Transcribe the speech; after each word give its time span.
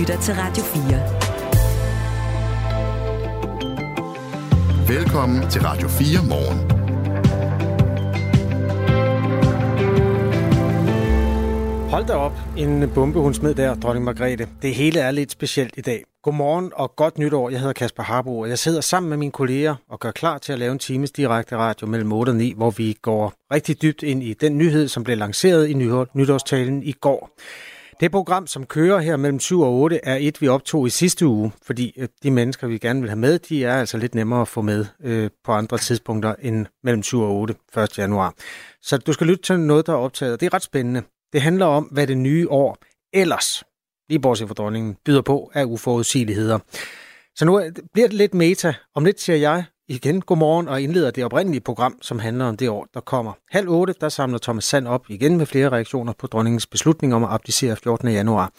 lytter 0.00 0.20
til 0.20 0.34
Radio 0.34 0.62
4. 4.88 4.98
Velkommen 4.98 5.50
til 5.50 5.62
Radio 5.62 5.88
4 5.88 6.24
morgen. 6.28 6.70
Hold 11.90 12.06
da 12.06 12.12
op, 12.12 12.32
en 12.56 12.90
bombe 12.94 13.20
hun 13.20 13.34
smed 13.34 13.54
der, 13.54 13.74
dronning 13.74 14.04
Margrethe. 14.04 14.48
Det 14.62 14.74
hele 14.74 15.00
er 15.00 15.10
lidt 15.10 15.30
specielt 15.30 15.74
i 15.76 15.80
dag. 15.80 16.04
Godmorgen 16.22 16.72
og 16.74 16.96
godt 16.96 17.18
nytår. 17.18 17.50
Jeg 17.50 17.58
hedder 17.58 17.72
Kasper 17.72 18.02
Harbo, 18.02 18.38
og 18.38 18.48
jeg 18.48 18.58
sidder 18.58 18.80
sammen 18.80 19.10
med 19.10 19.16
mine 19.16 19.32
kolleger 19.32 19.74
og 19.88 20.00
gør 20.00 20.10
klar 20.10 20.38
til 20.38 20.52
at 20.52 20.58
lave 20.58 20.72
en 20.72 20.78
times 20.78 21.10
direkte 21.10 21.56
radio 21.56 21.86
mellem 21.86 22.12
8 22.12 22.30
og 22.30 22.36
9, 22.36 22.54
hvor 22.56 22.70
vi 22.70 22.96
går 23.02 23.32
rigtig 23.52 23.82
dybt 23.82 24.02
ind 24.02 24.22
i 24.22 24.32
den 24.32 24.58
nyhed, 24.58 24.88
som 24.88 25.04
blev 25.04 25.16
lanceret 25.16 25.68
i 25.68 25.74
nytårstalen 26.14 26.82
i 26.82 26.92
går. 26.92 27.30
Det 28.00 28.10
program, 28.10 28.46
som 28.46 28.66
kører 28.66 28.98
her 28.98 29.16
mellem 29.16 29.40
7 29.40 29.60
og 29.60 29.72
8, 29.72 30.00
er 30.02 30.16
et, 30.20 30.40
vi 30.40 30.48
optog 30.48 30.86
i 30.86 30.90
sidste 30.90 31.26
uge, 31.26 31.52
fordi 31.62 31.94
øh, 31.96 32.08
de 32.22 32.30
mennesker, 32.30 32.66
vi 32.66 32.78
gerne 32.78 33.00
vil 33.00 33.10
have 33.10 33.18
med, 33.18 33.38
de 33.38 33.64
er 33.64 33.74
altså 33.74 33.98
lidt 33.98 34.14
nemmere 34.14 34.40
at 34.40 34.48
få 34.48 34.62
med 34.62 34.86
øh, 35.02 35.30
på 35.44 35.52
andre 35.52 35.78
tidspunkter 35.78 36.34
end 36.42 36.66
mellem 36.84 37.02
7 37.02 37.20
og 37.20 37.36
8 37.36 37.54
1. 37.76 37.98
januar. 37.98 38.34
Så 38.82 38.98
du 38.98 39.12
skal 39.12 39.26
lytte 39.26 39.42
til 39.42 39.60
noget, 39.60 39.86
der 39.86 39.92
er 39.92 39.96
optaget, 39.96 40.40
det 40.40 40.46
er 40.46 40.54
ret 40.54 40.62
spændende. 40.62 41.02
Det 41.32 41.42
handler 41.42 41.66
om, 41.66 41.84
hvad 41.84 42.06
det 42.06 42.18
nye 42.18 42.48
år 42.48 42.76
ellers, 43.12 43.64
lige 44.08 44.20
bortset 44.20 44.48
fra 44.48 44.54
dronningen, 44.54 44.96
byder 45.04 45.22
på 45.22 45.50
af 45.54 45.64
uforudsigeligheder. 45.64 46.58
Så 47.34 47.44
nu 47.44 47.62
bliver 47.92 48.08
det 48.08 48.16
lidt 48.16 48.34
meta. 48.34 48.74
Om 48.94 49.04
lidt 49.04 49.20
siger 49.20 49.36
jeg 49.36 49.64
igen 49.90 50.20
godmorgen 50.20 50.68
og 50.68 50.82
indleder 50.82 51.10
det 51.10 51.24
oprindelige 51.24 51.60
program, 51.60 51.98
som 52.02 52.18
handler 52.18 52.44
om 52.44 52.56
det 52.56 52.68
år, 52.68 52.86
der 52.94 53.00
kommer. 53.00 53.32
Halv 53.50 53.68
otte, 53.68 53.94
der 54.00 54.08
samler 54.08 54.38
Thomas 54.38 54.64
Sand 54.64 54.86
op 54.86 55.04
igen 55.08 55.36
med 55.36 55.46
flere 55.46 55.68
reaktioner 55.68 56.12
på 56.18 56.26
dronningens 56.26 56.66
beslutning 56.66 57.14
om 57.14 57.24
at 57.24 57.30
abdicere 57.30 57.76
14. 57.76 58.08
januar. 58.08 58.52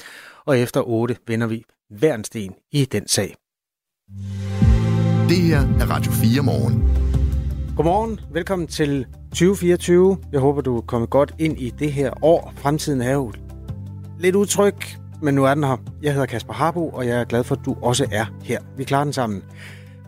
Og 0.45 0.59
efter 0.59 0.81
8 0.87 1.15
vender 1.27 1.47
vi 1.47 1.63
hver 1.89 2.15
en 2.15 2.23
sten 2.23 2.53
i 2.71 2.85
den 2.85 3.07
sag. 3.07 3.35
Det 5.29 5.37
her 5.37 5.59
er 5.59 5.89
Radio 5.89 6.11
4 6.11 6.43
morgen. 6.43 6.83
Godmorgen, 7.75 8.19
velkommen 8.33 8.67
til 8.67 9.05
2024. 9.29 10.17
Jeg 10.31 10.39
håber, 10.39 10.61
du 10.61 10.77
er 10.77 10.81
kommet 10.81 11.09
godt 11.09 11.33
ind 11.39 11.59
i 11.59 11.69
det 11.69 11.93
her 11.93 12.23
år. 12.23 12.53
Fremtiden 12.55 13.01
er 13.01 13.13
jo 13.13 13.31
lidt 14.19 14.35
utryg, 14.35 14.75
men 15.21 15.35
nu 15.35 15.45
er 15.45 15.53
den 15.53 15.63
her. 15.63 15.77
Jeg 16.03 16.13
hedder 16.13 16.27
Kasper 16.27 16.53
Harbo, 16.53 16.89
og 16.89 17.07
jeg 17.07 17.19
er 17.19 17.23
glad 17.23 17.43
for, 17.43 17.55
at 17.55 17.61
du 17.65 17.75
også 17.81 18.07
er 18.11 18.25
her. 18.43 18.61
Vi 18.77 18.83
klarer 18.83 19.03
den 19.03 19.13
sammen. 19.13 19.43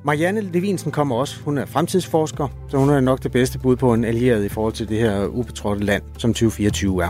Marianne 0.05 0.41
Levinsen 0.41 0.91
kommer 0.91 1.15
også. 1.15 1.39
Hun 1.41 1.57
er 1.57 1.65
fremtidsforsker, 1.65 2.47
så 2.69 2.77
hun 2.77 2.89
er 2.89 2.99
nok 2.99 3.23
det 3.23 3.31
bedste 3.31 3.59
bud 3.59 3.75
på 3.75 3.93
en 3.93 4.03
allieret 4.03 4.45
i 4.45 4.49
forhold 4.49 4.73
til 4.73 4.89
det 4.89 4.99
her 4.99 5.25
ubetrådte 5.25 5.85
land, 5.85 6.03
som 6.17 6.33
2024 6.33 7.03
er. 7.03 7.09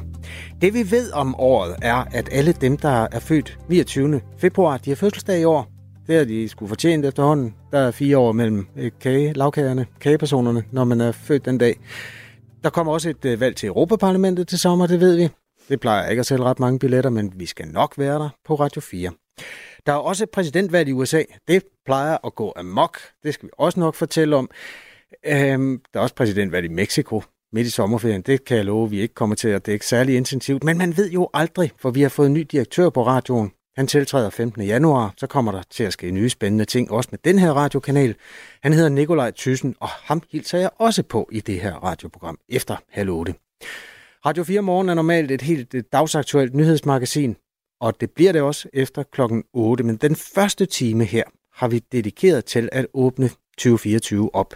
Det 0.61 0.73
vi 0.73 0.91
ved 0.91 1.11
om 1.11 1.35
året 1.39 1.75
er, 1.81 2.05
at 2.11 2.29
alle 2.31 2.51
dem, 2.51 2.77
der 2.77 3.07
er 3.11 3.19
født 3.19 3.59
29. 3.69 4.21
februar, 4.37 4.77
de 4.77 4.89
har 4.89 4.95
fødselsdag 4.95 5.41
i 5.41 5.43
år. 5.43 5.69
Det 6.07 6.17
har 6.17 6.25
de 6.25 6.49
skulle 6.49 6.69
fortjent 6.69 7.05
efterhånden. 7.05 7.55
Der 7.71 7.79
er 7.79 7.91
fire 7.91 8.17
år 8.17 8.31
mellem 8.31 8.67
øh, 8.77 8.91
kage, 9.01 9.33
lavkagerne, 9.33 9.85
kagepersonerne, 9.99 10.63
når 10.71 10.83
man 10.83 11.01
er 11.01 11.11
født 11.11 11.45
den 11.45 11.57
dag. 11.57 11.79
Der 12.63 12.69
kommer 12.69 12.93
også 12.93 13.09
et 13.09 13.25
øh, 13.25 13.39
valg 13.39 13.55
til 13.55 13.67
Europaparlamentet 13.67 14.47
til 14.47 14.59
sommer, 14.59 14.87
det 14.87 14.99
ved 14.99 15.15
vi. 15.15 15.29
Det 15.69 15.79
plejer 15.79 16.09
ikke 16.09 16.19
at 16.19 16.25
sælge 16.25 16.43
ret 16.43 16.59
mange 16.59 16.79
billetter, 16.79 17.09
men 17.09 17.33
vi 17.35 17.45
skal 17.45 17.67
nok 17.67 17.93
være 17.97 18.19
der 18.19 18.29
på 18.45 18.55
Radio 18.55 18.81
4. 18.81 19.11
Der 19.85 19.93
er 19.93 19.97
også 19.97 20.23
et 20.23 20.29
præsidentvalg 20.29 20.89
i 20.89 20.91
USA. 20.91 21.23
Det 21.47 21.63
plejer 21.85 22.17
at 22.25 22.35
gå 22.35 22.53
amok. 22.55 22.97
Det 23.23 23.33
skal 23.33 23.47
vi 23.47 23.51
også 23.57 23.79
nok 23.79 23.95
fortælle 23.95 24.35
om. 24.35 24.49
Øhm, 25.25 25.81
der 25.93 25.99
er 25.99 26.03
også 26.03 26.15
præsidentvalg 26.15 26.65
i 26.65 26.73
Mexico 26.73 27.23
midt 27.53 27.67
i 27.67 27.69
sommerferien. 27.69 28.21
Det 28.21 28.45
kan 28.45 28.57
jeg 28.57 28.65
love, 28.65 28.89
vi 28.89 29.01
ikke 29.01 29.13
kommer 29.13 29.35
til 29.35 29.47
at 29.47 29.65
dække 29.65 29.85
særlig 29.85 30.15
intensivt. 30.17 30.63
Men 30.63 30.77
man 30.77 30.97
ved 30.97 31.11
jo 31.11 31.29
aldrig, 31.33 31.71
for 31.77 31.91
vi 31.91 32.01
har 32.01 32.09
fået 32.09 32.27
en 32.27 32.33
ny 32.33 32.47
direktør 32.51 32.89
på 32.89 33.05
radioen. 33.05 33.51
Han 33.75 33.87
tiltræder 33.87 34.29
15. 34.29 34.61
januar, 34.61 35.13
så 35.17 35.27
kommer 35.27 35.51
der 35.51 35.61
til 35.69 35.83
at 35.83 35.93
ske 35.93 36.11
nye 36.11 36.29
spændende 36.29 36.65
ting, 36.65 36.91
også 36.91 37.09
med 37.11 37.19
den 37.25 37.39
her 37.39 37.51
radiokanal. 37.51 38.15
Han 38.63 38.73
hedder 38.73 38.89
Nikolaj 38.89 39.31
Thyssen, 39.31 39.75
og 39.79 39.89
ham 39.89 40.21
hilser 40.31 40.59
jeg 40.59 40.69
også 40.77 41.03
på 41.03 41.29
i 41.31 41.39
det 41.39 41.61
her 41.61 41.73
radioprogram 41.73 42.37
efter 42.49 42.75
halv 42.89 43.09
8. 43.09 43.33
Radio 44.25 44.43
4 44.43 44.61
Morgen 44.61 44.89
er 44.89 44.93
normalt 44.93 45.31
et 45.31 45.41
helt 45.41 45.75
dagsaktuelt 45.93 46.55
nyhedsmagasin, 46.55 47.35
og 47.83 48.01
det 48.01 48.11
bliver 48.11 48.31
det 48.31 48.41
også 48.41 48.69
efter 48.73 49.03
klokken 49.03 49.43
8. 49.53 49.83
Men 49.83 49.97
den 49.97 50.15
første 50.15 50.65
time 50.65 51.03
her 51.05 51.23
har 51.53 51.67
vi 51.67 51.79
dedikeret 51.79 52.45
til 52.45 52.69
at 52.71 52.87
åbne 52.93 53.29
2024 53.57 54.35
op. 54.35 54.53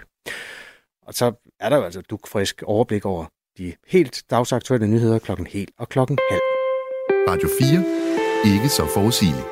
Og 1.01 1.13
så 1.13 1.33
er 1.59 1.69
der 1.69 1.77
jo 1.77 1.83
altså 1.83 2.01
dukfrisk 2.01 2.63
overblik 2.65 3.05
over 3.05 3.25
de 3.57 3.73
helt 3.87 4.23
dagsaktuelle 4.29 4.87
nyheder 4.87 5.19
klokken 5.19 5.47
helt 5.47 5.71
og 5.77 5.89
klokken 5.89 6.17
halv. 6.29 6.41
Radio 7.29 7.49
4 7.59 8.53
ikke 8.53 8.69
så 8.69 8.85
forudsigeligt. 8.93 9.47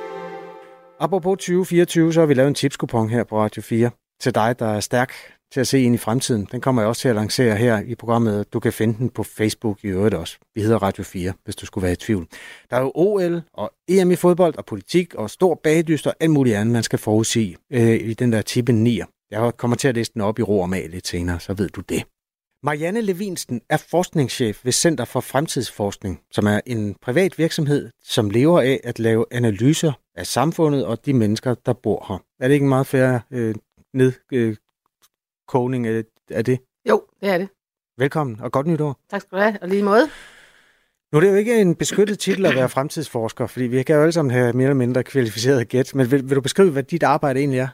Apropos 1.00 1.38
2024, 1.38 2.14
så 2.14 2.20
har 2.20 2.28
vi 2.28 2.34
lavet 2.34 2.48
en 2.48 2.56
tipskupon 2.56 3.10
her 3.10 3.24
på 3.24 3.40
Radio 3.40 3.62
4 3.62 3.92
til 4.22 4.36
dig, 4.36 4.60
der 4.60 4.68
er 4.68 4.80
stærk 4.80 5.14
til 5.56 5.60
at 5.62 5.68
se 5.68 5.82
ind 5.82 5.96
i 5.96 5.98
fremtiden. 5.98 6.48
Den 6.52 6.62
kommer 6.62 6.82
jeg 6.82 6.90
også 6.90 7.02
til 7.02 7.10
at 7.10 7.16
lancere 7.16 7.56
her 7.56 7.80
i 7.80 7.96
programmet. 7.96 8.54
Du 8.54 8.60
kan 8.60 8.74
finde 8.74 8.98
den 8.98 9.10
på 9.10 9.24
Facebook 9.24 9.84
i 9.84 9.88
øvrigt 9.88 10.16
også. 10.16 10.38
Vi 10.56 10.62
hedder 10.62 10.84
Radio 10.84 11.04
4, 11.04 11.34
hvis 11.44 11.56
du 11.56 11.66
skulle 11.66 11.84
være 11.84 11.94
i 11.94 11.96
tvivl. 11.96 12.28
Der 12.70 12.78
er 12.78 12.82
jo 12.82 12.92
OL 12.96 13.42
og 13.54 13.72
EM 13.88 14.12
i 14.12 14.16
fodbold 14.16 14.58
og 14.58 14.66
politik 14.66 15.16
og 15.16 15.30
stor 15.30 15.60
bagdyst 15.64 16.08
og 16.08 16.14
alt 16.20 16.32
muligt 16.32 16.56
andet, 16.56 16.74
man 16.74 16.84
skal 16.84 17.00
forudsige 17.00 17.58
øh, 17.72 17.94
i 17.94 18.14
den 18.14 18.32
der 18.32 18.42
tippe 18.42 18.72
9. 18.72 19.02
Jeg 19.32 19.52
kommer 19.58 19.78
til 19.78 19.88
at 19.88 19.96
læse 19.96 20.12
den 20.14 20.22
op 20.22 20.40
i 20.40 20.42
ro 20.42 20.60
og 20.60 20.70
mag 20.70 20.90
lidt 20.90 21.08
senere, 21.08 21.40
så 21.40 21.54
ved 21.54 21.70
du 21.70 21.82
det. 21.82 22.04
Marianne 22.64 23.02
Levinsten 23.02 23.62
er 23.70 23.78
forskningschef 23.78 24.66
ved 24.66 24.72
Center 24.72 25.06
for 25.06 25.20
Fremtidsforskning, 25.20 26.22
som 26.32 26.48
er 26.48 26.60
en 26.66 26.96
privat 27.02 27.38
virksomhed, 27.38 27.90
som 28.04 28.30
lever 28.30 28.62
af 28.62 28.80
at 28.84 29.00
lave 29.00 29.26
analyser 29.32 29.92
af 30.16 30.28
samfundet 30.28 30.86
og 30.86 31.06
de 31.06 31.14
mennesker, 31.14 31.56
der 31.66 31.74
bor 31.74 32.06
her. 32.08 32.18
Er 32.40 32.48
det 32.48 32.54
ikke 32.54 32.64
en 32.64 32.70
meget 32.70 32.88
færre 32.88 33.22
øh, 33.32 33.56
ned, 33.94 34.14
øh, 34.34 34.56
af 36.32 36.46
det? 36.46 36.60
Jo, 36.90 37.04
det 37.22 37.30
er 37.30 37.38
det. 37.38 37.50
Velkommen, 37.98 38.42
og 38.42 38.52
godt 38.52 38.68
nytår. 38.68 39.00
Tak 39.10 39.22
skal 39.22 39.38
du 39.38 39.44
have, 39.44 39.58
og 39.62 39.70
lige 39.70 39.84
måde. 39.84 40.10
Nu 41.12 41.18
er 41.18 41.22
det 41.22 41.30
jo 41.30 41.36
ikke 41.36 41.62
en 41.62 41.76
beskyttet 41.76 42.20
titel 42.20 42.46
at 42.46 42.56
være 42.56 42.70
fremtidsforsker, 42.70 43.48
fordi 43.48 43.66
vi 43.66 43.84
kan 43.84 43.96
jo 43.96 44.02
alle 44.02 44.12
sammen 44.12 44.32
have 44.32 44.54
mere 44.54 44.66
eller 44.66 44.76
mindre 44.76 45.04
kvalificeret 45.04 45.70
gæt, 45.70 45.96
men 45.96 46.12
vil, 46.12 46.30
vil 46.30 46.36
du 46.36 46.42
beskrive, 46.42 46.72
hvad 46.72 46.84
dit 46.84 47.04
arbejde 47.04 47.40
egentlig 47.40 47.60
er? 47.60 47.68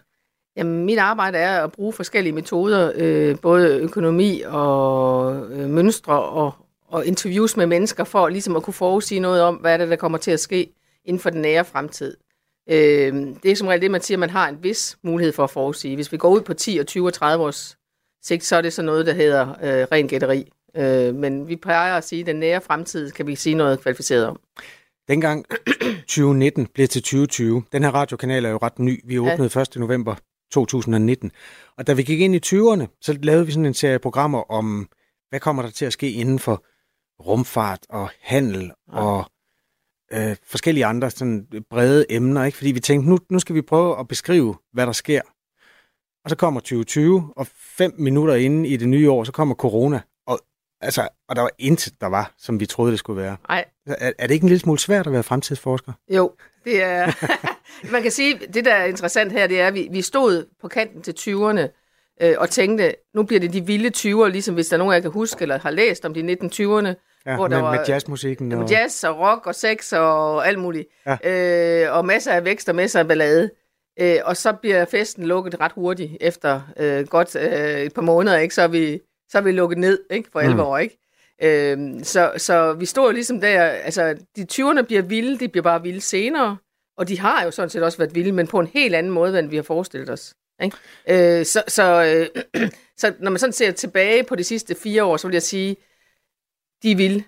Jamen, 0.55 0.85
mit 0.85 0.97
arbejde 0.97 1.37
er 1.37 1.63
at 1.63 1.71
bruge 1.71 1.93
forskellige 1.93 2.33
metoder, 2.33 2.91
øh, 2.95 3.39
både 3.41 3.77
økonomi 3.77 4.41
og 4.45 5.35
øh, 5.51 5.69
mønstre 5.69 6.21
og, 6.21 6.53
og 6.87 7.05
interviews 7.05 7.57
med 7.57 7.65
mennesker, 7.65 8.03
for 8.03 8.29
ligesom 8.29 8.55
at 8.55 8.63
kunne 8.63 8.73
forudsige 8.73 9.19
noget 9.19 9.41
om, 9.41 9.55
hvad 9.55 9.73
er 9.73 9.77
det, 9.77 9.89
der 9.89 9.95
kommer 9.95 10.17
til 10.17 10.31
at 10.31 10.39
ske 10.39 10.73
inden 11.05 11.19
for 11.19 11.29
den 11.29 11.41
nære 11.41 11.65
fremtid. 11.65 12.17
Øh, 12.69 13.13
det 13.43 13.51
er 13.51 13.55
som 13.55 13.67
regel 13.67 13.81
det, 13.81 13.91
man 13.91 14.01
siger, 14.01 14.15
at 14.15 14.19
man 14.19 14.29
har 14.29 14.49
en 14.49 14.63
vis 14.63 14.97
mulighed 15.03 15.33
for 15.33 15.43
at 15.43 15.49
forudsige. 15.49 15.95
Hvis 15.95 16.11
vi 16.11 16.17
går 16.17 16.29
ud 16.29 16.41
på 16.41 16.53
10 16.53 16.77
og 16.77 16.87
20 16.87 17.07
og 17.07 17.13
30 17.13 17.43
års 17.43 17.77
sigt, 18.23 18.43
så 18.43 18.55
er 18.55 18.61
det 18.61 18.73
så 18.73 18.81
noget, 18.81 19.05
der 19.05 19.13
hedder 19.13 19.49
øh, 19.49 19.87
ren 19.91 20.07
gætteri. 20.07 20.51
Øh, 20.77 21.15
men 21.15 21.47
vi 21.47 21.55
plejer 21.55 21.97
at 21.97 22.03
sige, 22.03 22.19
at 22.19 22.25
den 22.25 22.35
nære 22.35 22.61
fremtid 22.61 23.11
kan 23.11 23.27
vi 23.27 23.35
sige 23.35 23.55
noget 23.55 23.79
kvalificeret 23.79 24.25
om. 24.25 24.39
Dengang 25.07 25.45
2019 26.07 26.67
blev 26.67 26.87
til 26.87 27.01
2020, 27.01 27.63
den 27.71 27.83
her 27.83 27.91
radiokanal 27.91 28.45
er 28.45 28.49
jo 28.49 28.59
ret 28.61 28.79
ny. 28.79 29.01
Vi 29.05 29.19
åbnede 29.19 29.51
ja. 29.55 29.61
1. 29.61 29.75
november 29.75 30.15
2019. 30.51 31.31
Og 31.77 31.87
da 31.87 31.93
vi 31.93 32.03
gik 32.03 32.19
ind 32.19 32.35
i 32.35 32.39
20'erne, 32.45 32.97
så 33.01 33.17
lavede 33.21 33.45
vi 33.45 33.51
sådan 33.51 33.65
en 33.65 33.73
serie 33.73 33.99
programmer 33.99 34.51
om, 34.51 34.89
hvad 35.29 35.39
kommer 35.39 35.63
der 35.63 35.69
til 35.69 35.85
at 35.85 35.93
ske 35.93 36.11
inden 36.11 36.39
for 36.39 36.65
rumfart 37.19 37.79
og 37.89 38.09
handel 38.21 38.71
ja. 38.93 38.99
og 38.99 39.31
øh, 40.13 40.35
forskellige 40.43 40.85
andre 40.85 41.11
sådan 41.11 41.47
brede 41.69 42.05
emner. 42.09 42.43
Ikke? 42.43 42.57
Fordi 42.57 42.71
vi 42.71 42.79
tænkte, 42.79 43.09
nu, 43.09 43.17
nu 43.29 43.39
skal 43.39 43.55
vi 43.55 43.61
prøve 43.61 43.99
at 43.99 44.07
beskrive, 44.07 44.55
hvad 44.73 44.85
der 44.85 44.91
sker. 44.91 45.21
Og 46.23 46.29
så 46.29 46.35
kommer 46.35 46.59
2020, 46.59 47.33
og 47.35 47.47
fem 47.77 47.93
minutter 47.97 48.35
inden 48.35 48.65
i 48.65 48.77
det 48.77 48.89
nye 48.89 49.11
år, 49.11 49.23
så 49.23 49.31
kommer 49.31 49.55
corona. 49.55 50.01
Og, 50.27 50.39
altså, 50.81 51.07
og 51.29 51.35
der 51.35 51.41
var 51.41 51.51
intet, 51.59 51.93
der 52.01 52.07
var, 52.07 52.33
som 52.37 52.59
vi 52.59 52.65
troede, 52.65 52.91
det 52.91 52.99
skulle 52.99 53.21
være. 53.21 53.37
Nej. 53.49 53.65
Er, 53.85 54.11
er 54.19 54.27
det 54.27 54.33
ikke 54.33 54.43
en 54.43 54.49
lille 54.49 54.59
smule 54.59 54.79
svært 54.79 55.07
at 55.07 55.13
være 55.13 55.23
fremtidsforsker? 55.23 55.93
Jo, 56.09 56.31
det 56.63 56.83
er... 56.83 57.11
Man 57.91 58.01
kan 58.01 58.11
sige, 58.11 58.39
det 58.53 58.65
der 58.65 58.73
er 58.73 58.85
interessant 58.85 59.31
her, 59.31 59.47
det 59.47 59.61
er, 59.61 59.67
at 59.67 59.73
vi, 59.73 59.87
vi 59.91 60.01
stod 60.01 60.45
på 60.61 60.67
kanten 60.67 61.01
til 61.01 61.11
20'erne 61.11 61.67
øh, 62.21 62.35
og 62.37 62.49
tænkte, 62.49 62.95
nu 63.13 63.23
bliver 63.23 63.39
det 63.39 63.53
de 63.53 63.65
vilde 63.65 63.91
20'er, 63.97 64.27
ligesom 64.27 64.55
hvis 64.55 64.67
der 64.67 64.75
er 64.75 64.77
nogen, 64.77 64.93
jeg 64.93 65.01
kan 65.01 65.11
huske 65.11 65.41
eller 65.41 65.59
har 65.59 65.71
læst 65.71 66.05
om 66.05 66.13
de 66.13 66.21
1920'erne. 66.21 67.10
Ja, 67.25 67.35
hvor 67.35 67.47
der 67.47 67.55
med, 67.55 67.63
var, 67.63 67.75
med 67.75 67.85
jazzmusikken. 67.87 68.51
Og... 68.51 68.59
Med 68.59 68.67
jazz 68.67 69.03
og 69.03 69.19
rock 69.19 69.47
og 69.47 69.55
sex 69.55 69.93
og 69.93 70.47
alt 70.47 70.59
muligt. 70.59 70.87
Ja. 71.05 71.85
Øh, 71.85 71.97
og 71.97 72.05
masser 72.05 72.31
af 72.31 72.45
vækst 72.45 72.69
og 72.69 72.75
masser 72.75 72.99
af 72.99 73.07
ballade. 73.07 73.49
Øh, 73.99 74.17
og 74.25 74.37
så 74.37 74.53
bliver 74.53 74.85
festen 74.85 75.25
lukket 75.25 75.59
ret 75.59 75.71
hurtigt 75.71 76.11
efter 76.21 76.61
øh, 76.77 77.07
godt 77.07 77.35
øh, 77.35 77.81
et 77.81 77.93
par 77.93 78.01
måneder, 78.01 78.37
ikke? 78.37 78.55
Så, 78.55 78.61
er 78.61 78.67
vi, 78.67 78.99
så 79.29 79.37
er 79.37 79.41
vi 79.41 79.51
lukket 79.51 79.77
ned 79.77 79.99
ikke? 80.09 80.29
for 80.31 80.39
11 80.39 80.53
mm. 80.53 80.59
år. 80.59 80.77
Ikke? 80.77 80.97
Øh, 81.43 82.03
så, 82.03 82.31
så 82.37 82.73
vi 82.73 82.85
står 82.85 83.11
ligesom 83.11 83.41
der, 83.41 83.61
altså 83.63 84.15
de 84.35 84.47
20'erne 84.51 84.81
bliver 84.81 85.01
vilde, 85.01 85.39
de 85.39 85.47
bliver 85.47 85.63
bare 85.63 85.81
vilde 85.81 86.01
senere. 86.01 86.57
Og 86.97 87.07
de 87.07 87.19
har 87.19 87.43
jo 87.43 87.51
sådan 87.51 87.69
set 87.69 87.83
også 87.83 87.97
været 87.97 88.15
vilde, 88.15 88.31
men 88.31 88.47
på 88.47 88.59
en 88.59 88.67
helt 88.67 88.95
anden 88.95 89.11
måde, 89.11 89.39
end 89.39 89.49
vi 89.49 89.55
har 89.55 89.63
forestillet 89.63 90.09
os. 90.09 90.33
Ikke? 90.63 90.77
Øh, 91.39 91.45
så, 91.45 91.63
så, 91.67 92.03
øh, 92.55 92.61
så 93.01 93.13
når 93.19 93.31
man 93.31 93.39
sådan 93.39 93.53
ser 93.53 93.71
tilbage 93.71 94.23
på 94.23 94.35
de 94.35 94.43
sidste 94.43 94.75
fire 94.75 95.03
år, 95.03 95.17
så 95.17 95.27
vil 95.27 95.33
jeg 95.33 95.41
sige, 95.41 95.75
de 96.83 96.95
vilde 96.95 97.23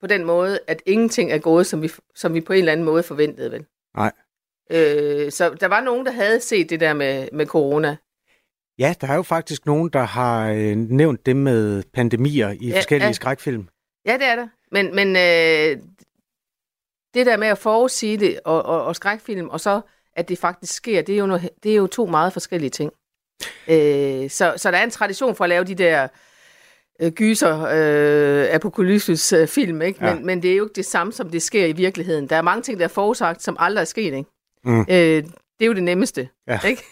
på 0.00 0.06
den 0.06 0.24
måde, 0.24 0.58
at 0.66 0.82
ingenting 0.86 1.32
er 1.32 1.38
gået, 1.38 1.66
som 1.66 1.82
vi, 1.82 1.90
som 2.14 2.34
vi 2.34 2.40
på 2.40 2.52
en 2.52 2.58
eller 2.58 2.72
anden 2.72 2.86
måde 2.86 3.02
forventede. 3.02 3.50
Vel? 3.50 3.66
Nej. 3.96 4.12
Øh, 4.70 5.32
så 5.32 5.56
der 5.60 5.66
var 5.66 5.80
nogen, 5.80 6.06
der 6.06 6.12
havde 6.12 6.40
set 6.40 6.70
det 6.70 6.80
der 6.80 6.94
med, 6.94 7.28
med 7.32 7.46
corona. 7.46 7.96
Ja, 8.78 8.94
der 9.00 9.06
er 9.06 9.14
jo 9.14 9.22
faktisk 9.22 9.66
nogen, 9.66 9.88
der 9.88 10.02
har 10.02 10.50
øh, 10.50 10.76
nævnt 10.76 11.26
det 11.26 11.36
med 11.36 11.82
pandemier 11.92 12.50
i 12.50 12.68
ja, 12.68 12.76
forskellige 12.76 13.06
ja. 13.06 13.12
skrækfilm. 13.12 13.68
Ja, 14.06 14.12
det 14.12 14.26
er 14.26 14.36
der. 14.36 14.48
Men, 14.72 14.94
men 14.94 15.08
øh, 15.08 15.82
det 17.14 17.26
der 17.26 17.36
med 17.36 17.48
at 17.48 17.58
forudsige 17.58 18.16
det 18.16 18.40
og, 18.44 18.62
og, 18.62 18.84
og 18.84 18.96
skrækfilm, 18.96 19.48
og 19.48 19.60
så 19.60 19.80
at 20.18 20.28
det 20.28 20.38
faktisk 20.38 20.74
sker, 20.74 21.02
det 21.02 21.14
er 21.14 21.18
jo, 21.18 21.26
noget, 21.26 21.50
det 21.62 21.72
er 21.72 21.76
jo 21.76 21.86
to 21.86 22.06
meget 22.06 22.32
forskellige 22.32 22.70
ting. 22.70 22.92
Øh, 23.68 24.30
så, 24.30 24.54
så 24.56 24.70
der 24.70 24.78
er 24.78 24.84
en 24.84 24.90
tradition 24.90 25.34
for 25.34 25.44
at 25.44 25.50
lave 25.50 25.64
de 25.64 25.74
der 25.74 26.08
gyser, 27.10 27.60
øh, 27.60 28.54
apokalypsis 28.54 29.32
øh, 29.32 29.48
film, 29.48 29.82
ikke? 29.82 30.04
Men, 30.04 30.16
ja. 30.16 30.22
men 30.24 30.42
det 30.42 30.52
er 30.52 30.56
jo 30.56 30.64
ikke 30.64 30.74
det 30.74 30.86
samme, 30.86 31.12
som 31.12 31.30
det 31.30 31.42
sker 31.42 31.66
i 31.66 31.72
virkeligheden. 31.72 32.26
Der 32.26 32.36
er 32.36 32.42
mange 32.42 32.62
ting, 32.62 32.78
der 32.78 32.84
er 32.84 32.88
forudsagt, 32.88 33.42
som 33.42 33.56
aldrig 33.58 33.80
er 33.80 33.86
sket, 33.86 34.14
ikke? 34.14 34.30
Mm. 34.64 34.80
Øh, 34.80 35.24
det 35.58 35.64
er 35.64 35.66
jo 35.66 35.74
det 35.74 35.82
nemmeste, 35.82 36.28
ja. 36.48 36.60
ikke? 36.70 36.82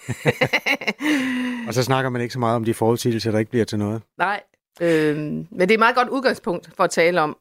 og 1.68 1.74
så 1.74 1.82
snakker 1.82 2.10
man 2.10 2.22
ikke 2.22 2.32
så 2.32 2.38
meget 2.38 2.56
om 2.56 2.64
de 2.64 2.74
forudsigelser, 2.74 3.30
der 3.30 3.38
ikke 3.38 3.50
bliver 3.50 3.64
til 3.64 3.78
noget. 3.78 4.02
Nej, 4.18 4.42
øh, 4.80 5.16
men 5.16 5.60
det 5.60 5.70
er 5.70 5.74
et 5.74 5.78
meget 5.78 5.96
godt 5.96 6.08
udgangspunkt 6.08 6.70
for 6.76 6.84
at 6.84 6.90
tale 6.90 7.20
om 7.20 7.36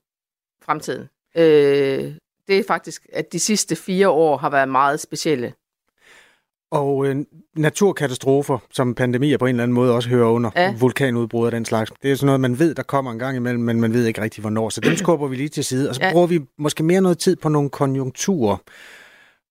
fremtiden. 0.62 1.10
Øh, 1.38 2.14
det 2.48 2.60
er 2.60 2.64
faktisk, 2.68 3.08
at 3.14 3.34
de 3.34 3.40
sidste 3.40 3.76
fire 3.76 4.10
år 4.10 4.38
har 4.38 4.50
været 4.50 4.70
meget 4.70 5.00
specielle. 5.00 5.54
Og 6.76 7.06
øh, 7.06 7.26
naturkatastrofer, 7.56 8.58
som 8.72 8.96
pandemier 8.96 9.38
på 9.38 9.46
en 9.46 9.50
eller 9.50 9.64
anden 9.64 9.76
måde 9.76 9.96
også 9.96 10.10
hører 10.10 10.30
under, 10.30 10.52
ja. 10.56 10.76
vulkanudbrud 10.80 11.46
og 11.46 11.52
den 11.52 11.66
slags, 11.66 11.92
det 12.02 12.12
er 12.12 12.16
sådan 12.16 12.26
noget, 12.26 12.42
man 12.42 12.60
ved, 12.60 12.76
der 12.76 12.84
kommer 12.84 13.12
en 13.12 13.20
gang 13.20 13.38
imellem, 13.38 13.64
men 13.64 13.82
man 13.82 13.94
ved 13.94 14.06
ikke 14.06 14.22
rigtig, 14.22 14.42
hvornår. 14.42 14.70
Så 14.70 14.82
dem 14.82 14.96
skubber 15.04 15.28
vi 15.28 15.36
lige 15.36 15.50
til 15.50 15.66
side, 15.66 15.90
og 15.90 15.96
så 15.96 16.02
ja. 16.04 16.12
bruger 16.12 16.28
vi 16.28 16.40
måske 16.58 16.84
mere 16.84 17.02
noget 17.02 17.18
tid 17.18 17.36
på 17.36 17.50
nogle 17.50 17.70
konjunkturer 17.70 18.58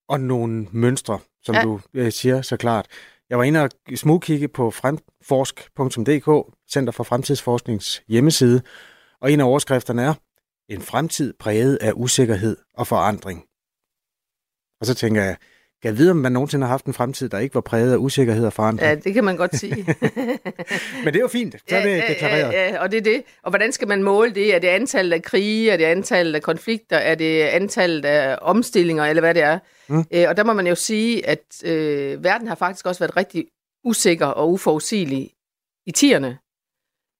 og 0.09 0.21
nogle 0.21 0.67
mønstre, 0.73 1.19
som 1.43 1.55
ja. 1.55 1.63
du 1.63 1.81
øh, 1.95 2.13
siger 2.13 2.43
så 2.43 2.57
klart. 2.57 2.87
Jeg 3.31 3.39
var 3.39 3.45
inde 3.45 3.63
og 3.63 3.71
smugkigge 3.95 4.49
på 4.49 4.71
fremforsk.dk, 4.71 6.55
Center 6.73 6.93
for 6.93 7.05
Fremtidsforsknings 7.05 8.03
hjemmeside, 8.09 8.63
og 9.21 9.33
en 9.33 9.41
af 9.41 9.45
overskrifterne 9.45 10.03
er, 10.03 10.15
en 10.69 10.81
fremtid 10.81 11.35
præget 11.41 11.77
af 11.77 11.93
usikkerhed 11.95 12.57
og 12.75 12.87
forandring. 12.87 13.45
Og 14.81 14.87
så 14.87 14.95
tænker 14.95 15.23
jeg, 15.23 15.37
jeg 15.85 15.99
vide, 15.99 16.11
om 16.11 16.17
man 16.17 16.33
nogensinde 16.33 16.67
har 16.67 16.71
haft 16.71 16.85
en 16.85 16.95
fremtid, 16.95 17.29
der 17.29 17.39
ikke 17.39 17.55
var 17.55 17.61
præget 17.61 17.93
af 17.93 17.97
usikkerhed 17.97 18.47
og 18.47 18.53
forandring? 18.53 18.89
Ja, 18.89 18.95
det 18.95 19.15
kan 19.15 19.25
man 19.25 19.37
godt 19.37 19.57
sige. 19.57 19.77
Men 21.05 21.07
det 21.07 21.17
er 21.17 21.21
jo 21.21 21.29
fint, 21.29 21.57
så 21.69 21.77
er 21.77 21.83
det 21.83 21.91
ja, 21.91 22.03
deklareret. 22.09 22.53
Ja, 22.53 22.69
ja, 22.69 22.83
og 22.83 22.91
det 22.91 22.97
er 22.97 23.03
det. 23.03 23.23
Og 23.43 23.51
hvordan 23.51 23.73
skal 23.73 23.89
man 23.89 24.03
måle 24.03 24.35
det? 24.35 24.55
Er 24.55 24.59
det 24.59 24.69
antallet 24.69 25.13
af 25.13 25.23
krige? 25.23 25.71
Er 25.71 25.77
det 25.77 25.85
antallet 25.85 26.35
af 26.35 26.43
konflikter? 26.43 26.97
Er 26.97 27.15
det 27.15 27.43
antallet 27.43 28.05
af 28.05 28.39
omstillinger? 28.43 29.05
Eller 29.05 29.21
hvad 29.21 29.35
det 29.35 29.43
er? 29.43 29.59
Mm. 29.89 30.05
Øh, 30.15 30.25
og 30.29 30.37
der 30.37 30.45
må 30.45 30.53
man 30.53 30.67
jo 30.67 30.75
sige, 30.75 31.27
at 31.27 31.65
øh, 31.65 32.25
verden 32.25 32.49
har 32.49 32.55
faktisk 32.55 32.87
også 32.87 32.99
været 32.99 33.17
rigtig 33.17 33.45
usikker 33.85 34.27
og 34.27 34.53
uforudsigelig 34.53 35.31
i 35.87 35.93
tierne. 35.93 36.39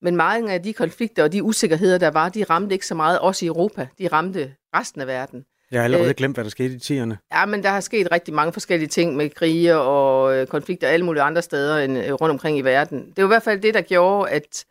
Men 0.03 0.17
mange 0.17 0.53
af 0.53 0.63
de 0.63 0.73
konflikter 0.73 1.23
og 1.23 1.33
de 1.33 1.43
usikkerheder, 1.43 1.99
der 1.99 2.11
var, 2.11 2.29
de 2.29 2.45
ramte 2.45 2.73
ikke 2.75 2.87
så 2.87 2.95
meget 2.95 3.19
os 3.21 3.43
i 3.43 3.47
Europa. 3.47 3.89
De 3.99 4.09
ramte 4.09 4.55
resten 4.75 5.01
af 5.01 5.07
verden. 5.07 5.45
Jeg 5.71 5.81
har 5.81 5.85
allerede 5.85 6.09
øh, 6.09 6.15
glemt, 6.15 6.37
hvad 6.37 6.45
der 6.45 6.51
skete 6.51 6.75
i 6.75 6.79
tierne. 6.79 7.19
Ja, 7.33 7.47
men 7.47 7.63
der 7.63 7.69
har 7.69 7.81
sket 7.81 8.13
rigtig 8.13 8.35
mange 8.35 8.53
forskellige 8.53 8.89
ting 8.89 9.17
med 9.17 9.31
krige 9.31 9.77
og 9.77 10.37
øh, 10.37 10.47
konflikter 10.47 10.89
alle 10.89 11.07
mulige 11.07 11.23
andre 11.23 11.43
steder 11.43 11.79
end 11.79 11.99
øh, 11.99 12.13
rundt 12.13 12.31
omkring 12.31 12.59
i 12.59 12.61
verden. 12.61 13.07
Det 13.07 13.17
var 13.17 13.25
i 13.25 13.27
hvert 13.27 13.43
fald 13.43 13.61
det, 13.61 13.75
der 13.75 13.81
gjorde, 13.81 14.31
at 14.31 14.65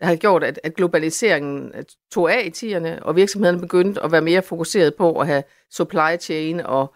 der 0.00 0.06
har 0.06 0.16
gjort, 0.16 0.44
at, 0.44 0.60
at 0.62 0.74
globaliseringen 0.74 1.72
tog 2.12 2.32
af 2.32 2.42
i 2.44 2.50
tierne, 2.50 3.02
og 3.02 3.16
virksomhederne 3.16 3.60
begyndte 3.60 4.02
at 4.02 4.12
være 4.12 4.20
mere 4.20 4.42
fokuseret 4.42 4.94
på 4.94 5.20
at 5.20 5.26
have 5.26 5.42
supply 5.70 6.16
chain 6.20 6.60
og 6.60 6.94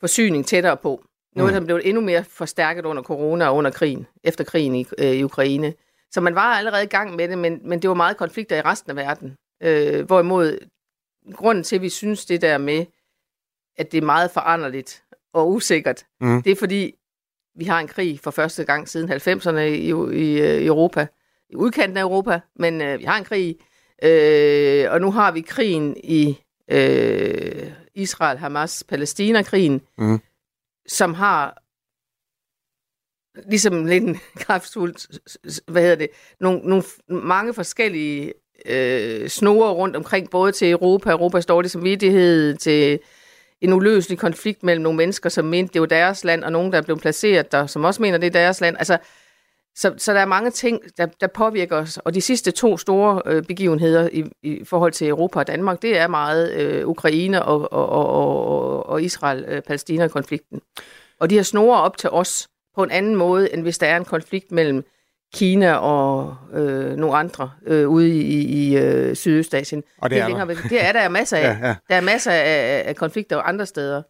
forsyning 0.00 0.46
tættere 0.46 0.76
på. 0.76 1.04
Noget, 1.36 1.52
mm. 1.52 1.60
der 1.60 1.66
blev 1.66 1.80
endnu 1.84 2.00
mere 2.02 2.24
forstærket 2.24 2.84
under 2.84 3.02
corona 3.02 3.46
og 3.46 3.56
under 3.56 3.70
krigen, 3.70 4.06
efter 4.24 4.44
krigen 4.44 4.74
i, 4.74 4.86
øh, 4.98 5.06
i 5.06 5.22
Ukraine. 5.22 5.74
Så 6.10 6.20
man 6.20 6.34
var 6.34 6.54
allerede 6.54 6.84
i 6.84 6.86
gang 6.86 7.16
med 7.16 7.28
det, 7.28 7.38
men, 7.38 7.60
men 7.64 7.82
det 7.82 7.88
var 7.88 7.94
meget 7.94 8.16
konflikter 8.16 8.56
i 8.56 8.60
resten 8.60 8.90
af 8.90 8.96
verden. 8.96 9.36
Øh, 9.62 10.06
hvorimod 10.06 10.58
grunden 11.32 11.64
til, 11.64 11.76
at 11.76 11.82
vi 11.82 11.88
synes 11.88 12.26
det 12.26 12.42
der 12.42 12.58
med, 12.58 12.86
at 13.76 13.92
det 13.92 13.98
er 13.98 14.06
meget 14.06 14.30
foranderligt 14.30 15.04
og 15.32 15.50
usikkert, 15.50 16.06
mm. 16.20 16.42
det 16.42 16.52
er 16.52 16.56
fordi, 16.56 16.94
vi 17.54 17.64
har 17.64 17.80
en 17.80 17.88
krig 17.88 18.20
for 18.20 18.30
første 18.30 18.64
gang 18.64 18.88
siden 18.88 19.12
90'erne 19.12 19.58
i, 19.58 19.92
i, 20.12 20.38
i 20.62 20.66
Europa, 20.66 21.06
i 21.50 21.56
udkanten 21.56 21.96
af 21.96 22.02
Europa, 22.02 22.40
men 22.56 22.80
øh, 22.80 22.98
vi 22.98 23.04
har 23.04 23.18
en 23.18 23.24
krig, 23.24 23.56
øh, 24.02 24.92
og 24.92 25.00
nu 25.00 25.10
har 25.10 25.32
vi 25.32 25.40
krigen 25.40 25.96
i 26.04 26.38
øh, 26.68 27.72
Israel, 27.94 28.38
Hamas, 28.38 28.84
Palæstina-krigen, 28.88 29.80
mm. 29.98 30.20
som 30.86 31.14
har 31.14 31.62
ligesom 33.46 33.86
lidt 33.86 34.04
en 34.04 34.18
kraftfuld, 34.44 35.20
hvad 35.70 35.82
hedder 35.82 35.96
det, 35.96 36.08
nogle, 36.40 36.60
nogle 36.60 36.84
mange 37.08 37.54
forskellige 37.54 38.32
øh, 38.66 39.28
snore 39.28 39.72
rundt 39.72 39.96
omkring, 39.96 40.30
både 40.30 40.52
til 40.52 40.70
Europa, 40.70 41.10
Europas 41.10 41.46
dårlige 41.46 41.70
samvittighed, 41.70 42.56
til 42.56 42.98
en 43.60 43.72
uløselig 43.72 44.18
konflikt 44.18 44.62
mellem 44.62 44.82
nogle 44.82 44.96
mennesker, 44.96 45.28
som 45.28 45.44
mente, 45.44 45.72
det 45.72 45.80
var 45.80 45.86
deres 45.86 46.24
land, 46.24 46.44
og 46.44 46.52
nogen, 46.52 46.72
der 46.72 46.78
er 46.78 46.82
blevet 46.82 47.00
placeret 47.00 47.52
der, 47.52 47.66
som 47.66 47.84
også 47.84 48.02
mener, 48.02 48.18
det 48.18 48.26
er 48.26 48.30
deres 48.30 48.60
land. 48.60 48.76
Altså, 48.78 48.98
så, 49.76 49.94
så 49.98 50.12
der 50.12 50.20
er 50.20 50.26
mange 50.26 50.50
ting, 50.50 50.80
der, 50.96 51.06
der 51.06 51.26
påvirker 51.26 51.76
os. 51.76 51.96
Og 51.96 52.14
de 52.14 52.20
sidste 52.20 52.50
to 52.50 52.76
store 52.76 53.22
øh, 53.26 53.42
begivenheder 53.42 54.08
i, 54.12 54.24
i 54.42 54.64
forhold 54.64 54.92
til 54.92 55.08
Europa 55.08 55.38
og 55.38 55.46
Danmark, 55.46 55.82
det 55.82 55.98
er 55.98 56.08
meget 56.08 56.52
øh, 56.52 56.88
Ukraine 56.88 57.44
og, 57.44 57.72
og, 57.72 57.88
og, 57.88 58.06
og, 58.06 58.86
og 58.86 59.02
Israel-Palæstina-konflikten. 59.02 60.60
Og 61.20 61.30
de 61.30 61.36
har 61.36 61.42
snore 61.42 61.82
op 61.82 61.96
til 61.96 62.10
os 62.10 62.48
på 62.74 62.82
en 62.82 62.90
anden 62.90 63.16
måde, 63.16 63.52
end 63.52 63.62
hvis 63.62 63.78
der 63.78 63.86
er 63.86 63.96
en 63.96 64.04
konflikt 64.04 64.52
mellem 64.52 64.84
Kina 65.34 65.72
og 65.74 66.36
øh, 66.54 66.96
nogle 66.96 67.16
andre 67.16 67.50
øh, 67.66 67.88
ude 67.88 68.08
i, 68.08 68.42
i 68.42 68.76
øh, 68.78 69.16
Sydøstasien. 69.16 69.82
Og 69.98 70.10
det, 70.10 70.16
det 70.16 70.22
er, 70.22 70.44
der. 70.44 70.54
det 70.68 70.84
er 70.84 70.92
der 70.92 71.08
masser 71.08 71.36
af. 71.36 71.42
ja, 71.60 71.66
ja. 71.66 71.74
Der 71.88 71.96
er 71.96 72.00
masser 72.00 72.32
af, 72.32 72.82
af 72.86 72.96
konflikter 72.96 73.38
andre 73.38 73.66
steder. 73.66 74.02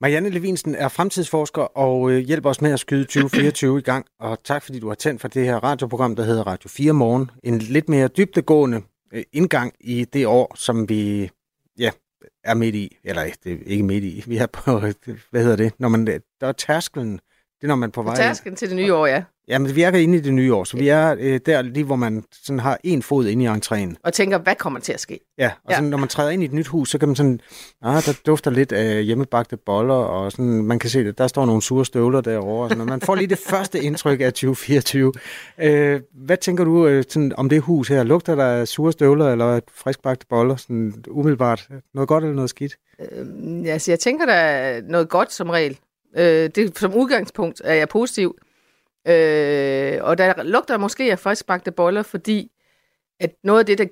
Marianne 0.00 0.30
Levinsen 0.30 0.74
er 0.74 0.88
fremtidsforsker 0.88 1.62
og 1.62 2.10
øh, 2.10 2.18
hjælper 2.18 2.50
os 2.50 2.60
med 2.60 2.72
at 2.72 2.80
skyde 2.80 3.04
2024 3.04 3.78
i 3.78 3.82
gang. 3.82 4.06
Og 4.20 4.38
tak 4.44 4.62
fordi 4.62 4.80
du 4.80 4.88
har 4.88 4.94
tændt 4.94 5.20
for 5.20 5.28
det 5.28 5.44
her 5.44 5.56
radioprogram, 5.56 6.16
der 6.16 6.24
hedder 6.24 6.46
Radio 6.46 6.68
4 6.68 6.92
Morgen. 6.92 7.30
En 7.44 7.58
lidt 7.58 7.88
mere 7.88 8.08
dybtegående 8.08 8.82
øh, 9.12 9.22
indgang 9.32 9.72
i 9.80 10.04
det 10.04 10.26
år, 10.26 10.52
som 10.54 10.88
vi 10.88 11.30
ja, 11.78 11.90
er 12.44 12.54
midt 12.54 12.74
i. 12.74 12.96
Eller 13.04 13.22
det 13.44 13.52
er 13.52 13.56
ikke 13.66 13.84
midt 13.84 14.04
i. 14.04 14.24
Vi 14.26 14.36
er 14.36 14.46
på, 14.46 14.78
hvad 15.30 15.42
hedder 15.42 15.56
det, 15.56 15.72
når 15.78 15.88
man, 15.88 16.06
der 16.06 16.46
er 16.46 16.52
tærskelen. 16.52 17.20
Det 17.66 17.70
er, 17.72 17.74
når 17.74 17.80
man 17.80 17.88
er 17.88 17.92
på 17.92 18.02
vej 18.02 18.16
Tærskelen 18.16 18.56
til 18.56 18.68
det 18.68 18.76
nye 18.76 18.94
år, 18.94 19.06
ja. 19.06 19.22
Jamen, 19.48 19.76
vi 19.76 19.82
er 19.82 19.92
inde 19.92 20.18
i 20.18 20.20
det 20.20 20.34
nye 20.34 20.54
år, 20.54 20.64
så 20.64 20.76
vi 20.76 20.88
er 20.88 21.16
øh, 21.18 21.40
der 21.46 21.62
lige, 21.62 21.84
hvor 21.84 21.96
man 21.96 22.24
sådan 22.32 22.60
har 22.60 22.78
en 22.84 23.02
fod 23.02 23.26
inde 23.26 23.44
i 23.44 23.48
entréen. 23.48 23.94
Og 24.04 24.12
tænker, 24.12 24.38
hvad 24.38 24.54
kommer 24.54 24.80
til 24.80 24.92
at 24.92 25.00
ske? 25.00 25.20
Ja, 25.38 25.50
og 25.64 25.70
ja. 25.70 25.76
Sådan, 25.76 25.90
når 25.90 25.98
man 25.98 26.08
træder 26.08 26.30
ind 26.30 26.42
i 26.42 26.44
et 26.44 26.52
nyt 26.52 26.66
hus, 26.66 26.90
så 26.90 26.98
kan 26.98 27.08
man 27.08 27.16
sådan, 27.16 27.40
ah, 27.82 28.06
der 28.06 28.20
dufter 28.26 28.50
lidt 28.50 28.72
af 28.72 29.04
hjemmebagte 29.04 29.56
boller, 29.56 29.94
og 29.94 30.32
sådan, 30.32 30.62
man 30.62 30.78
kan 30.78 30.90
se 30.90 31.04
det, 31.04 31.18
der 31.18 31.26
står 31.26 31.46
nogle 31.46 31.62
sure 31.62 31.84
støvler 31.84 32.20
derovre, 32.20 32.64
og 32.64 32.70
sådan, 32.70 32.86
man 32.86 33.00
får 33.00 33.14
lige 33.14 33.26
det 33.26 33.38
første 33.50 33.82
indtryk 33.82 34.20
af 34.20 34.32
2024. 34.32 35.12
Øh, 35.58 36.00
hvad 36.14 36.36
tænker 36.36 36.64
du 36.64 36.86
øh, 36.86 37.04
sådan, 37.08 37.32
om 37.36 37.48
det 37.48 37.60
hus 37.60 37.88
her? 37.88 38.02
Lugter 38.02 38.34
der 38.34 38.46
af 38.46 38.68
sure 38.68 38.92
støvler, 38.92 39.32
eller 39.32 39.60
friskbagte 39.74 40.26
boller, 40.28 40.56
sådan 40.56 40.94
umiddelbart? 41.08 41.68
Noget 41.94 42.08
godt 42.08 42.24
eller 42.24 42.34
noget 42.34 42.50
skidt? 42.50 42.76
Øh, 43.00 43.26
altså, 43.66 43.90
jeg 43.90 44.00
tænker, 44.00 44.26
der 44.26 44.32
er 44.32 44.80
noget 44.84 45.08
godt 45.08 45.32
som 45.32 45.50
regel. 45.50 45.78
Øh, 46.18 46.50
det, 46.54 46.78
som 46.78 46.94
udgangspunkt 46.94 47.62
er 47.64 47.74
jeg 47.74 47.88
positiv. 47.88 48.38
Øh, 49.08 49.98
og 50.00 50.18
der 50.18 50.42
lugter 50.42 50.76
måske 50.76 51.12
af 51.12 51.18
friskbagte 51.18 51.70
boller, 51.70 52.02
fordi 52.02 52.50
at 53.20 53.34
noget 53.44 53.60
af 53.60 53.66
det, 53.66 53.78
der 53.78 53.86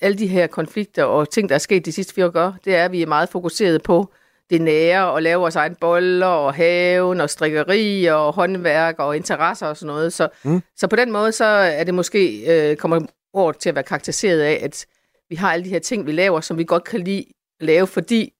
alle 0.00 0.18
de 0.18 0.26
her 0.26 0.46
konflikter 0.46 1.04
og 1.04 1.30
ting, 1.30 1.48
der 1.48 1.54
er 1.54 1.58
sket 1.58 1.86
de 1.86 1.92
sidste 1.92 2.14
fire 2.14 2.26
år, 2.34 2.56
det 2.64 2.74
er, 2.76 2.84
at 2.84 2.92
vi 2.92 3.02
er 3.02 3.06
meget 3.06 3.28
fokuseret 3.28 3.82
på 3.82 4.12
det 4.50 4.60
nære 4.60 5.10
og 5.10 5.22
lave 5.22 5.40
vores 5.40 5.56
egen 5.56 5.74
boller 5.74 6.26
og 6.26 6.54
haven 6.54 7.20
og 7.20 7.30
strikkeri 7.30 8.04
og 8.04 8.32
håndværk 8.32 8.98
og 8.98 9.16
interesser 9.16 9.66
og 9.66 9.76
sådan 9.76 9.86
noget. 9.86 10.12
Så, 10.12 10.28
mm. 10.44 10.62
så 10.76 10.86
på 10.86 10.96
den 10.96 11.12
måde, 11.12 11.32
så 11.32 11.44
er 11.44 11.84
det 11.84 11.94
måske, 11.94 12.44
øh, 12.70 12.76
kommer 12.76 13.00
året 13.34 13.58
til 13.58 13.68
at 13.68 13.74
være 13.74 13.84
karakteriseret 13.84 14.40
af, 14.40 14.60
at 14.62 14.86
vi 15.28 15.34
har 15.34 15.52
alle 15.52 15.64
de 15.64 15.70
her 15.70 15.78
ting, 15.78 16.06
vi 16.06 16.12
laver, 16.12 16.40
som 16.40 16.58
vi 16.58 16.64
godt 16.64 16.84
kan 16.84 17.00
lide 17.00 17.24
at 17.60 17.66
lave, 17.66 17.86
fordi 17.86 18.32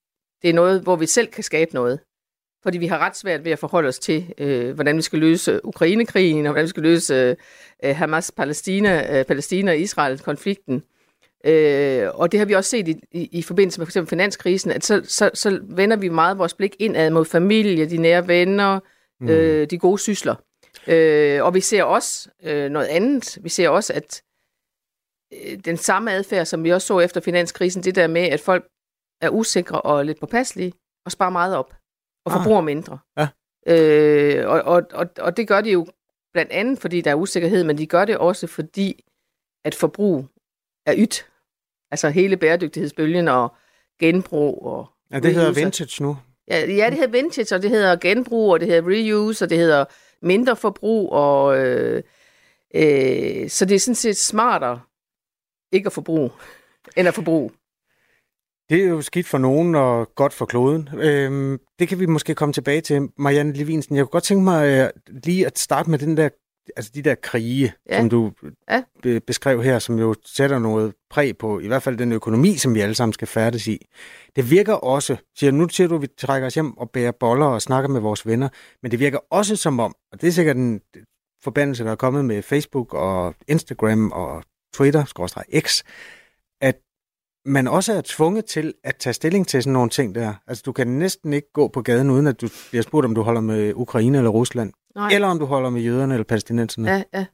det 0.42 0.50
er 0.50 0.54
noget, 0.54 0.80
hvor 0.82 0.96
vi 0.96 1.06
selv 1.06 1.26
kan 1.26 1.44
skabe 1.44 1.74
noget 1.74 2.00
fordi 2.64 2.78
vi 2.78 2.86
har 2.86 2.98
ret 2.98 3.16
svært 3.16 3.44
ved 3.44 3.52
at 3.52 3.58
forholde 3.58 3.88
os 3.88 3.98
til, 3.98 4.34
øh, 4.38 4.74
hvordan 4.74 4.96
vi 4.96 5.02
skal 5.02 5.18
løse 5.18 5.64
Ukrainekrigen, 5.64 6.46
og 6.46 6.52
hvordan 6.52 6.62
vi 6.62 6.68
skal 6.68 6.82
løse 6.82 7.36
øh, 7.84 7.96
Hamas-Palæstina, 7.96 9.18
øh, 9.18 9.24
Palæstina 9.24 9.70
og 9.70 9.78
Israel-konflikten. 9.78 10.82
Øh, 11.46 12.08
og 12.14 12.32
det 12.32 12.40
har 12.40 12.46
vi 12.46 12.52
også 12.52 12.70
set 12.70 12.88
i, 12.88 13.00
i, 13.12 13.28
i 13.32 13.42
forbindelse 13.42 13.80
med 13.80 13.86
f.eks. 13.86 14.10
finanskrisen, 14.10 14.70
at 14.70 14.84
så, 14.84 15.02
så, 15.04 15.30
så 15.34 15.60
vender 15.62 15.96
vi 15.96 16.08
meget 16.08 16.38
vores 16.38 16.54
blik 16.54 16.76
indad 16.78 17.10
mod 17.10 17.24
familie, 17.24 17.90
de 17.90 17.96
nære 17.96 18.28
venner, 18.28 18.80
mm. 19.20 19.28
øh, 19.28 19.70
de 19.70 19.78
gode 19.78 19.98
sysler. 19.98 20.34
Øh, 20.86 21.44
og 21.44 21.54
vi 21.54 21.60
ser 21.60 21.82
også 21.82 22.28
øh, 22.42 22.70
noget 22.70 22.86
andet. 22.86 23.38
Vi 23.42 23.48
ser 23.48 23.68
også, 23.68 23.92
at 23.92 24.22
øh, 25.32 25.58
den 25.64 25.76
samme 25.76 26.12
adfærd, 26.12 26.46
som 26.46 26.64
vi 26.64 26.70
også 26.70 26.86
så 26.86 27.00
efter 27.00 27.20
finanskrisen, 27.20 27.82
det 27.82 27.94
der 27.94 28.06
med, 28.06 28.22
at 28.22 28.40
folk 28.40 28.64
er 29.20 29.28
usikre 29.28 29.80
og 29.80 30.04
lidt 30.04 30.20
påpasselige 30.20 30.72
og 31.06 31.12
sparer 31.12 31.30
meget 31.30 31.56
op. 31.56 31.74
og 32.24 32.32
forbruger 32.32 32.58
ah. 32.58 32.64
mindre. 32.64 32.98
Ja. 33.18 33.28
Øh, 33.66 34.48
og, 34.48 34.62
og, 34.62 34.82
og, 34.92 35.06
og 35.18 35.36
det 35.36 35.48
gør 35.48 35.60
de 35.60 35.70
jo 35.70 35.86
blandt 36.32 36.52
andet, 36.52 36.78
fordi 36.78 37.00
der 37.00 37.10
er 37.10 37.14
usikkerhed, 37.14 37.64
men 37.64 37.78
de 37.78 37.86
gør 37.86 38.04
det 38.04 38.18
også, 38.18 38.46
fordi 38.46 39.04
at 39.64 39.74
forbrug 39.74 40.26
er 40.86 40.94
ydt. 40.98 41.26
Altså 41.90 42.08
hele 42.10 42.36
bæredygtighedsbølgen 42.36 43.28
og 43.28 43.54
genbrug 44.00 44.66
og 44.66 44.86
Ja, 45.10 45.20
det 45.20 45.34
hedder 45.34 45.52
vintage 45.52 46.02
nu. 46.02 46.16
Ja, 46.48 46.66
ja, 46.66 46.86
det 46.90 46.94
hedder 46.94 47.12
vintage, 47.12 47.54
og 47.54 47.62
det 47.62 47.70
hedder 47.70 47.96
genbrug, 47.96 48.52
og 48.52 48.60
det 48.60 48.68
hedder 48.68 48.88
reuse, 48.88 49.44
og 49.44 49.50
det 49.50 49.58
hedder 49.58 49.84
mindre 50.22 50.56
forbrug, 50.56 51.12
og 51.12 51.58
øh, 51.58 52.02
øh, 52.74 53.48
så 53.48 53.64
det 53.64 53.74
er 53.74 53.78
sådan 53.78 53.94
set 53.94 54.16
smartere 54.16 54.80
ikke 55.72 55.86
at 55.86 55.92
forbruge, 55.92 56.30
end 56.96 57.08
at 57.08 57.14
forbruge. 57.14 57.50
Det 58.70 58.84
er 58.84 58.88
jo 58.88 59.00
skidt 59.00 59.26
for 59.26 59.38
nogen 59.38 59.74
og 59.74 60.14
godt 60.14 60.32
for 60.32 60.46
kloden. 60.46 60.88
Øhm, 60.98 61.58
det 61.78 61.88
kan 61.88 62.00
vi 62.00 62.06
måske 62.06 62.34
komme 62.34 62.52
tilbage 62.52 62.80
til. 62.80 63.08
Marianne 63.18 63.52
Levinsen, 63.52 63.96
jeg 63.96 64.04
kunne 64.04 64.10
godt 64.10 64.24
tænke 64.24 64.44
mig 64.44 64.68
øh, 64.68 64.90
lige 65.24 65.46
at 65.46 65.58
starte 65.58 65.90
med 65.90 65.98
den 65.98 66.16
der, 66.16 66.28
altså 66.76 66.90
de 66.94 67.02
der 67.02 67.14
krige, 67.14 67.72
ja. 67.90 67.98
som 68.00 68.10
du 68.10 68.32
ja. 68.70 68.82
be- 69.02 69.20
beskrev 69.20 69.62
her, 69.62 69.78
som 69.78 69.98
jo 69.98 70.14
sætter 70.24 70.58
noget 70.58 70.94
præg 71.10 71.38
på, 71.38 71.60
i 71.60 71.66
hvert 71.66 71.82
fald 71.82 71.98
den 71.98 72.12
økonomi, 72.12 72.56
som 72.56 72.74
vi 72.74 72.80
alle 72.80 72.94
sammen 72.94 73.12
skal 73.12 73.28
færdes 73.28 73.66
i. 73.66 73.86
Det 74.36 74.50
virker 74.50 74.74
også, 74.74 75.16
siger 75.38 75.50
nu 75.50 75.68
siger 75.68 75.88
du, 75.88 75.94
at 75.94 76.02
vi 76.02 76.06
trækker 76.18 76.46
os 76.46 76.54
hjem 76.54 76.78
og 76.78 76.90
bærer 76.90 77.12
boller 77.20 77.46
og 77.46 77.62
snakker 77.62 77.88
med 77.88 78.00
vores 78.00 78.26
venner, 78.26 78.48
men 78.82 78.90
det 78.90 79.00
virker 79.00 79.18
også 79.30 79.56
som 79.56 79.80
om, 79.80 79.94
og 80.12 80.20
det 80.20 80.28
er 80.28 80.32
sikkert 80.32 80.56
en 80.56 80.80
forbandelse, 81.42 81.84
der 81.84 81.90
er 81.90 81.96
kommet 81.96 82.24
med 82.24 82.42
Facebook 82.42 82.94
og 82.94 83.34
Instagram 83.48 84.12
og 84.12 84.42
Twitter, 84.74 85.04
X, 85.60 85.82
man 87.44 87.68
også 87.68 87.92
er 87.92 88.02
tvunget 88.04 88.44
til 88.44 88.74
at 88.84 88.96
tage 88.96 89.14
stilling 89.14 89.48
til 89.48 89.62
sådan 89.62 89.72
nogle 89.72 89.90
ting 89.90 90.14
der. 90.14 90.34
Altså, 90.46 90.62
du 90.66 90.72
kan 90.72 90.86
næsten 90.86 91.32
ikke 91.32 91.52
gå 91.52 91.68
på 91.68 91.82
gaden, 91.82 92.10
uden 92.10 92.26
at 92.26 92.40
du 92.40 92.48
bliver 92.70 92.82
spurgt, 92.82 93.04
om 93.04 93.14
du 93.14 93.22
holder 93.22 93.40
med 93.40 93.72
Ukraine 93.74 94.18
eller 94.18 94.30
Rusland. 94.30 94.72
Nej. 94.94 95.08
Eller 95.12 95.28
om 95.28 95.38
du 95.38 95.44
holder 95.44 95.70
med 95.70 95.82
jøderne 95.82 96.14
eller 96.14 96.24
palæstinenserne. 96.24 96.90
Ja, 96.90 97.02
ja. 97.14 97.26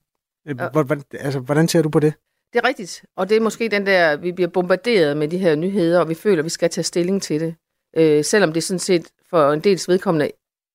Øh, 0.49 0.57
hvordan, 0.73 1.03
altså, 1.13 1.41
hvordan 1.41 1.69
ser 1.69 1.83
du 1.83 1.89
på 1.89 2.01
det? 2.01 2.15
Det 2.53 2.59
er 2.59 2.69
rigtigt. 2.69 3.05
Og 3.17 3.29
det 3.29 3.37
er 3.37 3.41
måske 3.41 3.69
den 3.69 3.87
der, 3.87 4.17
vi 4.17 4.33
bliver 4.33 4.49
bombarderet 4.49 5.17
med 5.17 5.29
de 5.29 5.39
her 5.39 5.55
nyheder, 5.55 6.01
og 6.01 6.09
vi 6.09 6.15
føler, 6.15 6.39
at 6.39 6.45
vi 6.45 6.51
skal 6.51 6.71
tage 6.71 6.85
stilling 6.85 7.23
til 7.23 7.41
det. 7.41 7.55
Øh, 7.97 8.25
selvom 8.25 8.53
det 8.53 8.63
sådan 8.63 8.79
set 8.79 9.07
for 9.31 9.53
en 9.53 9.61
dels 9.61 9.89
vedkommende 9.89 10.31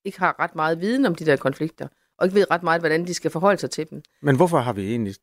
ikke 0.05 0.19
har 0.19 0.39
ret 0.39 0.55
meget 0.55 0.81
viden 0.81 1.05
om 1.05 1.15
de 1.15 1.25
der 1.25 1.35
konflikter 1.35 1.87
og 2.17 2.25
ikke 2.25 2.35
ved 2.35 2.51
ret 2.51 2.63
meget, 2.63 2.81
hvordan 2.81 3.07
de 3.07 3.13
skal 3.13 3.31
forholde 3.31 3.59
sig 3.59 3.69
til 3.69 3.89
dem. 3.89 4.01
Men 4.21 4.35
hvorfor 4.35 4.57
har 4.57 4.73
vi 4.73 4.89
egentlig, 4.89 5.15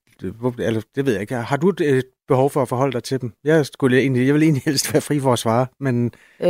eller 0.58 0.80
det 0.94 1.06
ved 1.06 1.12
jeg 1.12 1.20
ikke, 1.20 1.34
har 1.34 1.56
du 1.56 1.68
et 1.68 2.04
behov 2.28 2.50
for 2.50 2.62
at 2.62 2.68
forholde 2.68 2.92
dig 2.92 3.02
til 3.02 3.20
dem? 3.20 3.32
Jeg, 3.44 3.66
skulle 3.66 3.98
egentlig, 4.00 4.26
jeg 4.26 4.34
vil 4.34 4.42
egentlig 4.42 4.62
helst 4.64 4.92
være 4.92 5.00
fri 5.00 5.20
for 5.20 5.32
at 5.32 5.38
svare, 5.38 5.66
men... 5.80 6.12
Øh, 6.40 6.48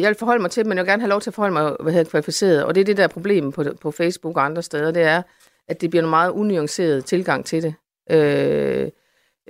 jeg 0.00 0.08
vil 0.08 0.16
forholde 0.18 0.42
mig 0.42 0.50
til 0.50 0.64
dem, 0.64 0.68
men 0.68 0.78
jeg 0.78 0.84
vil 0.84 0.90
gerne 0.90 1.02
have 1.02 1.10
lov 1.10 1.20
til 1.20 1.30
at 1.30 1.34
forholde 1.34 1.52
mig 1.52 1.76
hvad 1.80 1.92
hedder, 1.92 2.10
kvalificeret, 2.10 2.64
og 2.64 2.74
det 2.74 2.80
er 2.80 2.84
det 2.84 2.96
der 2.96 3.08
problem 3.08 3.52
på, 3.52 3.64
på 3.80 3.90
Facebook 3.90 4.36
og 4.36 4.44
andre 4.44 4.62
steder, 4.62 4.90
det 4.90 5.02
er, 5.02 5.22
at 5.68 5.80
det 5.80 5.90
bliver 5.90 6.02
en 6.02 6.10
meget 6.10 6.30
unuanceret 6.30 7.04
tilgang 7.04 7.44
til 7.44 7.62
det. 7.62 7.74
Øh, 8.10 8.88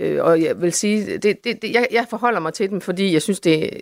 øh, 0.01 0.25
og 0.25 0.43
jeg 0.43 0.63
vil 0.63 0.73
sige, 0.73 1.19
det, 1.19 1.45
det, 1.45 1.63
det, 1.63 1.73
jeg, 1.73 1.87
jeg 1.93 2.07
forholder 2.11 2.41
mig 2.41 2.53
til 2.53 2.71
dem, 2.71 2.81
fordi 2.81 3.13
jeg 3.13 3.23
synes, 3.23 3.41
det, 3.41 3.81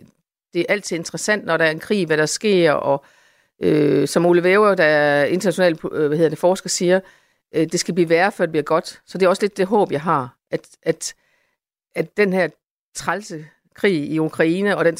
det 0.52 0.60
er 0.60 0.64
altid 0.68 0.96
interessant, 0.96 1.44
når 1.44 1.56
der 1.56 1.64
er 1.64 1.70
en 1.70 1.78
krig, 1.78 2.06
hvad 2.06 2.16
der 2.16 2.26
sker, 2.26 2.72
og 2.72 3.04
Øh, 3.04 3.17
som 4.06 4.26
Ole 4.26 4.42
Væver, 4.42 4.74
der 4.74 4.84
er 4.84 5.24
international 5.24 5.78
øh, 5.92 6.06
hvad 6.06 6.16
hedder 6.16 6.30
det, 6.30 6.38
forsker, 6.38 6.68
siger, 6.68 7.00
øh, 7.54 7.66
det 7.72 7.80
skal 7.80 7.94
blive 7.94 8.08
værre, 8.08 8.32
før 8.32 8.46
det 8.46 8.52
bliver 8.52 8.62
godt. 8.62 9.00
Så 9.06 9.18
det 9.18 9.26
er 9.26 9.30
også 9.30 9.42
lidt 9.42 9.56
det 9.56 9.66
håb, 9.66 9.92
jeg 9.92 10.00
har, 10.00 10.36
at, 10.50 10.68
at, 10.82 11.14
at 11.94 12.16
den 12.16 12.32
her 12.32 12.48
trælse 12.94 13.46
krig 13.74 14.10
i 14.10 14.18
Ukraine 14.18 14.76
og 14.76 14.84
den 14.84 14.96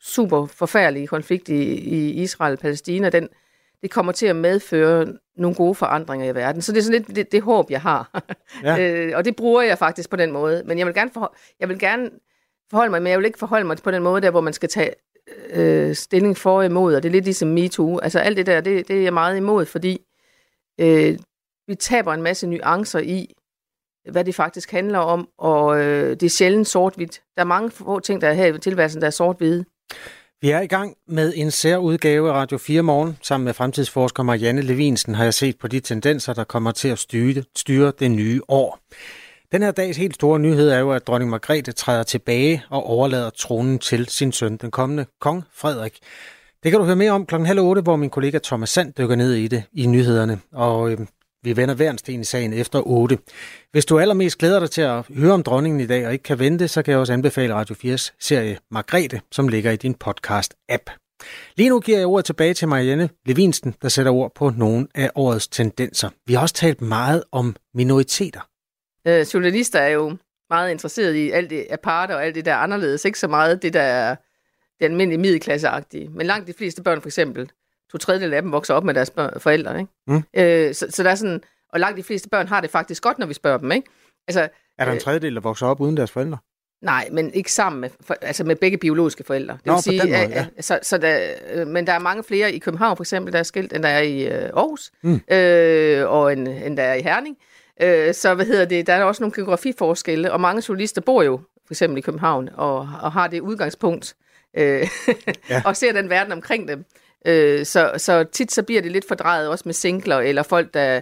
super 0.00 0.46
forfærdelige 0.46 1.06
konflikt 1.06 1.48
i, 1.48 1.62
i 1.74 2.22
Israel 2.22 2.52
og 2.52 2.58
Palæstina, 2.58 3.10
den, 3.10 3.28
det 3.82 3.90
kommer 3.90 4.12
til 4.12 4.26
at 4.26 4.36
medføre 4.36 5.06
nogle 5.36 5.54
gode 5.54 5.74
forandringer 5.74 6.26
i 6.26 6.34
verden. 6.34 6.62
Så 6.62 6.72
det 6.72 6.78
er 6.78 6.82
sådan 6.82 7.02
lidt 7.02 7.16
det, 7.16 7.32
det 7.32 7.42
håb, 7.42 7.70
jeg 7.70 7.80
har. 7.80 8.22
Ja. 8.62 8.78
øh, 8.80 9.12
og 9.16 9.24
det 9.24 9.36
bruger 9.36 9.62
jeg 9.62 9.78
faktisk 9.78 10.10
på 10.10 10.16
den 10.16 10.32
måde. 10.32 10.62
Men 10.66 10.78
jeg 10.78 10.86
vil 10.86 10.94
gerne, 10.94 11.10
for, 11.14 11.36
jeg 11.60 11.68
vil 11.68 11.78
gerne 11.78 12.10
forholde 12.70 12.90
mig, 12.90 13.02
men 13.02 13.10
jeg 13.10 13.18
vil 13.18 13.26
ikke 13.26 13.38
forholde 13.38 13.66
mig 13.66 13.76
på 13.76 13.90
den 13.90 14.02
måde, 14.02 14.20
der 14.20 14.30
hvor 14.30 14.40
man 14.40 14.52
skal 14.52 14.68
tage 14.68 14.90
øh, 15.50 15.94
stilling 15.94 16.36
for 16.36 16.58
og 16.58 16.64
imod, 16.64 16.94
og 16.94 17.02
det 17.02 17.08
er 17.08 17.12
lidt 17.12 17.24
ligesom 17.24 17.48
MeToo. 17.48 17.98
Altså 17.98 18.18
alt 18.18 18.36
det 18.36 18.46
der, 18.46 18.60
det, 18.60 18.88
det 18.88 18.96
er 18.96 19.02
jeg 19.02 19.12
meget 19.12 19.36
imod, 19.36 19.66
fordi 19.66 19.98
øh, 20.80 21.18
vi 21.66 21.74
taber 21.74 22.14
en 22.14 22.22
masse 22.22 22.46
nuancer 22.46 22.98
i, 22.98 23.34
hvad 24.10 24.24
det 24.24 24.34
faktisk 24.34 24.70
handler 24.70 24.98
om, 24.98 25.28
og 25.38 25.80
øh, 25.80 26.10
det 26.10 26.22
er 26.22 26.30
sjældent 26.30 26.68
sort-hvidt. 26.68 27.22
Der 27.36 27.42
er 27.42 27.46
mange 27.46 27.70
få 27.70 28.00
ting, 28.00 28.20
der 28.20 28.28
er 28.28 28.32
her 28.32 28.54
i 28.54 28.58
tilværelsen, 28.58 29.00
der 29.00 29.06
er 29.06 29.10
sort-hvide. 29.10 29.64
Vi 30.40 30.50
er 30.50 30.60
i 30.60 30.66
gang 30.66 30.96
med 31.08 31.32
en 31.36 31.50
særudgave 31.50 32.28
af 32.28 32.32
Radio 32.32 32.58
4 32.58 32.82
Morgen. 32.82 33.18
Sammen 33.22 33.44
med 33.44 33.54
fremtidsforsker 33.54 34.22
Marianne 34.22 34.62
Levinsen 34.62 35.14
har 35.14 35.24
jeg 35.24 35.34
set 35.34 35.58
på 35.58 35.68
de 35.68 35.80
tendenser, 35.80 36.32
der 36.32 36.44
kommer 36.44 36.72
til 36.72 36.88
at 36.88 36.98
styre, 36.98 37.42
styre 37.56 37.92
det 37.98 38.10
nye 38.10 38.40
år. 38.48 38.78
Den 39.52 39.62
her 39.62 39.70
dags 39.70 39.96
helt 39.96 40.14
store 40.14 40.38
nyhed 40.38 40.70
er 40.70 40.78
jo, 40.78 40.92
at 40.92 41.06
dronning 41.06 41.30
Margrethe 41.30 41.72
træder 41.72 42.02
tilbage 42.02 42.62
og 42.70 42.86
overlader 42.86 43.30
tronen 43.30 43.78
til 43.78 44.08
sin 44.08 44.32
søn, 44.32 44.56
den 44.56 44.70
kommende 44.70 45.06
kong 45.20 45.42
Frederik. 45.54 45.98
Det 46.62 46.70
kan 46.70 46.80
du 46.80 46.86
høre 46.86 46.96
mere 46.96 47.10
om 47.10 47.26
klokken 47.26 47.46
halv 47.46 47.60
otte, 47.60 47.82
hvor 47.82 47.96
min 47.96 48.10
kollega 48.10 48.38
Thomas 48.44 48.70
Sand 48.70 48.92
dykker 48.98 49.16
ned 49.16 49.32
i 49.32 49.48
det 49.48 49.62
i 49.72 49.86
nyhederne. 49.86 50.40
Og 50.52 50.90
øh, 50.90 50.98
vi 51.42 51.56
vender 51.56 51.74
hver 51.74 51.90
en 51.90 51.98
sten 51.98 52.20
i 52.20 52.24
sagen 52.24 52.52
efter 52.52 52.86
8. 52.86 53.18
Hvis 53.72 53.84
du 53.84 53.98
allermest 53.98 54.38
glæder 54.38 54.60
dig 54.60 54.70
til 54.70 54.82
at 54.82 55.04
høre 55.08 55.32
om 55.32 55.42
dronningen 55.42 55.80
i 55.80 55.86
dag 55.86 56.06
og 56.06 56.12
ikke 56.12 56.22
kan 56.22 56.38
vente, 56.38 56.68
så 56.68 56.82
kan 56.82 56.92
jeg 56.92 57.00
også 57.00 57.12
anbefale 57.12 57.54
Radio 57.54 57.74
4's 57.74 58.16
serie 58.20 58.58
Margrethe, 58.70 59.20
som 59.32 59.48
ligger 59.48 59.70
i 59.70 59.76
din 59.76 59.94
podcast-app. 60.04 60.90
Lige 61.56 61.68
nu 61.68 61.80
giver 61.80 61.98
jeg 61.98 62.06
ordet 62.06 62.24
tilbage 62.24 62.54
til 62.54 62.68
Marianne 62.68 63.08
Levinsten, 63.26 63.74
der 63.82 63.88
sætter 63.88 64.12
ord 64.12 64.32
på 64.34 64.52
nogle 64.56 64.86
af 64.94 65.10
årets 65.14 65.48
tendenser. 65.48 66.10
Vi 66.26 66.34
har 66.34 66.40
også 66.40 66.54
talt 66.54 66.80
meget 66.80 67.22
om 67.32 67.56
minoriteter 67.74 68.40
Øh, 69.08 69.20
journalister 69.34 69.78
er 69.78 69.88
jo 69.88 70.16
meget 70.50 70.70
interesseret 70.70 71.14
i 71.14 71.30
alt 71.30 71.50
det 71.50 71.66
aparte 71.70 72.12
og 72.12 72.24
alt 72.24 72.34
det 72.34 72.44
der 72.44 72.56
anderledes. 72.56 73.04
Ikke 73.04 73.18
så 73.18 73.28
meget 73.28 73.62
det, 73.62 73.72
der 73.72 73.82
er 73.82 74.16
det 74.80 74.84
almindelige 74.84 75.18
middelklasseagtige. 75.18 76.08
Men 76.08 76.26
langt 76.26 76.46
de 76.46 76.52
fleste 76.52 76.82
børn, 76.82 77.00
for 77.00 77.08
eksempel, 77.08 77.50
to 77.92 77.98
tredjedel 77.98 78.34
af 78.34 78.42
dem 78.42 78.52
vokser 78.52 78.74
op 78.74 78.84
med 78.84 78.94
deres 78.94 79.10
børn, 79.10 79.40
forældre. 79.40 79.78
Ikke? 79.78 79.92
Mm. 80.06 80.22
Øh, 80.34 80.74
så, 80.74 80.86
så 80.90 81.02
der 81.02 81.10
er 81.10 81.14
sådan, 81.14 81.42
og 81.72 81.80
langt 81.80 81.98
de 81.98 82.02
fleste 82.02 82.28
børn 82.28 82.48
har 82.48 82.60
det 82.60 82.70
faktisk 82.70 83.02
godt, 83.02 83.18
når 83.18 83.26
vi 83.26 83.34
spørger 83.34 83.58
dem. 83.58 83.72
Ikke? 83.72 83.88
Altså, 84.28 84.48
er 84.78 84.84
der 84.84 84.92
en 84.92 84.96
øh, 84.96 85.00
tredjedel, 85.00 85.34
der 85.34 85.40
vokser 85.40 85.66
op 85.66 85.80
uden 85.80 85.96
deres 85.96 86.10
forældre? 86.10 86.38
Nej, 86.82 87.08
men 87.12 87.34
ikke 87.34 87.52
sammen 87.52 87.80
med, 87.80 87.90
for, 88.00 88.16
altså 88.20 88.44
med 88.44 88.56
begge 88.56 88.78
biologiske 88.78 89.24
forældre. 89.24 89.54
Det 89.54 89.66
Nå, 89.66 89.72
vil 89.72 89.82
sige, 89.82 90.02
måde, 90.02 90.16
ja. 90.16 90.46
så, 90.60 90.78
så 90.82 90.98
der, 90.98 91.34
øh, 91.52 91.66
men 91.66 91.86
der 91.86 91.92
er 91.92 91.98
mange 91.98 92.24
flere 92.24 92.52
i 92.52 92.58
København 92.58 92.96
for 92.96 93.04
eksempel, 93.04 93.32
der 93.32 93.38
er 93.38 93.42
skilt, 93.42 93.72
end 93.72 93.82
der 93.82 93.88
er 93.88 94.02
i 94.02 94.24
øh, 94.24 94.32
Aarhus, 94.32 94.92
mm. 95.02 95.20
øh, 95.30 96.10
og 96.10 96.32
end, 96.32 96.48
end 96.48 96.76
der 96.76 96.82
er 96.82 96.94
i 96.94 97.02
Herning. 97.02 97.36
Øh, 97.82 98.14
så 98.14 98.34
hvad 98.34 98.46
hedder 98.46 98.64
det, 98.64 98.86
der 98.86 98.92
er 98.92 99.04
også 99.04 99.22
nogle 99.22 99.34
geografiforskelle, 99.34 100.32
og 100.32 100.40
mange 100.40 100.62
journalister 100.68 101.00
bor 101.00 101.22
jo 101.22 101.40
for 101.66 101.74
eksempel 101.74 101.98
i 101.98 102.00
København, 102.00 102.48
og, 102.54 102.76
og 102.78 103.12
har 103.12 103.26
det 103.26 103.40
udgangspunkt, 103.40 104.16
øh, 104.56 104.86
ja. 105.50 105.62
og 105.64 105.76
ser 105.76 105.92
den 105.92 106.10
verden 106.10 106.32
omkring 106.32 106.68
dem. 106.68 106.84
Øh, 107.26 107.66
så, 107.66 107.92
så 107.96 108.24
tit 108.24 108.52
så 108.52 108.62
bliver 108.62 108.82
det 108.82 108.92
lidt 108.92 109.08
fordrejet 109.08 109.48
også 109.48 109.62
med 109.66 109.74
singler, 109.74 110.16
eller 110.16 110.42
folk, 110.42 110.74
der 110.74 111.00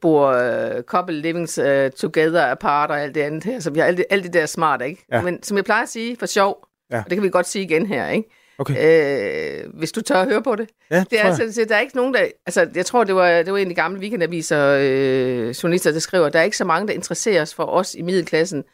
bor 0.00 0.30
uh, 0.30 0.82
couple 0.82 1.14
livings 1.14 1.58
uh, 1.58 1.90
together 1.90 2.50
apart 2.50 2.90
og 2.90 3.00
alt 3.00 3.14
det 3.14 3.20
andet 3.20 3.44
her, 3.44 3.60
så 3.60 3.70
vi 3.70 3.78
har 3.78 3.86
alt 3.86 3.98
det, 3.98 4.06
alt 4.10 4.24
det 4.24 4.32
der 4.32 4.46
smart, 4.46 4.82
ikke? 4.82 5.04
Ja. 5.12 5.22
Men 5.22 5.42
som 5.42 5.56
jeg 5.56 5.64
plejer 5.64 5.82
at 5.82 5.88
sige, 5.88 6.16
for 6.16 6.26
sjov, 6.26 6.68
ja. 6.90 6.98
og 6.98 7.04
det 7.04 7.16
kan 7.16 7.22
vi 7.22 7.30
godt 7.30 7.46
sige 7.46 7.64
igen 7.64 7.86
her, 7.86 8.08
ikke? 8.08 8.28
Okay. 8.62 9.64
Øh, 9.64 9.74
hvis 9.74 9.92
du 9.92 10.00
tør 10.00 10.14
at 10.14 10.28
høre 10.28 10.42
på 10.42 10.56
det. 10.56 10.68
Ja, 10.90 11.04
det 11.10 11.20
er 11.20 11.24
altså, 11.24 11.64
der 11.68 11.76
er 11.76 11.80
ikke 11.80 11.96
nogen, 11.96 12.14
der... 12.14 12.20
Altså, 12.46 12.68
jeg 12.74 12.86
tror, 12.86 13.04
det 13.04 13.14
var, 13.14 13.42
det 13.42 13.52
var 13.52 13.58
en 13.58 13.66
af 13.66 13.68
de 13.68 13.74
gamle 13.74 14.00
weekendaviser, 14.00 14.78
øh, 14.80 15.48
journalister, 15.48 15.92
der 15.92 15.98
skriver, 15.98 16.28
der 16.28 16.38
er 16.38 16.42
ikke 16.42 16.56
så 16.56 16.64
mange, 16.64 16.88
der 16.88 16.94
interesserer 16.94 17.42
os 17.42 17.54
for 17.54 17.64
os 17.64 17.94
i 17.94 18.02
middelklassen, 18.02 18.64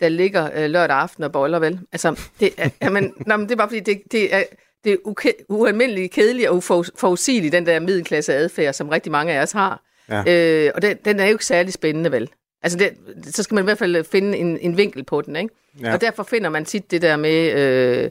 der 0.00 0.08
ligger 0.08 0.50
øh, 0.54 0.70
lørdag 0.70 0.96
aften 0.96 1.24
og 1.24 1.32
boller, 1.32 1.58
vel? 1.58 1.80
Altså, 1.92 2.20
det 2.40 2.50
er, 2.58 2.70
jamen, 2.82 3.14
nå, 3.26 3.36
men 3.36 3.46
det 3.46 3.52
er 3.52 3.56
bare 3.56 3.68
fordi, 3.68 3.80
det, 3.80 4.02
det 4.12 4.34
er, 4.34 4.42
det 4.84 4.92
er 4.92 4.96
uke, 5.04 5.34
ualmindeligt 5.48 6.12
kedeligt 6.12 6.48
og 6.48 6.56
uforudsigeligt, 6.56 7.52
den 7.52 7.66
der 7.66 7.80
middelklasse 7.80 8.34
adfærd, 8.34 8.74
som 8.74 8.88
rigtig 8.88 9.12
mange 9.12 9.32
af 9.32 9.42
os 9.42 9.52
har. 9.52 9.82
Ja. 10.08 10.24
Øh, 10.26 10.72
og 10.74 10.82
den, 10.82 10.96
den 11.04 11.20
er 11.20 11.24
jo 11.24 11.32
ikke 11.32 11.46
særlig 11.46 11.72
spændende, 11.72 12.12
vel? 12.12 12.30
Altså, 12.62 12.78
det, 12.78 12.92
så 13.34 13.42
skal 13.42 13.54
man 13.54 13.64
i 13.64 13.66
hvert 13.66 13.78
fald 13.78 14.04
finde 14.04 14.38
en, 14.38 14.58
en 14.58 14.76
vinkel 14.76 15.04
på 15.04 15.20
den, 15.20 15.36
ikke? 15.36 15.54
Ja. 15.82 15.94
Og 15.94 16.00
derfor 16.00 16.22
finder 16.22 16.50
man 16.50 16.64
tit 16.64 16.90
det 16.90 17.02
der 17.02 17.16
med... 17.16 17.52
Øh, 17.52 18.10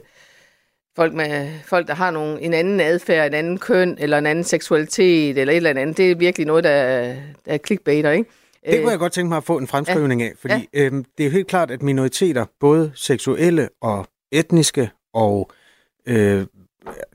folk, 0.96 1.14
med, 1.14 1.48
folk 1.64 1.88
der 1.88 1.94
har 1.94 2.10
nogle, 2.10 2.42
en 2.42 2.54
anden 2.54 2.80
adfærd, 2.80 3.26
en 3.26 3.34
anden 3.34 3.58
køn, 3.58 3.96
eller 3.98 4.18
en 4.18 4.26
anden 4.26 4.44
seksualitet, 4.44 5.38
eller 5.38 5.52
et 5.52 5.56
eller 5.56 5.70
andet. 5.70 5.96
Det 5.96 6.10
er 6.10 6.14
virkelig 6.14 6.46
noget, 6.46 6.64
der, 6.64 7.04
der 7.46 7.52
er 7.52 7.58
clickbaiter, 7.58 8.10
ikke? 8.10 8.30
Det 8.70 8.80
kunne 8.80 8.90
jeg 8.90 8.98
godt 8.98 9.12
tænke 9.12 9.28
mig 9.28 9.36
at 9.36 9.44
få 9.44 9.58
en 9.58 9.66
fremskrivning 9.66 10.20
ja. 10.20 10.26
af, 10.26 10.32
fordi 10.38 10.68
ja. 10.74 10.80
øhm, 10.80 11.04
det 11.18 11.24
er 11.24 11.28
jo 11.28 11.32
helt 11.32 11.46
klart, 11.46 11.70
at 11.70 11.82
minoriteter, 11.82 12.44
både 12.60 12.92
seksuelle 12.94 13.68
og 13.82 14.06
etniske 14.32 14.90
og 15.14 15.50
øh, 16.06 16.46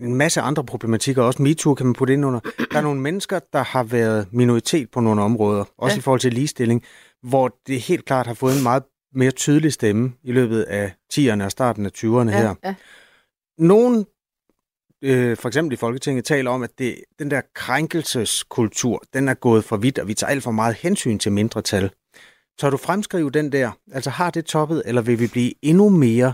en 0.01 0.15
masse 0.15 0.41
andre 0.41 0.63
problematikker, 0.63 1.23
også 1.23 1.41
MeToo 1.41 1.73
kan 1.73 1.85
man 1.85 1.95
putte 1.95 2.13
ind 2.13 2.25
under. 2.25 2.39
Der 2.71 2.77
er 2.77 2.81
nogle 2.81 3.01
mennesker, 3.01 3.39
der 3.53 3.63
har 3.63 3.83
været 3.83 4.27
minoritet 4.31 4.91
på 4.91 4.99
nogle 4.99 5.21
områder, 5.21 5.65
også 5.77 5.95
ja. 5.95 5.99
i 5.99 6.01
forhold 6.01 6.19
til 6.19 6.33
ligestilling, 6.33 6.83
hvor 7.23 7.55
det 7.67 7.81
helt 7.81 8.05
klart 8.05 8.27
har 8.27 8.33
fået 8.33 8.57
en 8.57 8.63
meget 8.63 8.83
mere 9.13 9.31
tydelig 9.31 9.73
stemme 9.73 10.13
i 10.23 10.31
løbet 10.31 10.61
af 10.61 10.91
10'erne 11.13 11.43
og 11.43 11.51
starten 11.51 11.85
af 11.85 11.91
20'erne 11.97 12.29
ja, 12.29 12.41
her. 12.41 12.55
Ja. 12.63 12.75
Nogen 13.59 14.05
øh, 15.01 15.37
for 15.37 15.47
eksempel 15.47 15.73
i 15.73 15.75
Folketinget 15.75 16.25
taler 16.25 16.51
om, 16.51 16.63
at 16.63 16.69
det, 16.77 17.03
den 17.19 17.31
der 17.31 17.41
krænkelseskultur, 17.53 19.03
den 19.13 19.27
er 19.27 19.33
gået 19.33 19.63
for 19.63 19.77
vidt, 19.77 19.99
og 19.99 20.07
vi 20.07 20.13
tager 20.13 20.31
alt 20.31 20.43
for 20.43 20.51
meget 20.51 20.75
hensyn 20.75 21.19
til 21.19 21.31
mindretal. 21.31 21.91
Tør 22.59 22.69
du 22.69 22.77
fremskrive 22.77 23.29
den 23.29 23.51
der? 23.51 23.71
Altså 23.91 24.09
har 24.09 24.29
det 24.29 24.45
toppet, 24.45 24.83
eller 24.85 25.01
vil 25.01 25.19
vi 25.19 25.27
blive 25.27 25.53
endnu 25.61 25.89
mere 25.89 26.33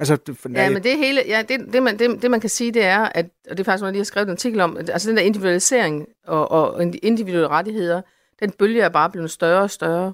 Altså, 0.00 0.18
ja, 0.54 0.70
men 0.70 0.82
det 0.82 0.98
hele, 0.98 1.22
ja, 1.26 1.42
det, 1.48 1.72
det, 1.72 1.82
man, 1.82 1.98
det, 1.98 2.22
det 2.22 2.30
man 2.30 2.40
kan 2.40 2.50
sige, 2.50 2.72
det 2.72 2.84
er, 2.84 2.98
at, 3.14 3.26
og 3.50 3.56
det 3.56 3.60
er 3.60 3.64
faktisk 3.64 3.84
jeg 3.84 3.92
lige 3.92 4.00
har 4.00 4.04
skrevet 4.04 4.26
en 4.26 4.32
artikel 4.32 4.60
om, 4.60 4.76
altså 4.76 5.08
den 5.08 5.16
der 5.16 5.22
individualisering 5.22 6.06
og, 6.26 6.50
og 6.50 6.82
individuelle 7.02 7.48
rettigheder, 7.48 8.02
den 8.40 8.50
bølge 8.50 8.82
er 8.82 8.88
bare 8.88 9.10
blevet 9.10 9.30
større 9.30 9.62
og 9.62 9.70
større, 9.70 10.12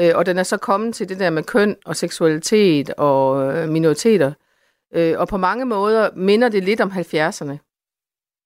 øh, 0.00 0.10
og 0.14 0.26
den 0.26 0.38
er 0.38 0.42
så 0.42 0.56
kommet 0.56 0.94
til 0.94 1.08
det 1.08 1.18
der 1.18 1.30
med 1.30 1.42
køn 1.42 1.76
og 1.84 1.96
seksualitet 1.96 2.90
og 2.90 3.54
øh, 3.54 3.68
minoriteter, 3.68 4.32
øh, 4.96 5.18
og 5.18 5.28
på 5.28 5.36
mange 5.36 5.64
måder 5.64 6.10
minder 6.16 6.48
det 6.48 6.64
lidt 6.64 6.80
om 6.80 6.90
70'erne, 6.90 7.56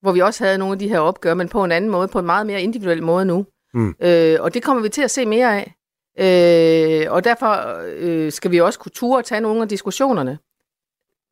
hvor 0.02 0.12
vi 0.12 0.20
også 0.20 0.44
havde 0.44 0.58
nogle 0.58 0.72
af 0.72 0.78
de 0.78 0.88
her 0.88 0.98
opgør, 0.98 1.34
men 1.34 1.48
på 1.48 1.64
en 1.64 1.72
anden 1.72 1.90
måde, 1.90 2.08
på 2.08 2.18
en 2.18 2.26
meget 2.26 2.46
mere 2.46 2.62
individuel 2.62 3.02
måde 3.02 3.24
nu. 3.24 3.46
Mm. 3.74 3.94
Øh, 4.00 4.36
og 4.40 4.54
det 4.54 4.62
kommer 4.62 4.82
vi 4.82 4.88
til 4.88 5.02
at 5.02 5.10
se 5.10 5.26
mere 5.26 5.56
af. 5.56 5.74
Øh, 6.18 7.12
og 7.12 7.24
derfor 7.24 7.80
øh, 7.86 8.32
skal 8.32 8.50
vi 8.50 8.60
også 8.60 8.78
kunne 8.78 8.92
ture 8.92 9.18
og 9.18 9.24
tage 9.24 9.40
nogle 9.40 9.62
af 9.62 9.68
diskussionerne 9.68 10.38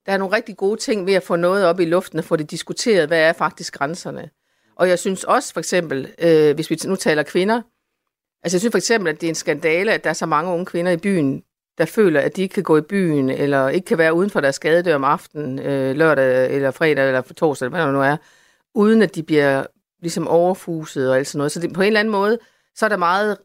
der 0.09 0.15
er 0.15 0.19
nogle 0.19 0.37
rigtig 0.37 0.57
gode 0.57 0.81
ting 0.81 1.07
ved 1.07 1.15
at 1.15 1.23
få 1.23 1.37
noget 1.37 1.65
op 1.65 1.81
i 1.81 1.85
luften 1.85 2.19
og 2.19 2.25
få 2.25 2.37
det 2.37 2.51
diskuteret, 2.51 3.09
hvad 3.09 3.21
er 3.21 3.33
faktisk 3.33 3.75
grænserne. 3.75 4.31
Og 4.77 4.89
jeg 4.89 4.99
synes 4.99 5.25
også 5.25 5.53
for 5.53 5.61
eksempel, 5.61 6.15
øh, 6.19 6.55
hvis 6.55 6.71
vi 6.71 6.79
nu 6.87 6.97
taler 6.97 7.23
kvinder, 7.23 7.63
altså 8.43 8.57
jeg 8.57 8.61
synes 8.61 8.73
for 8.73 8.79
eksempel, 8.79 9.13
at 9.13 9.21
det 9.21 9.27
er 9.27 9.29
en 9.31 9.35
skandale, 9.35 9.93
at 9.93 10.05
der 10.05 10.11
er 10.11 10.15
så 10.15 10.27
mange 10.27 10.53
unge 10.53 10.67
kvinder 10.67 10.93
i 10.93 10.97
byen, 10.97 11.43
der 11.79 11.85
føler, 11.85 12.21
at 12.21 12.37
de 12.37 12.43
ikke 12.43 12.53
kan 12.53 12.63
gå 12.63 12.77
i 12.77 12.83
byen, 12.83 13.31
eller 13.31 13.69
ikke 13.69 13.85
kan 13.85 13.99
være 13.99 14.15
uden 14.15 14.31
for 14.31 14.41
deres 14.41 14.55
skadedør 14.55 14.95
om 14.95 15.05
aftenen, 15.05 15.59
øh, 15.59 15.97
lørdag 15.97 16.55
eller 16.55 16.71
fredag 16.71 17.07
eller 17.07 17.23
torsdag, 17.23 17.67
eller 17.67 17.77
hvad 17.77 17.87
der 17.87 17.93
nu 17.93 18.03
er, 18.03 18.17
uden 18.75 19.03
at 19.03 19.15
de 19.15 19.23
bliver 19.23 19.67
ligesom 20.01 20.29
overfuset 20.29 21.11
og 21.11 21.17
alt 21.17 21.27
sådan 21.27 21.39
noget. 21.39 21.53
Så 21.53 21.61
det, 21.61 21.73
på 21.73 21.81
en 21.81 21.87
eller 21.87 22.01
anden 22.01 22.13
måde, 22.13 22.39
så 22.75 22.85
er 22.85 22.89
der 22.89 22.97
meget, 22.97 23.39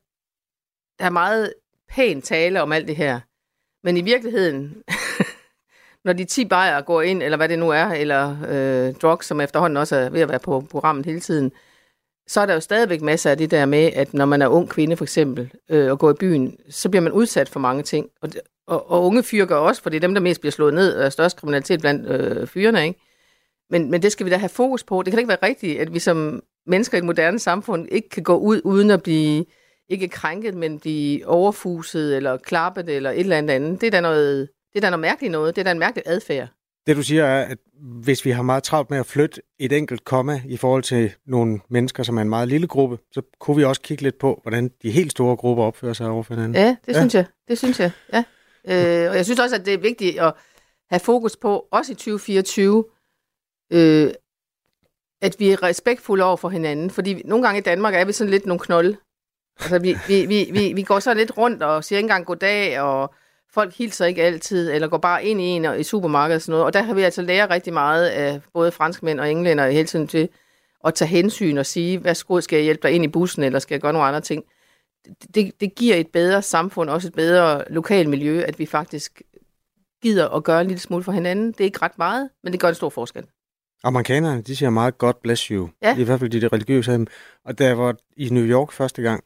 der 0.99 1.05
er 1.05 1.09
meget 1.09 1.53
pæn 1.89 2.21
tale 2.21 2.61
om 2.61 2.71
alt 2.71 2.87
det 2.87 2.95
her. 2.95 3.19
Men 3.83 3.97
i 3.97 4.01
virkeligheden, 4.01 4.83
når 6.05 6.13
de 6.13 6.25
10 6.25 6.45
bajer 6.45 6.81
går 6.81 7.01
ind, 7.01 7.23
eller 7.23 7.37
hvad 7.37 7.49
det 7.49 7.59
nu 7.59 7.69
er, 7.69 7.85
eller 7.85 8.37
øh, 8.49 8.93
drugs, 8.93 9.27
som 9.27 9.41
efterhånden 9.41 9.77
også 9.77 9.95
er 9.95 10.09
ved 10.09 10.21
at 10.21 10.29
være 10.29 10.39
på 10.39 10.67
programmet 10.71 11.05
hele 11.05 11.19
tiden, 11.19 11.51
så 12.27 12.41
er 12.41 12.45
der 12.45 12.53
jo 12.53 12.59
stadigvæk 12.59 13.01
masser 13.01 13.31
af 13.31 13.37
det 13.37 13.51
der 13.51 13.65
med, 13.65 13.91
at 13.93 14.13
når 14.13 14.25
man 14.25 14.41
er 14.41 14.47
ung 14.47 14.69
kvinde 14.69 14.97
for 14.97 15.05
eksempel, 15.05 15.51
øh, 15.69 15.91
og 15.91 15.99
går 15.99 16.11
i 16.11 16.15
byen, 16.19 16.57
så 16.69 16.89
bliver 16.89 17.01
man 17.01 17.11
udsat 17.11 17.49
for 17.49 17.59
mange 17.59 17.83
ting. 17.83 18.09
Og, 18.21 18.29
og, 18.67 18.91
og 18.91 19.05
unge 19.05 19.23
fyre 19.23 19.45
gør 19.45 19.55
også, 19.55 19.81
for 19.81 19.89
det 19.89 19.97
er 19.97 20.01
dem, 20.01 20.13
der 20.13 20.21
mest 20.21 20.41
bliver 20.41 20.51
slået 20.51 20.73
ned, 20.73 20.93
og 20.95 21.05
er 21.05 21.09
størst 21.09 21.37
kriminalitet 21.37 21.79
blandt 21.79 22.07
øh, 22.07 22.47
fyrene, 22.47 22.87
ikke? 22.87 22.99
Men, 23.69 23.91
men 23.91 24.01
det 24.01 24.11
skal 24.11 24.25
vi 24.25 24.31
da 24.31 24.37
have 24.37 24.49
fokus 24.49 24.83
på. 24.83 25.01
Det 25.01 25.11
kan 25.11 25.19
ikke 25.19 25.29
være 25.29 25.37
rigtigt, 25.43 25.79
at 25.79 25.93
vi 25.93 25.99
som 25.99 26.43
mennesker 26.67 26.97
i 26.97 26.99
et 26.99 27.05
moderne 27.05 27.39
samfund 27.39 27.87
ikke 27.91 28.09
kan 28.09 28.23
gå 28.23 28.37
ud 28.37 28.61
uden 28.63 28.91
at 28.91 29.03
blive, 29.03 29.45
ikke 29.89 30.07
krænket, 30.07 30.55
men 30.55 30.79
blive 30.79 31.27
overfuset, 31.27 32.17
eller 32.17 32.37
klappet, 32.37 32.89
eller 32.89 33.11
et 33.11 33.19
eller 33.19 33.37
andet 33.37 33.53
andet. 33.53 33.81
Det 33.81 33.87
er 33.87 33.91
da 33.91 34.01
noget, 34.01 34.49
det 34.73 34.79
er 34.79 34.81
da 34.81 34.89
noget 34.89 34.99
mærkeligt 35.01 35.31
noget. 35.31 35.55
Det 35.55 35.61
er 35.61 35.63
da 35.63 35.71
en 35.71 35.79
mærkelig 35.79 36.03
adfærd. 36.05 36.47
Det 36.87 36.95
du 36.95 37.03
siger 37.03 37.25
er, 37.25 37.45
at 37.45 37.57
hvis 37.83 38.25
vi 38.25 38.31
har 38.31 38.43
meget 38.43 38.63
travlt 38.63 38.89
med 38.89 38.99
at 38.99 39.05
flytte 39.05 39.41
et 39.59 39.71
enkelt 39.71 40.05
komma 40.05 40.41
i 40.45 40.57
forhold 40.57 40.83
til 40.83 41.11
nogle 41.25 41.59
mennesker, 41.69 42.03
som 42.03 42.17
er 42.17 42.21
en 42.21 42.29
meget 42.29 42.47
lille 42.47 42.67
gruppe, 42.67 42.97
så 43.11 43.21
kunne 43.39 43.57
vi 43.57 43.63
også 43.63 43.81
kigge 43.81 44.03
lidt 44.03 44.17
på, 44.17 44.39
hvordan 44.41 44.71
de 44.81 44.91
helt 44.91 45.11
store 45.11 45.35
grupper 45.35 45.63
opfører 45.63 45.93
sig 45.93 46.07
over 46.09 46.23
for 46.23 46.33
hinanden. 46.33 46.55
Ja, 46.55 46.75
det 46.85 46.93
ja. 46.93 46.99
synes 46.99 47.15
jeg. 47.15 47.25
Det 47.47 47.57
synes 47.57 47.79
jeg, 47.79 47.91
ja. 48.13 48.23
Øh, 48.67 49.09
og 49.09 49.15
jeg 49.15 49.25
synes 49.25 49.39
også, 49.39 49.55
at 49.55 49.65
det 49.65 49.73
er 49.73 49.77
vigtigt 49.77 50.19
at 50.19 50.33
have 50.89 50.99
fokus 50.99 51.35
på, 51.37 51.67
også 51.71 51.91
i 51.91 51.95
2024, 51.95 52.85
øh, 53.73 54.11
at 55.21 55.35
vi 55.39 55.49
er 55.49 55.63
respektfulde 55.63 56.23
over 56.23 56.37
for 56.37 56.49
hinanden. 56.49 56.89
Fordi 56.89 57.21
nogle 57.25 57.45
gange 57.45 57.59
i 57.59 57.63
Danmark 57.63 57.95
er 57.95 58.05
vi 58.05 58.11
sådan 58.11 58.31
lidt 58.31 58.45
nogle 58.45 58.59
knolde. 58.59 58.97
Altså, 59.59 59.79
vi, 59.79 59.97
vi, 60.07 60.25
vi, 60.25 60.49
vi, 60.51 60.73
vi 60.73 60.83
går 60.83 60.99
så 60.99 61.13
lidt 61.13 61.37
rundt 61.37 61.63
og 61.63 61.83
siger 61.83 61.97
ikke 61.97 62.05
engang 62.05 62.25
goddag, 62.25 62.79
og 62.79 63.13
folk 63.53 63.73
hilser 63.73 64.05
ikke 64.05 64.23
altid, 64.23 64.71
eller 64.71 64.87
går 64.87 64.97
bare 64.97 65.25
ind 65.25 65.41
i 65.41 65.43
en 65.43 65.79
i 65.79 65.83
supermarkedet 65.83 66.35
og 66.35 66.41
sådan 66.41 66.51
noget. 66.51 66.65
Og 66.65 66.73
der 66.73 66.81
har 66.81 66.93
vi 66.93 67.01
altså 67.01 67.21
lært 67.21 67.49
rigtig 67.49 67.73
meget 67.73 68.07
af 68.07 68.41
både 68.53 68.71
franskmænd 68.71 69.19
og 69.19 69.31
englænder 69.31 69.69
hele 69.69 69.87
tiden 69.87 70.07
til 70.07 70.29
at 70.85 70.93
tage 70.93 71.09
hensyn 71.09 71.57
og 71.57 71.65
sige, 71.65 71.97
hvad 71.97 72.41
skal 72.41 72.55
jeg 72.55 72.63
hjælpe 72.63 72.87
dig 72.87 72.95
ind 72.95 73.03
i 73.03 73.07
bussen, 73.07 73.43
eller 73.43 73.59
skal 73.59 73.75
jeg 73.75 73.81
gøre 73.81 73.93
nogle 73.93 74.07
andre 74.07 74.21
ting. 74.21 74.43
Det, 75.35 75.51
det 75.59 75.75
giver 75.75 75.95
et 75.95 76.07
bedre 76.07 76.41
samfund, 76.41 76.89
også 76.89 77.07
et 77.07 77.13
bedre 77.13 77.63
lokalt 77.69 78.09
miljø, 78.09 78.41
at 78.41 78.59
vi 78.59 78.65
faktisk 78.65 79.21
gider 80.01 80.29
at 80.29 80.43
gøre 80.43 80.61
en 80.61 80.67
lille 80.67 80.81
smule 80.81 81.03
for 81.03 81.11
hinanden. 81.11 81.51
Det 81.51 81.59
er 81.59 81.65
ikke 81.65 81.81
ret 81.81 81.97
meget, 81.97 82.29
men 82.43 82.53
det 82.53 82.59
gør 82.59 82.69
en 82.69 82.75
stor 82.75 82.89
forskel. 82.89 83.23
Amerikanerne, 83.83 84.41
de 84.41 84.55
siger 84.55 84.69
meget 84.69 84.97
God 84.97 85.13
bless 85.23 85.43
you. 85.43 85.69
Ja. 85.81 85.97
I 85.97 86.03
hvert 86.03 86.19
fald 86.19 86.29
de, 86.29 86.41
de 86.41 86.47
religiøse. 86.47 87.05
Og 87.45 87.59
da 87.59 87.65
jeg 87.65 87.77
var 87.77 87.95
i 88.17 88.29
New 88.29 88.43
York 88.43 88.71
første 88.71 89.01
gang, 89.01 89.23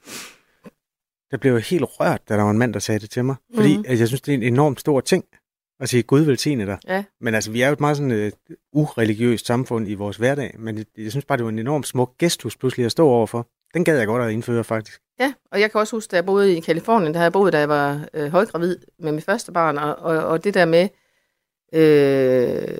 der 1.31 1.37
blev 1.37 1.53
jeg 1.53 1.61
helt 1.61 1.85
rørt, 1.87 2.29
da 2.29 2.37
der 2.37 2.43
var 2.43 2.51
en 2.51 2.57
mand, 2.57 2.73
der 2.73 2.79
sagde 2.79 2.99
det 2.99 3.09
til 3.09 3.25
mig. 3.25 3.35
Fordi 3.55 3.77
mm. 3.77 3.83
altså, 3.87 4.01
jeg 4.01 4.07
synes, 4.07 4.21
det 4.21 4.31
er 4.33 4.37
en 4.37 4.43
enormt 4.43 4.79
stor 4.79 5.01
ting 5.01 5.25
at 5.79 5.89
sige, 5.89 6.03
Gud 6.03 6.21
velsigne 6.21 6.65
dig. 6.65 6.77
Ja. 6.87 7.03
Men 7.21 7.35
altså, 7.35 7.51
vi 7.51 7.61
er 7.61 7.67
jo 7.67 7.73
et 7.73 7.79
meget 7.79 7.97
sådan 7.97 8.11
uh, 8.11 8.55
ureligiøst 8.73 9.45
samfund 9.45 9.87
i 9.89 9.93
vores 9.93 10.17
hverdag, 10.17 10.55
men 10.59 10.85
jeg, 10.97 11.11
synes 11.11 11.25
bare, 11.25 11.37
det 11.37 11.43
var 11.43 11.51
en 11.51 11.59
enormt 11.59 11.87
smuk 11.87 12.17
gestus 12.17 12.57
pludselig 12.57 12.85
at 12.85 12.91
stå 12.91 13.07
overfor. 13.07 13.47
Den 13.73 13.83
gad 13.83 13.97
jeg 13.97 14.07
godt 14.07 14.23
at 14.23 14.31
indføre, 14.31 14.63
faktisk. 14.63 15.01
Ja, 15.19 15.33
og 15.51 15.61
jeg 15.61 15.71
kan 15.71 15.81
også 15.81 15.95
huske, 15.95 16.11
da 16.11 16.15
jeg 16.15 16.25
boede 16.25 16.57
i 16.57 16.59
Kalifornien, 16.59 17.13
der 17.13 17.19
har 17.19 17.25
jeg 17.25 17.33
boet, 17.33 17.53
da 17.53 17.59
jeg 17.59 17.69
var 17.69 18.07
øh, 18.13 18.31
højgravid 18.31 18.77
med 18.99 19.11
mit 19.11 19.23
første 19.23 19.51
barn, 19.51 19.77
og, 19.77 19.95
og, 19.95 20.17
og 20.17 20.43
det 20.43 20.53
der 20.53 20.65
med, 20.65 20.89
øh, 21.73 22.77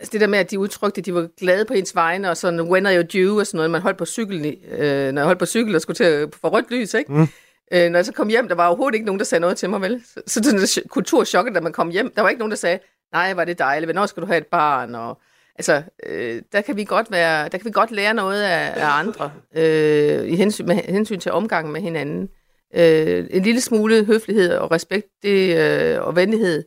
Altså 0.00 0.12
det 0.12 0.20
der 0.20 0.26
med, 0.26 0.38
at 0.38 0.50
de 0.50 0.58
udtrykte, 0.58 0.98
at 0.98 1.06
de 1.06 1.14
var 1.14 1.28
glade 1.38 1.64
på 1.64 1.74
ens 1.74 1.94
vegne, 1.94 2.30
og 2.30 2.36
sådan, 2.36 2.60
when 2.60 2.86
are 2.86 2.96
you 2.96 3.02
due, 3.02 3.40
og 3.40 3.46
sådan 3.46 3.58
noget. 3.58 3.70
Man 3.70 3.80
holdt 3.80 3.98
på 3.98 4.06
cykel, 4.06 4.56
øh, 4.70 5.12
når 5.12 5.20
jeg 5.20 5.26
holdt 5.26 5.38
på 5.38 5.46
cykel 5.46 5.74
og 5.74 5.80
skulle 5.82 5.94
til 5.94 6.04
at 6.04 6.28
få 6.40 6.48
rødt 6.48 6.70
lys, 6.70 6.94
ikke? 6.94 7.12
Mm. 7.12 7.28
Øh, 7.72 7.90
når 7.90 7.98
jeg 7.98 8.06
så 8.06 8.12
kom 8.12 8.28
hjem, 8.28 8.48
der 8.48 8.54
var 8.54 8.66
overhovedet 8.66 8.94
ikke 8.94 9.06
nogen, 9.06 9.18
der 9.18 9.24
sagde 9.24 9.40
noget 9.40 9.56
til 9.56 9.70
mig, 9.70 9.80
vel? 9.80 10.02
Så, 10.04 10.20
så 10.26 10.40
den 10.40 10.88
kulturschokket, 10.88 11.54
da 11.54 11.60
man 11.60 11.72
kom 11.72 11.90
hjem, 11.90 12.12
der 12.16 12.22
var 12.22 12.28
ikke 12.28 12.38
nogen, 12.38 12.50
der 12.50 12.56
sagde, 12.56 12.78
nej, 13.12 13.34
var 13.34 13.44
det 13.44 13.58
dejligt, 13.58 13.86
hvornår 13.86 14.06
skal 14.06 14.20
du 14.20 14.26
have 14.26 14.38
et 14.38 14.46
barn? 14.46 14.94
Og, 14.94 15.20
altså, 15.56 15.82
øh, 16.06 16.42
der 16.52 16.60
kan 16.60 16.76
vi 16.76 16.84
godt 16.84 17.10
være, 17.10 17.48
der 17.48 17.58
kan 17.58 17.64
vi 17.64 17.70
godt 17.70 17.90
lære 17.90 18.14
noget 18.14 18.42
af, 18.42 18.72
af 18.76 18.98
andre, 18.98 19.32
øh, 19.56 20.28
i 20.28 20.36
hensyn, 20.36 20.66
med 20.66 20.74
hensyn 20.74 21.20
til 21.20 21.32
omgangen 21.32 21.72
med 21.72 21.80
hinanden. 21.80 22.28
Øh, 22.74 23.26
en 23.30 23.42
lille 23.42 23.60
smule 23.60 24.04
høflighed 24.04 24.52
og 24.52 24.70
respekt 24.70 25.06
det, 25.22 25.56
øh, 25.58 26.02
og 26.06 26.16
venlighed, 26.16 26.64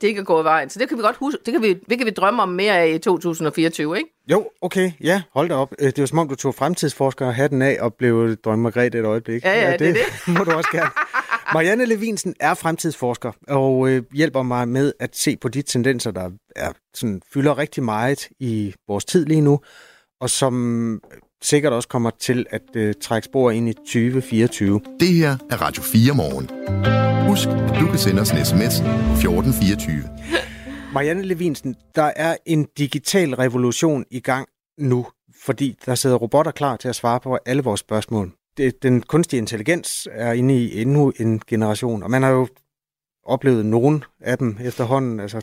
det 0.00 0.08
ikke 0.08 0.20
er 0.20 0.24
gået 0.24 0.44
vejen. 0.44 0.70
Så 0.70 0.78
det 0.78 0.88
kan 0.88 0.96
vi 0.98 1.02
godt 1.02 1.16
huske, 1.16 1.38
det 1.46 1.52
kan 1.52 1.62
vi, 1.62 1.74
det 1.74 1.98
kan 1.98 2.06
vi 2.06 2.10
drømme 2.10 2.42
om 2.42 2.48
mere 2.48 2.78
af 2.78 2.88
i 2.88 2.98
2024, 2.98 3.96
ikke? 3.96 4.10
Jo, 4.30 4.48
okay, 4.62 4.92
ja, 5.00 5.22
hold 5.34 5.48
da 5.48 5.54
op. 5.54 5.72
Øh, 5.78 5.86
det 5.86 5.98
var 5.98 6.06
som 6.06 6.18
om, 6.18 6.28
du 6.28 6.34
tog 6.34 6.54
fremtidsforskere 6.54 7.32
hatten 7.32 7.62
af 7.62 7.76
og 7.80 7.94
blev 7.94 8.36
drømme 8.36 8.62
Margrethe 8.62 9.00
et 9.00 9.04
øjeblik. 9.04 9.44
Ja, 9.44 9.60
ja, 9.60 9.70
ja 9.70 9.72
det, 9.72 9.80
det, 9.80 9.94
det. 9.94 10.28
må 10.38 10.44
du 10.44 10.50
også 10.50 10.70
gerne. 10.72 10.90
Marianne 11.54 11.84
Levinsen 11.84 12.34
er 12.40 12.54
fremtidsforsker 12.54 13.32
og 13.48 13.88
øh, 13.88 14.02
hjælper 14.12 14.42
mig 14.42 14.68
med 14.68 14.92
at 15.00 15.16
se 15.16 15.36
på 15.36 15.48
de 15.48 15.62
tendenser, 15.62 16.10
der 16.10 16.30
er, 16.56 16.72
sådan, 16.94 17.22
fylder 17.32 17.58
rigtig 17.58 17.82
meget 17.82 18.28
i 18.40 18.74
vores 18.88 19.04
tid 19.04 19.26
lige 19.26 19.40
nu, 19.40 19.60
og 20.20 20.30
som 20.30 21.02
sikkert 21.42 21.72
også 21.72 21.88
kommer 21.88 22.10
til 22.10 22.46
at 22.50 22.62
øh, 22.74 22.94
trække 23.00 23.24
spor 23.24 23.50
ind 23.50 23.68
i 23.68 23.72
2024. 23.72 24.80
Det 25.00 25.08
her 25.08 25.36
er 25.50 25.62
Radio 25.62 25.82
4 25.82 26.14
morgen. 26.14 26.50
Husk, 27.28 27.48
at 27.48 27.80
du 27.80 27.86
kan 27.86 27.98
sende 27.98 28.20
os 28.20 28.30
en 28.30 28.44
sms 28.44 28.74
1424. 28.80 30.02
Marianne 30.94 31.22
Levinsen, 31.22 31.76
der 31.94 32.12
er 32.16 32.36
en 32.46 32.66
digital 32.78 33.34
revolution 33.34 34.04
i 34.10 34.20
gang 34.20 34.48
nu, 34.78 35.06
fordi 35.44 35.78
der 35.86 35.94
sidder 35.94 36.16
robotter 36.16 36.52
klar 36.52 36.76
til 36.76 36.88
at 36.88 36.96
svare 36.96 37.20
på 37.20 37.38
alle 37.46 37.62
vores 37.62 37.80
spørgsmål. 37.80 38.32
Den 38.82 39.02
kunstige 39.02 39.38
intelligens 39.38 40.08
er 40.12 40.32
inde 40.32 40.54
i 40.54 40.82
endnu 40.82 41.12
en 41.20 41.40
generation, 41.46 42.02
og 42.02 42.10
man 42.10 42.22
har 42.22 42.30
jo 42.30 42.48
oplevet 43.24 43.66
nogen 43.66 44.04
af 44.20 44.38
dem 44.38 44.58
efterhånden. 44.60 45.20
Altså, 45.20 45.40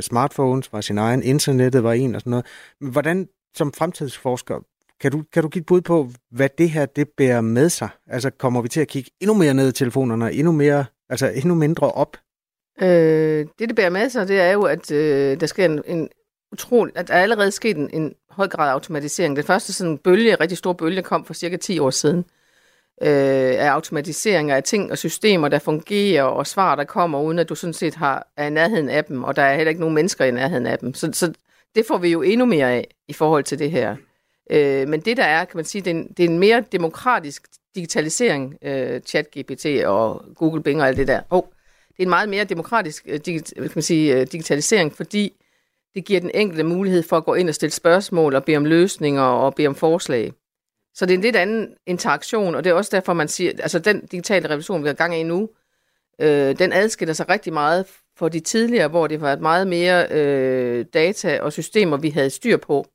smartphones 0.00 0.72
var 0.72 0.80
sin 0.80 0.98
egen, 0.98 1.22
internettet 1.22 1.82
var 1.82 1.92
en 1.92 2.14
og 2.14 2.20
sådan 2.20 2.30
noget. 2.30 2.46
Men 2.80 2.92
hvordan 2.92 3.28
som 3.54 3.72
fremtidsforsker 3.72 4.60
kan 5.00 5.12
du, 5.12 5.22
kan 5.32 5.42
du 5.42 5.48
give 5.48 5.60
et 5.60 5.66
bud 5.66 5.80
på, 5.80 6.08
hvad 6.30 6.48
det 6.58 6.70
her 6.70 6.86
det 6.86 7.08
bærer 7.08 7.40
med 7.40 7.68
sig? 7.68 7.88
Altså 8.06 8.30
kommer 8.30 8.62
vi 8.62 8.68
til 8.68 8.80
at 8.80 8.88
kigge 8.88 9.10
endnu 9.20 9.34
mere 9.34 9.54
ned 9.54 9.68
i 9.68 9.72
telefonerne, 9.72 10.32
endnu, 10.32 10.52
mere, 10.52 10.84
altså 11.08 11.28
endnu 11.28 11.54
mindre 11.54 11.92
op? 11.92 12.16
Øh, 12.82 13.46
det, 13.58 13.68
det 13.68 13.76
bærer 13.76 13.90
med 13.90 14.10
sig, 14.10 14.28
det 14.28 14.40
er 14.40 14.50
jo, 14.50 14.62
at 14.62 14.90
øh, 14.90 15.40
der 15.40 15.46
sker 15.46 15.64
en, 15.64 15.82
en 15.86 16.08
utrolig, 16.52 16.96
at 16.96 17.08
der 17.08 17.14
er 17.14 17.22
allerede 17.22 17.50
sket 17.50 17.76
en, 17.76 17.90
en 17.92 18.14
høj 18.30 18.48
grad 18.48 18.68
af 18.68 18.72
automatisering. 18.72 19.36
Den 19.36 19.44
første 19.44 19.72
sådan 19.72 19.98
bølge, 19.98 20.34
rigtig 20.34 20.58
stor 20.58 20.72
bølge, 20.72 21.02
kom 21.02 21.24
for 21.24 21.34
cirka 21.34 21.56
10 21.56 21.78
år 21.78 21.90
siden 21.90 22.18
øh, 23.02 23.54
af 23.58 23.68
automatiseringer 23.68 24.56
af 24.56 24.62
ting 24.62 24.90
og 24.90 24.98
systemer, 24.98 25.48
der 25.48 25.58
fungerer, 25.58 26.22
og 26.22 26.46
svar, 26.46 26.74
der 26.74 26.84
kommer, 26.84 27.20
uden 27.20 27.38
at 27.38 27.48
du 27.48 27.54
sådan 27.54 27.74
set 27.74 27.94
har, 27.94 28.26
er 28.36 28.46
i 28.46 28.50
nærheden 28.50 28.88
af 28.88 29.04
dem, 29.04 29.24
og 29.24 29.36
der 29.36 29.42
er 29.42 29.56
heller 29.56 29.68
ikke 29.68 29.80
nogen 29.80 29.94
mennesker 29.94 30.24
i 30.24 30.30
nærheden 30.30 30.66
af 30.66 30.78
dem. 30.78 30.94
Så, 30.94 31.10
så 31.12 31.32
det 31.74 31.86
får 31.86 31.98
vi 31.98 32.08
jo 32.08 32.22
endnu 32.22 32.46
mere 32.46 32.72
af 32.72 32.88
i 33.08 33.12
forhold 33.12 33.44
til 33.44 33.58
det 33.58 33.70
her. 33.70 33.96
Øh, 34.50 34.88
men 34.88 35.00
det 35.00 35.16
der 35.16 35.24
er, 35.24 35.44
kan 35.44 35.56
man 35.56 35.64
sige, 35.64 35.82
det 35.82 35.90
er 35.90 35.94
en, 35.94 36.08
det 36.16 36.24
er 36.24 36.28
en 36.28 36.38
mere 36.38 36.64
demokratisk 36.72 37.46
digitalisering, 37.74 38.56
øh, 38.62 39.00
ChatGPT 39.00 39.66
og 39.86 40.24
Google 40.34 40.62
Bing 40.62 40.80
og 40.80 40.88
alt 40.88 40.96
det 40.96 41.08
der. 41.08 41.20
Oh, 41.30 41.42
det 41.88 41.98
er 41.98 42.02
en 42.02 42.08
meget 42.08 42.28
mere 42.28 42.44
demokratisk 42.44 43.04
øh, 43.08 43.20
digit, 43.26 43.52
kan 43.56 43.70
man 43.74 43.82
sige, 43.82 44.16
øh, 44.16 44.26
digitalisering, 44.32 44.92
fordi 44.92 45.32
det 45.94 46.04
giver 46.04 46.20
den 46.20 46.30
enkelte 46.34 46.64
mulighed 46.64 47.02
for 47.02 47.16
at 47.16 47.24
gå 47.24 47.34
ind 47.34 47.48
og 47.48 47.54
stille 47.54 47.72
spørgsmål 47.72 48.34
og 48.34 48.44
bede 48.44 48.56
om 48.56 48.64
løsninger 48.64 49.22
og 49.22 49.54
bede 49.54 49.68
om 49.68 49.74
forslag. 49.74 50.32
Så 50.94 51.06
det 51.06 51.12
er 51.12 51.18
en 51.18 51.22
lidt 51.22 51.36
anden 51.36 51.74
interaktion, 51.86 52.54
og 52.54 52.64
det 52.64 52.70
er 52.70 52.74
også 52.74 52.96
derfor, 52.96 53.12
man 53.12 53.28
siger, 53.28 53.52
altså 53.58 53.78
den 53.78 54.06
digitale 54.06 54.48
revolution, 54.48 54.82
vi 54.82 54.88
har 54.88 54.94
gang 54.94 55.16
i 55.16 55.22
nu, 55.22 55.48
øh, 56.20 56.58
den 56.58 56.72
adskiller 56.72 57.12
sig 57.14 57.28
rigtig 57.28 57.52
meget 57.52 57.86
fra 58.18 58.28
de 58.28 58.40
tidligere, 58.40 58.88
hvor 58.88 59.06
det 59.06 59.20
var 59.20 59.32
et 59.32 59.40
meget 59.40 59.66
mere 59.66 60.06
øh, 60.10 60.84
data 60.94 61.40
og 61.40 61.52
systemer, 61.52 61.96
vi 61.96 62.10
havde 62.10 62.30
styr 62.30 62.56
på. 62.56 62.86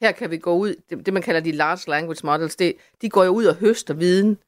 Her 0.00 0.12
kan 0.12 0.30
vi 0.30 0.38
gå 0.38 0.54
ud, 0.54 0.74
det, 0.90 1.06
det 1.06 1.14
man 1.14 1.22
kalder 1.22 1.40
de 1.40 1.52
large 1.52 1.90
language 1.90 2.20
models, 2.24 2.56
det, 2.56 2.74
de 3.02 3.08
går 3.08 3.24
jo 3.24 3.30
ud 3.30 3.44
og 3.44 3.54
høster 3.54 3.94
viden 3.94 4.38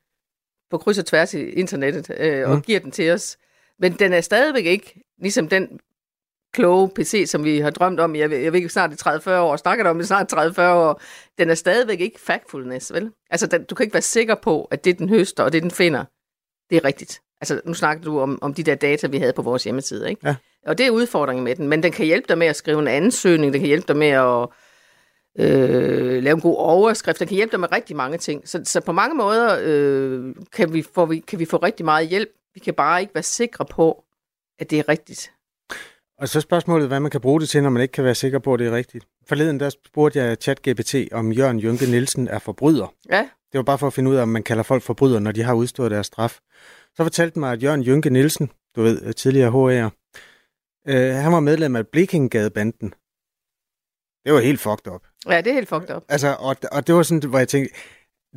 på 0.70 0.78
kryds 0.78 0.98
og 0.98 1.06
tværs 1.06 1.34
i 1.34 1.38
internettet 1.38 2.10
øh, 2.18 2.50
og 2.50 2.56
mm. 2.56 2.62
giver 2.62 2.80
den 2.80 2.90
til 2.90 3.10
os. 3.10 3.38
Men 3.78 3.92
den 3.92 4.12
er 4.12 4.20
stadigvæk 4.20 4.66
ikke 4.66 5.02
ligesom 5.18 5.48
den 5.48 5.80
kloge 6.52 6.88
PC, 6.88 7.24
som 7.26 7.44
vi 7.44 7.58
har 7.58 7.70
drømt 7.70 8.00
om, 8.00 8.16
jeg 8.16 8.30
jeg 8.30 8.52
ved 8.52 8.54
ikke 8.54 8.68
snart 8.68 8.92
i 8.92 9.28
30-40 9.28 9.30
år, 9.30 9.56
snakket 9.56 9.86
om 9.86 10.00
i 10.00 10.04
snart 10.04 10.32
30-40 10.32 10.60
år, 10.62 11.00
den 11.38 11.50
er 11.50 11.54
stadigvæk 11.54 12.00
ikke 12.00 12.20
factfulness, 12.20 12.92
vel? 12.92 13.12
Altså, 13.30 13.46
den, 13.46 13.64
du 13.64 13.74
kan 13.74 13.84
ikke 13.84 13.94
være 13.94 14.02
sikker 14.02 14.34
på, 14.34 14.64
at 14.64 14.84
det, 14.84 14.98
den 14.98 15.08
høster, 15.08 15.44
og 15.44 15.52
det, 15.52 15.62
den 15.62 15.70
finder, 15.70 16.04
det 16.70 16.76
er 16.76 16.84
rigtigt. 16.84 17.20
Altså, 17.40 17.60
nu 17.64 17.74
snakker 17.74 18.04
du 18.04 18.20
om, 18.20 18.38
om 18.42 18.54
de 18.54 18.62
der 18.62 18.74
data, 18.74 19.06
vi 19.06 19.18
havde 19.18 19.32
på 19.32 19.42
vores 19.42 19.64
hjemmeside, 19.64 20.10
ikke? 20.10 20.28
Ja. 20.28 20.36
Og 20.66 20.78
det 20.78 20.86
er 20.86 20.90
udfordringen 20.90 21.44
med 21.44 21.56
den, 21.56 21.68
men 21.68 21.82
den 21.82 21.92
kan 21.92 22.06
hjælpe 22.06 22.28
dig 22.28 22.38
med 22.38 22.46
at 22.46 22.56
skrive 22.56 22.78
en 22.78 22.88
ansøgning, 22.88 23.52
den 23.52 23.60
kan 23.60 23.68
hjælpe 23.68 23.88
dig 23.88 23.96
med 23.96 24.08
at 24.08 24.48
øh, 25.38 26.22
lave 26.22 26.34
en 26.34 26.40
god 26.40 26.56
overskrift, 26.56 27.18
den 27.18 27.28
kan 27.28 27.34
hjælpe 27.34 27.52
dig 27.52 27.60
med 27.60 27.72
rigtig 27.72 27.96
mange 27.96 28.18
ting. 28.18 28.48
Så, 28.48 28.60
så 28.64 28.80
på 28.80 28.92
mange 28.92 29.16
måder 29.16 29.58
øh, 29.62 30.34
kan, 30.52 30.72
vi 30.72 30.84
få, 30.94 31.12
kan 31.26 31.38
vi 31.38 31.44
få 31.44 31.56
rigtig 31.56 31.84
meget 31.84 32.08
hjælp. 32.08 32.28
Vi 32.54 32.60
kan 32.60 32.74
bare 32.74 33.00
ikke 33.00 33.14
være 33.14 33.22
sikre 33.22 33.64
på, 33.64 34.04
at 34.58 34.70
det 34.70 34.78
er 34.78 34.88
rigtigt. 34.88 35.32
Og 36.18 36.28
så 36.28 36.40
spørgsmålet, 36.40 36.88
hvad 36.88 37.00
man 37.00 37.10
kan 37.10 37.20
bruge 37.20 37.40
det 37.40 37.48
til, 37.48 37.62
når 37.62 37.70
man 37.70 37.82
ikke 37.82 37.92
kan 37.92 38.04
være 38.04 38.14
sikker 38.14 38.38
på, 38.38 38.54
at 38.54 38.58
det 38.58 38.66
er 38.66 38.72
rigtigt. 38.72 39.06
Forleden 39.28 39.60
der 39.60 39.70
spurgte 39.70 40.18
jeg 40.18 40.36
ChatGPT, 40.40 40.94
om 41.12 41.32
Jørgen 41.32 41.60
Jynke 41.60 41.86
Nielsen 41.86 42.28
er 42.28 42.38
forbryder. 42.38 42.94
Ja. 43.10 43.28
Det 43.52 43.58
var 43.58 43.62
bare 43.62 43.78
for 43.78 43.86
at 43.86 43.92
finde 43.92 44.10
ud 44.10 44.16
af, 44.16 44.22
om 44.22 44.28
man 44.28 44.42
kalder 44.42 44.62
folk 44.62 44.82
forbrydere, 44.82 45.20
når 45.20 45.32
de 45.32 45.42
har 45.42 45.54
udstået 45.54 45.90
deres 45.90 46.06
straf. 46.06 46.38
Så 46.96 47.02
fortalte 47.02 47.38
mig, 47.38 47.52
at 47.52 47.62
Jørgen 47.62 47.84
Jynke 47.86 48.10
Nielsen, 48.10 48.50
du 48.76 48.82
ved, 48.82 49.12
tidligere 49.12 49.50
HR'er, 49.50 49.90
øh, 50.88 51.14
han 51.14 51.32
var 51.32 51.40
medlem 51.40 51.76
af 51.76 51.86
Blikkingadebanden. 51.86 52.94
Det 54.24 54.32
var 54.32 54.40
helt 54.40 54.60
fucked 54.60 54.92
up. 54.92 55.02
Ja, 55.28 55.36
det 55.40 55.46
er 55.46 55.54
helt 55.54 55.68
fucked 55.68 55.96
up. 55.96 56.02
Altså, 56.08 56.36
og, 56.38 56.56
og 56.72 56.86
det 56.86 56.94
var 56.94 57.02
sådan, 57.02 57.28
hvor 57.28 57.38
jeg 57.38 57.48
tænkte, 57.48 57.74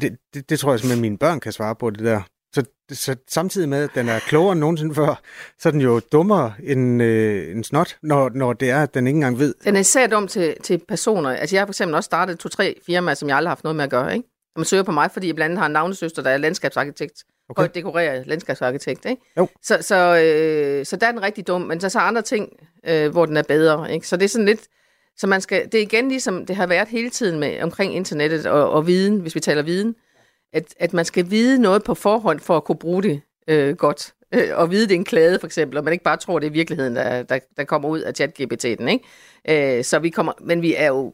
det, 0.02 0.17
det, 0.34 0.50
det 0.50 0.60
tror 0.60 0.72
jeg 0.72 0.80
simpelthen, 0.80 1.02
mine 1.02 1.17
børn 1.17 1.39
kan 1.39 1.52
svare 1.52 1.76
på, 1.76 1.89
det 1.89 2.00
der. 2.00 2.22
Så, 2.56 2.65
så 2.91 3.15
samtidig 3.30 3.69
med, 3.69 3.84
at 3.84 3.89
den 3.96 4.10
er 4.10 4.19
klogere 4.19 4.52
end 4.52 4.60
nogensinde 4.60 4.96
før, 4.96 5.22
så 5.60 5.69
er 5.69 5.72
den 5.72 5.82
jo 5.82 6.00
dummere 6.12 6.54
end, 6.63 7.04
øh, 7.04 7.52
end 7.52 7.63
snot, 7.63 7.98
når, 8.04 8.30
når 8.30 8.54
det 8.54 8.69
er, 8.69 8.84
at 8.84 8.93
den 8.93 9.08
ikke 9.08 9.17
engang 9.17 9.39
ved. 9.39 9.56
Den 9.63 9.76
er 9.76 9.80
især 9.80 10.08
dum 10.08 10.28
til, 10.28 10.56
til 10.63 10.82
personer. 10.88 11.30
Altså 11.30 11.56
jeg 11.56 11.62
har 11.62 11.65
for 11.65 11.72
eksempel 11.72 11.96
også 11.96 12.06
startet 12.06 12.39
to-tre 12.39 12.76
firmaer, 12.86 13.15
som 13.15 13.30
jeg 13.30 13.38
aldrig 13.38 13.50
har 13.50 13.56
haft 13.56 13.63
noget 13.63 13.76
med 13.76 13.84
at 13.84 13.89
gøre. 13.89 14.15
Ikke? 14.15 14.28
Og 14.56 14.60
man 14.60 14.65
søger 14.65 14.84
på 14.84 14.91
mig, 14.91 15.12
fordi 15.12 15.28
jeg 15.28 15.36
blandt 15.36 15.52
andet 15.52 15.60
har 15.60 15.65
en 15.65 15.72
navnesøster, 15.72 16.22
der 16.22 16.30
er 16.30 16.38
landskabsarkitekt. 16.38 17.24
Okay. 17.50 17.62
Godt 17.62 17.76
dekoreret 17.76 18.28
landskabsarkitekt. 18.28 19.06
Ikke? 19.06 19.22
Jo. 19.38 19.48
Så, 19.62 19.78
så, 19.82 19.96
øh, 19.96 20.86
så 20.86 20.96
der 20.96 21.08
er 21.08 21.12
den 21.12 21.22
rigtig 21.22 21.48
dum, 21.48 21.62
men 21.62 21.84
er 21.84 21.89
så 21.89 22.00
andre 22.00 22.22
ting, 22.22 22.50
øh, 22.88 23.12
hvor 23.12 23.26
den 23.26 23.38
er 23.38 23.43
bedre. 23.43 23.93
Ikke? 23.93 24.08
Så 24.08 24.17
det 24.17 24.26
er 24.26 24.30
sådan 24.30 24.46
lidt... 24.46 24.62
Så 25.17 25.28
man 25.28 25.41
skal, 25.41 25.65
det 25.65 25.76
er 25.76 25.82
igen 25.82 26.10
ligesom 26.10 26.45
det 26.45 26.56
har 26.56 26.67
været 26.67 26.88
hele 26.88 27.10
tiden 27.10 27.39
med 27.39 27.62
omkring 27.62 27.95
internettet 27.95 28.45
og, 28.45 28.71
og 28.71 28.88
viden, 28.88 29.19
hvis 29.19 29.36
vi 29.36 29.39
taler 29.39 29.62
viden 29.62 29.95
at, 30.54 30.76
at 30.80 30.93
man 30.93 31.06
skal 31.06 31.30
vide 31.30 31.62
noget 31.62 31.84
på 31.84 31.93
forhånd 31.93 32.39
for 32.39 32.58
at 32.58 32.63
kunne 32.63 32.78
bruge 32.78 33.04
det 33.04 33.21
øh, 33.47 33.76
godt. 33.76 34.13
Øh, 34.34 34.49
og 34.54 34.71
vide, 34.71 34.88
det 34.88 34.91
er 34.91 34.99
en 34.99 35.06
klade, 35.06 35.39
for 35.39 35.47
eksempel, 35.47 35.78
og 35.78 35.84
man 35.84 35.93
ikke 35.93 36.04
bare 36.04 36.17
tror, 36.17 36.39
det 36.39 36.47
er 36.47 36.52
virkeligheden, 36.52 36.95
der, 36.95 37.23
der, 37.23 37.39
der 37.58 37.63
kommer 37.63 37.89
ud 37.89 37.99
af 37.99 38.13
chat-GPT'en. 38.21 38.88
Ikke? 38.88 39.78
Øh, 39.78 39.84
så 39.84 39.99
vi 39.99 40.10
kommer, 40.10 40.34
men 40.41 40.62
vi 40.62 40.76
er 40.76 40.88
jo... 40.88 41.13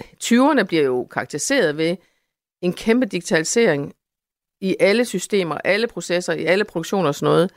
20'erne 0.00 0.62
bliver 0.62 0.84
jo 0.84 1.04
karakteriseret 1.04 1.76
ved 1.76 1.96
en 2.62 2.72
kæmpe 2.72 3.06
digitalisering 3.06 3.94
i 4.60 4.76
alle 4.80 5.04
systemer, 5.04 5.58
alle 5.64 5.86
processer, 5.86 6.32
i 6.32 6.44
alle 6.44 6.64
produktioner 6.64 7.08
og 7.08 7.14
sådan 7.14 7.32
noget. 7.32 7.50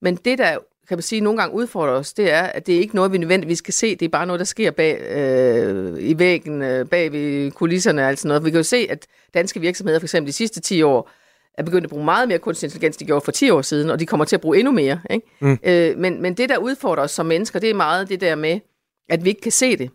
Men 0.00 0.16
det, 0.16 0.38
der 0.38 0.58
kan 0.88 0.96
man 0.96 1.02
sige, 1.02 1.20
nogle 1.20 1.40
gange 1.40 1.54
udfordrer 1.54 1.92
os, 1.92 2.12
det 2.12 2.32
er, 2.32 2.42
at 2.42 2.66
det 2.66 2.74
er 2.74 2.80
ikke 2.80 2.94
noget, 2.94 3.12
vi 3.12 3.18
nødvendigvis 3.18 3.58
skal 3.58 3.74
se. 3.74 3.96
Det 3.96 4.04
er 4.04 4.08
bare 4.08 4.26
noget, 4.26 4.38
der 4.38 4.44
sker 4.44 4.70
bag 4.70 5.00
øh, 5.00 5.96
i 6.00 6.18
væggen, 6.18 6.62
øh, 6.62 6.86
bag 6.86 7.12
ved 7.12 7.50
kulisserne 7.50 8.02
og 8.02 8.08
alt 8.08 8.18
sådan 8.18 8.28
noget. 8.28 8.44
Vi 8.44 8.50
kan 8.50 8.58
jo 8.58 8.64
se, 8.64 8.86
at 8.90 9.06
danske 9.34 9.60
virksomheder, 9.60 9.98
for 9.98 10.04
eksempel 10.04 10.28
de 10.28 10.32
sidste 10.32 10.60
10 10.60 10.82
år, 10.82 11.10
er 11.58 11.62
begyndt 11.62 11.84
at 11.84 11.90
bruge 11.90 12.04
meget 12.04 12.28
mere 12.28 12.38
kunstig 12.38 12.66
intelligens, 12.66 12.96
de 12.96 13.04
gjorde 13.04 13.24
for 13.24 13.32
10 13.32 13.50
år 13.50 13.62
siden, 13.62 13.90
og 13.90 14.00
de 14.00 14.06
kommer 14.06 14.24
til 14.24 14.36
at 14.36 14.40
bruge 14.40 14.58
endnu 14.58 14.72
mere. 14.72 15.00
Ikke? 15.10 15.26
Mm. 15.40 15.58
Øh, 15.64 15.98
men, 15.98 16.22
men 16.22 16.34
det, 16.34 16.48
der 16.48 16.58
udfordrer 16.58 17.02
os 17.02 17.10
som 17.10 17.26
mennesker, 17.26 17.58
det 17.58 17.70
er 17.70 17.74
meget 17.74 18.08
det 18.08 18.20
der 18.20 18.34
med, 18.34 18.60
at 19.08 19.24
vi 19.24 19.28
ikke 19.28 19.40
kan 19.40 19.52
se 19.52 19.76
det. 19.76 19.90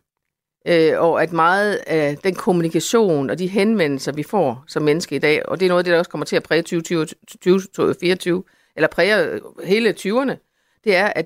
Øh, 0.67 1.02
og 1.02 1.23
at 1.23 1.34
meget 1.34 1.80
af 1.88 2.17
den 2.17 2.36
kommunikation 2.36 3.30
og 3.30 3.39
de 3.39 3.47
henvendelser, 3.47 4.12
vi 4.12 4.23
får 4.23 4.63
som 4.67 4.84
menneske 4.84 5.15
i 5.15 5.19
dag, 5.19 5.49
og 5.49 5.60
det 5.60 5.65
er 5.65 5.69
noget 5.69 5.80
af 5.80 5.84
det, 5.84 5.91
der 5.91 5.99
også 5.99 6.12
kommer 6.12 6.25
til 6.25 6.36
at 6.36 6.43
præge 6.43 6.62
2024, 6.62 8.43
eller 8.75 8.88
præge 8.88 9.41
hele 9.63 9.95
20'erne, 9.99 10.49
det 10.84 10.96
er, 10.96 11.13
at 11.15 11.26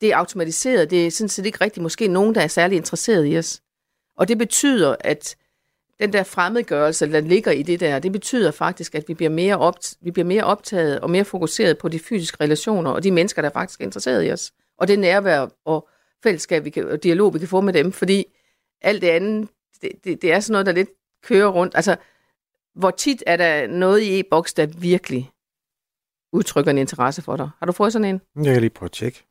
det 0.00 0.12
er 0.12 0.16
automatiseret. 0.16 0.90
Det 0.90 1.06
er 1.06 1.10
sådan 1.10 1.28
set 1.28 1.46
ikke 1.46 1.60
rigtigt 1.60 1.82
måske 1.82 2.08
nogen, 2.08 2.34
der 2.34 2.40
er 2.40 2.46
særlig 2.46 2.76
interesseret 2.76 3.32
i 3.32 3.38
os. 3.38 3.60
Og 4.16 4.28
det 4.28 4.38
betyder, 4.38 4.96
at 5.00 5.36
den 6.00 6.12
der 6.12 6.22
fremmedgørelse, 6.22 7.12
der 7.12 7.20
ligger 7.20 7.52
i 7.52 7.62
det 7.62 7.80
der, 7.80 7.98
det 7.98 8.12
betyder 8.12 8.50
faktisk, 8.50 8.94
at 8.94 9.08
vi 9.08 9.14
bliver 9.14 9.30
mere, 9.30 9.68
opt- 9.68 9.94
vi 10.00 10.10
bliver 10.10 10.26
mere 10.26 10.44
optaget 10.44 11.00
og 11.00 11.10
mere 11.10 11.24
fokuseret 11.24 11.78
på 11.78 11.88
de 11.88 11.98
fysiske 11.98 12.36
relationer 12.40 12.90
og 12.90 13.02
de 13.02 13.10
mennesker, 13.10 13.42
der 13.42 13.50
faktisk 13.50 13.80
er 13.80 13.84
interesseret 13.84 14.26
i 14.26 14.32
os. 14.32 14.52
Og 14.78 14.88
det 14.88 14.98
nærvær 14.98 15.46
og 15.64 15.88
fællesskab 16.22 16.64
vi 16.64 16.70
kan, 16.70 16.88
og 16.88 17.02
dialog, 17.02 17.34
vi 17.34 17.38
kan 17.38 17.48
få 17.48 17.60
med 17.60 17.72
dem, 17.72 17.92
fordi 17.92 18.24
alt 18.80 19.02
det 19.02 19.08
andet, 19.08 19.48
det, 19.82 19.90
det, 20.04 20.22
det 20.22 20.32
er 20.32 20.40
sådan 20.40 20.52
noget, 20.52 20.66
der 20.66 20.72
lidt 20.72 20.90
kører 21.22 21.48
rundt. 21.48 21.74
Altså, 21.74 21.96
hvor 22.74 22.90
tit 22.90 23.22
er 23.26 23.36
der 23.36 23.66
noget 23.66 24.00
i 24.00 24.20
e-boks, 24.20 24.54
der 24.54 24.66
virkelig 24.66 25.30
udtrykker 26.32 26.70
en 26.70 26.78
interesse 26.78 27.22
for 27.22 27.36
dig. 27.36 27.50
Har 27.58 27.66
du 27.66 27.72
fået 27.72 27.92
sådan 27.92 28.04
en? 28.04 28.20
Jeg 28.44 28.52
kan 28.52 28.60
lige 28.60 28.70
prøve 28.70 28.86
at 28.86 28.92
tjekke. 28.92 29.24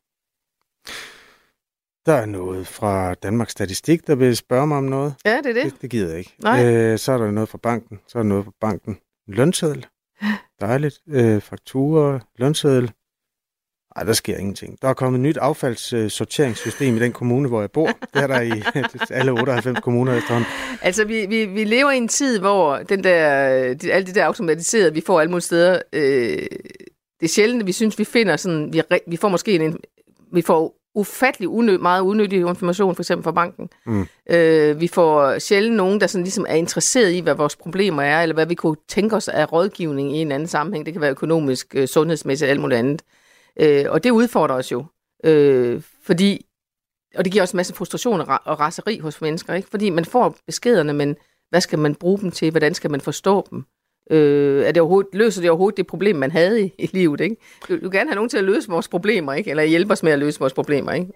Der 2.06 2.12
er 2.12 2.26
noget 2.26 2.66
fra 2.66 3.14
Danmarks 3.14 3.52
Statistik, 3.52 4.06
der 4.06 4.14
vil 4.14 4.36
spørge 4.36 4.66
mig 4.66 4.78
om 4.78 4.84
noget. 4.84 5.14
Ja, 5.24 5.36
det 5.36 5.46
er 5.46 5.52
det. 5.52 5.72
Det, 5.72 5.82
det 5.82 5.90
gider 5.90 6.08
jeg 6.08 6.18
ikke. 6.18 6.34
Nej. 6.42 6.64
Øh, 6.64 6.98
så 6.98 7.12
er 7.12 7.18
der 7.18 7.30
noget 7.30 7.48
fra 7.48 7.58
banken. 7.58 8.00
Så 8.08 8.18
er 8.18 8.22
der 8.22 8.28
noget 8.28 8.44
fra 8.44 8.52
banken. 8.60 8.98
Lønseddel. 9.28 9.86
Dejligt. 10.60 11.00
Øh, 11.08 11.40
fakturer. 11.40 12.18
Lønseddel. 12.38 12.92
Nej, 13.96 14.04
der 14.04 14.12
sker 14.12 14.36
ingenting. 14.36 14.78
Der 14.82 14.88
er 14.88 14.94
kommet 14.94 15.18
et 15.18 15.22
nyt 15.22 15.36
affaldssorteringssystem 15.36 16.96
i 16.96 17.00
den 17.00 17.12
kommune, 17.12 17.48
hvor 17.48 17.60
jeg 17.60 17.70
bor. 17.70 17.86
Det 17.86 18.22
er 18.22 18.26
der 18.26 18.40
i 18.40 18.62
alle 19.18 19.32
98 19.32 19.80
kommuner 19.80 20.14
efterhånden. 20.14 20.50
Altså, 20.82 21.04
vi, 21.04 21.26
vi, 21.26 21.44
vi 21.44 21.64
lever 21.64 21.90
i 21.90 21.96
en 21.96 22.08
tid, 22.08 22.38
hvor 22.38 22.76
den 22.76 23.04
der, 23.04 23.74
de, 23.74 23.92
alt 23.92 24.06
det 24.06 24.14
der 24.14 24.24
automatiseret, 24.24 24.94
vi 24.94 25.02
får 25.06 25.20
alle 25.20 25.30
mulige 25.30 25.44
steder, 25.44 25.82
øh, 25.92 26.46
det 27.20 27.26
er 27.26 27.28
sjældent, 27.28 27.62
at 27.62 27.66
vi 27.66 27.72
synes, 27.72 27.98
vi 27.98 28.04
finder 28.04 28.36
sådan, 28.36 28.72
vi, 28.72 28.82
vi 29.06 29.16
får 29.16 29.28
måske 29.28 29.54
en, 29.54 29.78
vi 30.32 30.42
får 30.42 30.80
ufattelig 30.94 31.48
unø, 31.48 31.78
meget 31.78 32.00
unødig 32.00 32.38
information, 32.38 32.94
for 32.94 33.02
eksempel 33.02 33.24
fra 33.24 33.32
banken. 33.32 33.68
Mm. 33.86 34.06
Øh, 34.30 34.80
vi 34.80 34.88
får 34.88 35.38
sjældent 35.38 35.76
nogen, 35.76 36.00
der 36.00 36.06
sådan 36.06 36.24
ligesom 36.24 36.46
er 36.48 36.54
interesseret 36.54 37.12
i, 37.12 37.20
hvad 37.20 37.34
vores 37.34 37.56
problemer 37.56 38.02
er, 38.02 38.22
eller 38.22 38.34
hvad 38.34 38.46
vi 38.46 38.54
kunne 38.54 38.76
tænke 38.88 39.16
os 39.16 39.28
af 39.28 39.52
rådgivning 39.52 40.16
i 40.16 40.18
en 40.18 40.32
anden 40.32 40.48
sammenhæng. 40.48 40.86
Det 40.86 40.94
kan 40.94 41.00
være 41.00 41.10
økonomisk, 41.10 41.74
øh, 41.74 41.88
sundhedsmæssigt, 41.88 42.50
alt 42.50 42.60
muligt 42.60 42.78
andet. 42.78 43.02
Øh, 43.60 43.84
og 43.88 44.04
det 44.04 44.10
udfordrer 44.10 44.54
os 44.54 44.72
jo, 44.72 44.84
øh, 45.24 45.82
fordi, 46.06 46.46
og 47.14 47.24
det 47.24 47.32
giver 47.32 47.42
også 47.42 47.54
en 47.54 47.56
masse 47.56 47.74
frustration 47.74 48.20
og 48.20 48.60
raseri 48.60 48.98
hos 48.98 49.20
mennesker, 49.20 49.54
ikke? 49.54 49.68
fordi 49.70 49.90
man 49.90 50.04
får 50.04 50.36
beskederne, 50.46 50.92
men 50.92 51.16
hvad 51.50 51.60
skal 51.60 51.78
man 51.78 51.94
bruge 51.94 52.18
dem 52.18 52.30
til? 52.30 52.50
Hvordan 52.50 52.74
skal 52.74 52.90
man 52.90 53.00
forstå 53.00 53.46
dem? 53.50 53.64
Øh, 54.10 54.64
er 54.64 54.72
det 54.72 54.80
overhovedet, 54.80 55.14
løser 55.14 55.40
det 55.40 55.50
overhovedet 55.50 55.76
det 55.76 55.86
problem, 55.86 56.16
man 56.16 56.30
havde 56.30 56.64
i, 56.64 56.72
i 56.78 56.90
livet? 56.92 57.20
Ikke? 57.20 57.36
Du, 57.68 57.74
du 57.74 57.80
vil 57.80 57.90
gerne 57.90 58.10
have 58.10 58.14
nogen 58.14 58.28
til 58.28 58.38
at 58.38 58.44
løse 58.44 58.68
vores 58.68 58.88
problemer, 58.88 59.32
ikke? 59.32 59.50
eller 59.50 59.62
hjælpe 59.62 59.92
os 59.92 60.02
med 60.02 60.12
at 60.12 60.18
løse 60.18 60.40
vores 60.40 60.52
problemer. 60.52 60.92
Ikke? 60.92 61.06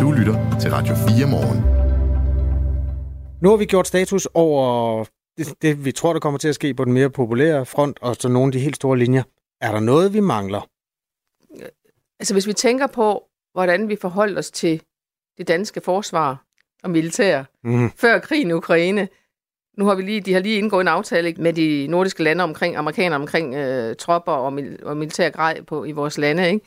Du 0.00 0.12
lytter 0.12 0.58
til 0.60 0.70
Radio 0.70 0.94
4 0.94 1.28
morgen. 1.30 1.72
Nu 3.42 3.48
har 3.50 3.56
vi 3.56 3.64
gjort 3.64 3.86
status 3.86 4.28
over 4.34 5.04
det, 5.38 5.54
det, 5.62 5.84
vi 5.84 5.92
tror, 5.92 6.12
der 6.12 6.20
kommer 6.20 6.38
til 6.38 6.48
at 6.48 6.54
ske 6.54 6.74
på 6.74 6.84
den 6.84 6.92
mere 6.92 7.10
populære 7.10 7.66
front, 7.66 7.98
og 8.02 8.16
så 8.16 8.28
nogle 8.28 8.48
af 8.48 8.52
de 8.52 8.58
helt 8.58 8.76
store 8.76 8.98
linjer. 8.98 9.22
Er 9.60 9.72
der 9.72 9.80
noget, 9.80 10.14
vi 10.14 10.20
mangler? 10.20 10.68
Altså 12.20 12.34
hvis 12.34 12.46
vi 12.46 12.52
tænker 12.52 12.86
på, 12.86 13.22
hvordan 13.52 13.88
vi 13.88 13.96
forholdt 13.96 14.38
os 14.38 14.50
til 14.50 14.82
det 15.38 15.48
danske 15.48 15.80
forsvar 15.80 16.44
og 16.82 16.90
militær 16.90 17.44
mm. 17.64 17.90
før 17.90 18.18
krigen 18.18 18.50
i 18.50 18.52
Ukraine, 18.52 19.08
nu 19.78 19.86
har 19.86 19.94
vi 19.94 20.02
lige, 20.02 20.20
de 20.20 20.32
har 20.32 20.40
lige 20.40 20.58
indgået 20.58 20.80
en 20.80 20.88
aftale 20.88 21.34
med 21.38 21.52
de 21.52 21.86
nordiske 21.86 22.22
lande 22.22 22.44
omkring 22.44 22.76
amerikanere, 22.76 23.20
omkring 23.20 23.54
øh, 23.54 23.96
tropper 23.96 24.32
og, 24.32 24.52
mil, 24.52 24.78
og 24.82 24.96
militær 24.96 25.30
grej 25.30 25.60
på, 25.60 25.84
i 25.84 25.92
vores 25.92 26.18
lande. 26.18 26.48
Ikke? 26.48 26.66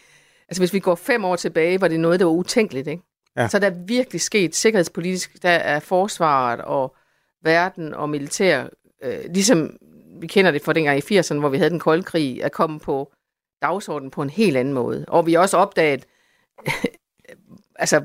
Altså 0.49 0.61
hvis 0.61 0.73
vi 0.73 0.79
går 0.79 0.95
fem 0.95 1.25
år 1.25 1.35
tilbage, 1.35 1.81
var 1.81 1.87
det 1.87 1.99
noget, 1.99 2.19
der 2.19 2.25
var 2.25 2.33
utænkeligt. 2.33 2.87
Ikke? 2.87 3.03
Ja. 3.37 3.47
Så 3.47 3.59
der 3.59 3.67
er 3.67 3.85
virkelig 3.85 4.21
sket 4.21 4.55
sikkerhedspolitisk, 4.55 5.43
der 5.43 5.49
er 5.49 5.79
forsvaret 5.79 6.61
og 6.61 6.95
verden 7.43 7.93
og 7.93 8.09
militær, 8.09 8.63
øh, 9.03 9.19
ligesom 9.29 9.77
vi 10.19 10.27
kender 10.27 10.51
det 10.51 10.61
fra 10.61 10.73
dengang 10.73 10.97
i 10.97 11.19
80'erne, 11.19 11.39
hvor 11.39 11.49
vi 11.49 11.57
havde 11.57 11.69
den 11.69 11.79
kolde 11.79 12.03
krig, 12.03 12.43
at 12.43 12.51
komme 12.51 12.79
på 12.79 13.13
dagsordenen 13.61 14.11
på 14.11 14.21
en 14.21 14.29
helt 14.29 14.57
anden 14.57 14.73
måde. 14.73 15.05
Og 15.07 15.25
vi 15.25 15.33
har 15.33 15.39
også 15.39 15.57
opdaget, 15.57 16.05
altså, 17.75 18.01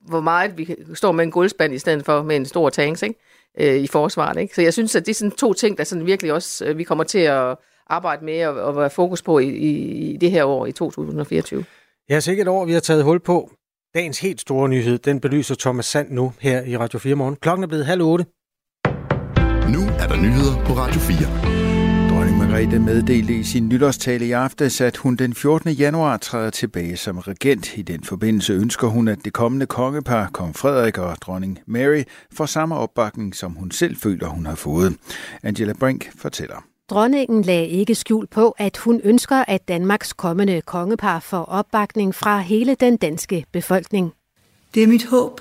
hvor 0.00 0.20
meget 0.20 0.58
vi 0.58 0.76
står 0.94 1.12
med 1.12 1.24
en 1.24 1.30
guldspand 1.30 1.74
i 1.74 1.78
stedet 1.78 2.04
for 2.04 2.22
med 2.22 2.36
en 2.36 2.46
stor 2.46 2.70
tanks, 2.70 3.02
ikke? 3.02 3.20
Øh, 3.60 3.76
i 3.76 3.86
forsvaret. 3.86 4.40
Ikke? 4.40 4.54
Så 4.54 4.62
jeg 4.62 4.72
synes, 4.72 4.96
at 4.96 5.06
det 5.06 5.10
er 5.10 5.14
sådan 5.14 5.30
to 5.30 5.52
ting, 5.52 5.78
der 5.78 5.84
sådan 5.84 6.06
virkelig 6.06 6.32
også 6.32 6.64
øh, 6.64 6.78
vi 6.78 6.84
kommer 6.84 7.04
til 7.04 7.18
at 7.18 7.56
arbejde 7.86 8.24
med 8.24 8.46
og, 8.46 8.54
og 8.54 8.76
være 8.76 8.90
fokus 8.90 9.22
på 9.22 9.38
i, 9.38 9.48
i, 9.48 9.70
i 10.12 10.16
det 10.16 10.30
her 10.30 10.44
år 10.44 10.66
i 10.66 10.72
2024. 10.72 11.64
Ja, 12.10 12.20
sikkert 12.20 12.46
et 12.46 12.50
år, 12.50 12.64
vi 12.64 12.72
har 12.72 12.80
taget 12.80 13.04
hul 13.04 13.20
på. 13.20 13.50
Dagens 13.94 14.20
helt 14.20 14.40
store 14.40 14.68
nyhed, 14.68 14.98
den 14.98 15.20
belyser 15.20 15.54
Thomas 15.54 15.86
Sand 15.86 16.10
nu 16.10 16.32
her 16.40 16.62
i 16.62 16.76
Radio 16.76 16.98
4 16.98 17.14
morgen. 17.14 17.36
Klokken 17.36 17.64
er 17.64 17.68
blevet 17.68 17.86
halv 17.86 18.02
otte. 18.02 18.24
Nu 19.74 19.80
er 20.02 20.06
der 20.08 20.16
nyheder 20.16 20.64
på 20.64 20.72
Radio 20.72 21.00
4. 21.00 21.67
Margrethe 22.58 22.78
meddelte 22.78 23.38
i 23.38 23.42
sin 23.42 23.68
nytårstale 23.68 24.26
i 24.26 24.32
aftes, 24.32 24.80
at 24.80 24.96
hun 24.96 25.16
den 25.16 25.34
14. 25.34 25.70
januar 25.70 26.16
træder 26.16 26.50
tilbage 26.50 26.96
som 26.96 27.18
regent. 27.18 27.76
I 27.76 27.82
den 27.82 28.04
forbindelse 28.04 28.52
ønsker 28.52 28.86
hun, 28.86 29.08
at 29.08 29.18
det 29.24 29.32
kommende 29.32 29.66
kongepar, 29.66 30.30
kong 30.32 30.56
Frederik 30.56 30.98
og 30.98 31.16
dronning 31.20 31.58
Mary, 31.66 32.02
får 32.32 32.46
samme 32.46 32.74
opbakning, 32.74 33.36
som 33.36 33.52
hun 33.52 33.70
selv 33.70 33.96
føler, 33.96 34.28
hun 34.28 34.46
har 34.46 34.54
fået. 34.54 34.96
Angela 35.42 35.72
Brink 35.72 36.10
fortæller. 36.16 36.64
Dronningen 36.90 37.42
lagde 37.42 37.66
ikke 37.66 37.94
skjul 37.94 38.26
på, 38.26 38.54
at 38.58 38.76
hun 38.76 39.00
ønsker, 39.04 39.44
at 39.48 39.68
Danmarks 39.68 40.12
kommende 40.12 40.60
kongepar 40.60 41.20
får 41.20 41.44
opbakning 41.44 42.14
fra 42.14 42.40
hele 42.40 42.74
den 42.74 42.96
danske 42.96 43.44
befolkning. 43.52 44.12
Det 44.74 44.82
er 44.82 44.86
mit 44.86 45.06
håb, 45.06 45.40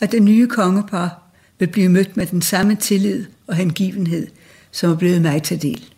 at 0.00 0.12
det 0.12 0.22
nye 0.22 0.46
kongepar 0.46 1.22
vil 1.58 1.66
blive 1.66 1.88
mødt 1.88 2.16
med 2.16 2.26
den 2.26 2.42
samme 2.42 2.74
tillid 2.74 3.24
og 3.46 3.54
hengivenhed, 3.54 4.26
som 4.70 4.90
er 4.90 4.96
blevet 4.96 5.22
mig 5.22 5.42
til 5.42 5.62
del. 5.62 5.93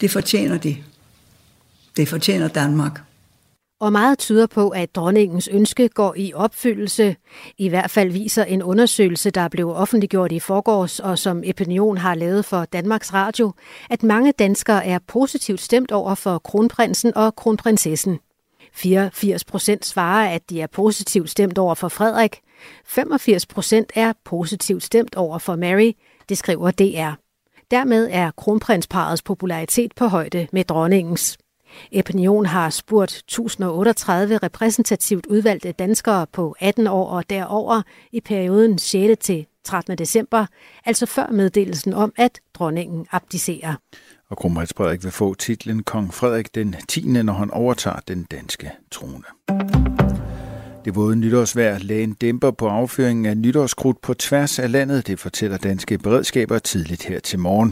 Det 0.00 0.10
fortjener 0.10 0.58
de. 0.58 0.76
Det 1.96 2.08
fortjener 2.08 2.48
Danmark 2.48 3.00
og 3.80 3.92
meget 3.92 4.18
tyder 4.18 4.46
på, 4.46 4.68
at 4.68 4.94
dronningens 4.94 5.48
ønske 5.48 5.88
går 5.88 6.14
i 6.16 6.32
opfyldelse. 6.34 7.16
I 7.58 7.68
hvert 7.68 7.90
fald 7.90 8.10
viser 8.10 8.44
en 8.44 8.62
undersøgelse, 8.62 9.30
der 9.30 9.48
blev 9.48 9.70
offentliggjort 9.70 10.32
i 10.32 10.40
forgårs, 10.40 11.00
og 11.00 11.18
som 11.18 11.42
Opinion 11.48 11.98
har 11.98 12.14
lavet 12.14 12.44
for 12.44 12.64
Danmarks 12.64 13.12
Radio, 13.12 13.52
at 13.90 14.02
mange 14.02 14.32
danskere 14.32 14.86
er 14.86 14.98
positivt 15.06 15.60
stemt 15.60 15.92
over 15.92 16.14
for 16.14 16.38
kronprinsen 16.38 17.16
og 17.16 17.36
kronprinsessen. 17.36 18.18
84 18.72 19.44
procent 19.44 19.86
svarer, 19.86 20.34
at 20.34 20.50
de 20.50 20.60
er 20.60 20.66
positivt 20.66 21.30
stemt 21.30 21.58
over 21.58 21.74
for 21.74 21.88
Frederik. 21.88 22.40
85 22.84 23.46
procent 23.46 23.92
er 23.94 24.12
positivt 24.24 24.82
stemt 24.82 25.14
over 25.14 25.38
for 25.38 25.56
Mary, 25.56 25.92
det 26.28 26.38
skriver 26.38 26.70
DR. 26.70 27.25
Dermed 27.70 28.08
er 28.10 28.30
kronprinsparets 28.30 29.22
popularitet 29.22 29.92
på 29.96 30.06
højde 30.06 30.46
med 30.52 30.64
dronningens. 30.64 31.38
Epinion 31.92 32.46
har 32.46 32.70
spurgt 32.70 33.12
1038 33.12 34.38
repræsentativt 34.38 35.26
udvalgte 35.26 35.72
danskere 35.72 36.26
på 36.26 36.56
18 36.60 36.86
år 36.86 37.08
og 37.08 37.30
derover 37.30 37.82
i 38.12 38.20
perioden 38.20 38.78
6. 38.78 39.24
til 39.24 39.46
13. 39.64 39.98
december, 39.98 40.46
altså 40.84 41.06
før 41.06 41.26
meddelelsen 41.30 41.92
om, 41.92 42.12
at 42.16 42.40
dronningen 42.54 43.06
abdicerer. 43.12 43.74
Og 44.28 44.36
kronprins 44.36 44.72
Frederik 44.76 45.04
vil 45.04 45.12
få 45.12 45.34
titlen 45.34 45.82
Kong 45.82 46.14
Frederik 46.14 46.54
den 46.54 46.76
10., 46.88 47.00
når 47.22 47.32
han 47.32 47.50
overtager 47.50 48.00
den 48.08 48.26
danske 48.30 48.70
trone. 48.90 49.24
Det 50.86 50.96
våde 50.96 51.16
nytårsvejr 51.24 51.76
lagde 51.88 52.04
en 52.10 52.16
dæmper 52.24 52.50
på 52.60 52.66
afføringen 52.80 53.26
af 53.26 53.36
nytårskrudt 53.44 53.98
på 54.06 54.12
tværs 54.26 54.54
af 54.64 54.68
landet, 54.76 55.06
det 55.08 55.18
fortæller 55.26 55.58
danske 55.68 55.94
beredskaber 56.04 56.58
tidligt 56.58 57.02
her 57.10 57.20
til 57.28 57.38
morgen. 57.46 57.70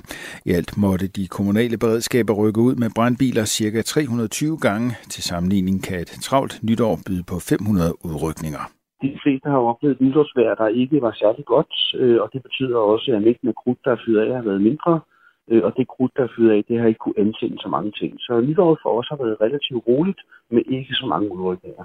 I 0.48 0.50
alt 0.59 0.72
måtte 0.85 1.07
de 1.18 1.24
kommunale 1.37 1.77
beredskaber 1.85 2.35
rykke 2.42 2.61
ud 2.66 2.74
med 2.83 2.90
brandbiler 2.96 3.44
ca. 3.57 3.83
320 3.83 4.59
gange. 4.66 4.88
Til 5.12 5.22
sammenligning 5.31 5.77
kan 5.87 6.00
et 6.00 6.12
travlt 6.27 6.55
nytår 6.68 6.94
byde 7.07 7.24
på 7.31 7.37
500 7.50 7.92
udrykninger. 8.09 8.62
De 9.03 9.11
fleste 9.22 9.48
har 9.55 9.62
oplevet 9.70 10.00
nytårsvejr, 10.00 10.55
der 10.62 10.68
ikke 10.83 10.96
var 11.07 11.14
særlig 11.22 11.44
godt, 11.55 11.72
øh, 12.00 12.16
og 12.22 12.29
det 12.33 12.42
betyder 12.46 12.79
også, 12.92 13.07
at 13.16 13.22
mængden 13.22 13.48
af 13.53 13.57
krudt, 13.62 13.81
der 13.85 13.90
er 13.96 14.00
fyret 14.07 14.22
af, 14.27 14.37
har 14.38 14.44
været 14.50 14.62
mindre 14.70 14.92
øh, 15.50 15.62
og 15.66 15.72
det 15.77 15.88
krudt, 15.88 16.12
der 16.16 16.22
er 16.22 16.33
fyret 16.37 16.57
af, 16.57 16.64
det 16.68 16.81
har 16.81 16.87
ikke 16.87 17.05
kunne 17.05 17.18
ansende 17.24 17.59
så 17.64 17.68
mange 17.68 17.92
ting. 18.00 18.12
Så 18.20 18.40
nytåret 18.40 18.79
for 18.83 18.90
os 18.98 19.09
har 19.09 19.18
været 19.22 19.40
relativt 19.40 19.83
roligt, 19.88 20.20
med 20.50 20.62
ikke 20.66 20.94
så 20.94 21.07
mange 21.07 21.33
udrykninger. 21.33 21.85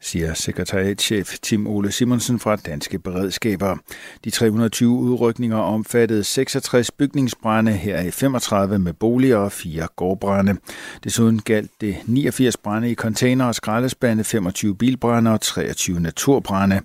Siger 0.00 0.34
sekretariatchef 0.34 1.38
Tim 1.42 1.66
Ole 1.66 1.92
Simonsen 1.92 2.38
fra 2.38 2.56
Danske 2.56 2.98
Beredskaber. 2.98 3.76
De 4.24 4.30
320 4.30 4.90
udrykninger 4.90 5.56
omfattede 5.56 6.24
66 6.24 6.90
bygningsbrænde, 6.90 7.72
her 7.72 8.00
i 8.00 8.10
35 8.10 8.78
med 8.78 8.92
boliger 8.92 9.36
og 9.36 9.52
fire 9.52 9.86
gårdbrænde. 9.96 10.56
Desuden 11.04 11.40
galt 11.42 11.70
det 11.80 11.96
89 12.06 12.56
brænde 12.56 12.90
i 12.90 12.94
container 12.94 13.44
og 13.44 13.54
skraldespande, 13.54 14.24
25 14.24 14.76
bilbrænde 14.76 15.32
og 15.32 15.40
23 15.40 16.00
naturbrænde. 16.00 16.80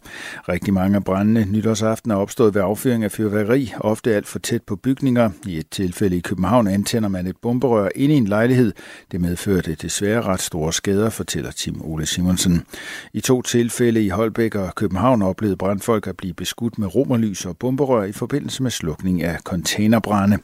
Rigtig 0.49 0.73
mange 0.73 0.95
af 0.95 1.03
brændene 1.03 1.45
nytårsaften 1.45 2.11
er 2.11 2.15
opstået 2.15 2.55
ved 2.55 2.61
affyring 2.61 3.03
af 3.03 3.11
fyrværkeri, 3.11 3.73
ofte 3.79 4.15
alt 4.15 4.27
for 4.27 4.39
tæt 4.39 4.61
på 4.63 4.75
bygninger. 4.75 5.29
I 5.47 5.57
et 5.57 5.69
tilfælde 5.71 6.17
i 6.17 6.19
København 6.19 6.67
antænder 6.67 7.09
man 7.09 7.27
et 7.27 7.37
bomberør 7.41 7.89
ind 7.95 8.11
i 8.11 8.15
en 8.15 8.27
lejlighed. 8.27 8.71
Det 9.11 9.21
medførte 9.21 9.75
desværre 9.75 10.21
ret 10.21 10.41
store 10.41 10.73
skader 10.73 11.09
fortæller 11.09 11.51
Tim 11.51 11.81
Ole 11.81 12.05
Simonsen. 12.05 12.63
I 13.13 13.19
to 13.19 13.41
tilfælde 13.41 14.05
i 14.05 14.09
Holbæk 14.09 14.55
og 14.55 14.75
København 14.75 15.21
oplevede 15.21 15.57
brandfolk 15.57 16.07
at 16.07 16.17
blive 16.17 16.33
beskudt 16.33 16.79
med 16.79 16.95
romerlys 16.95 17.45
og 17.45 17.55
bomberør 17.61 18.03
i 18.03 18.11
forbindelse 18.11 18.63
med 18.63 18.71
slukning 18.71 19.21
af 19.21 19.37
containerbrænde. 19.51 20.37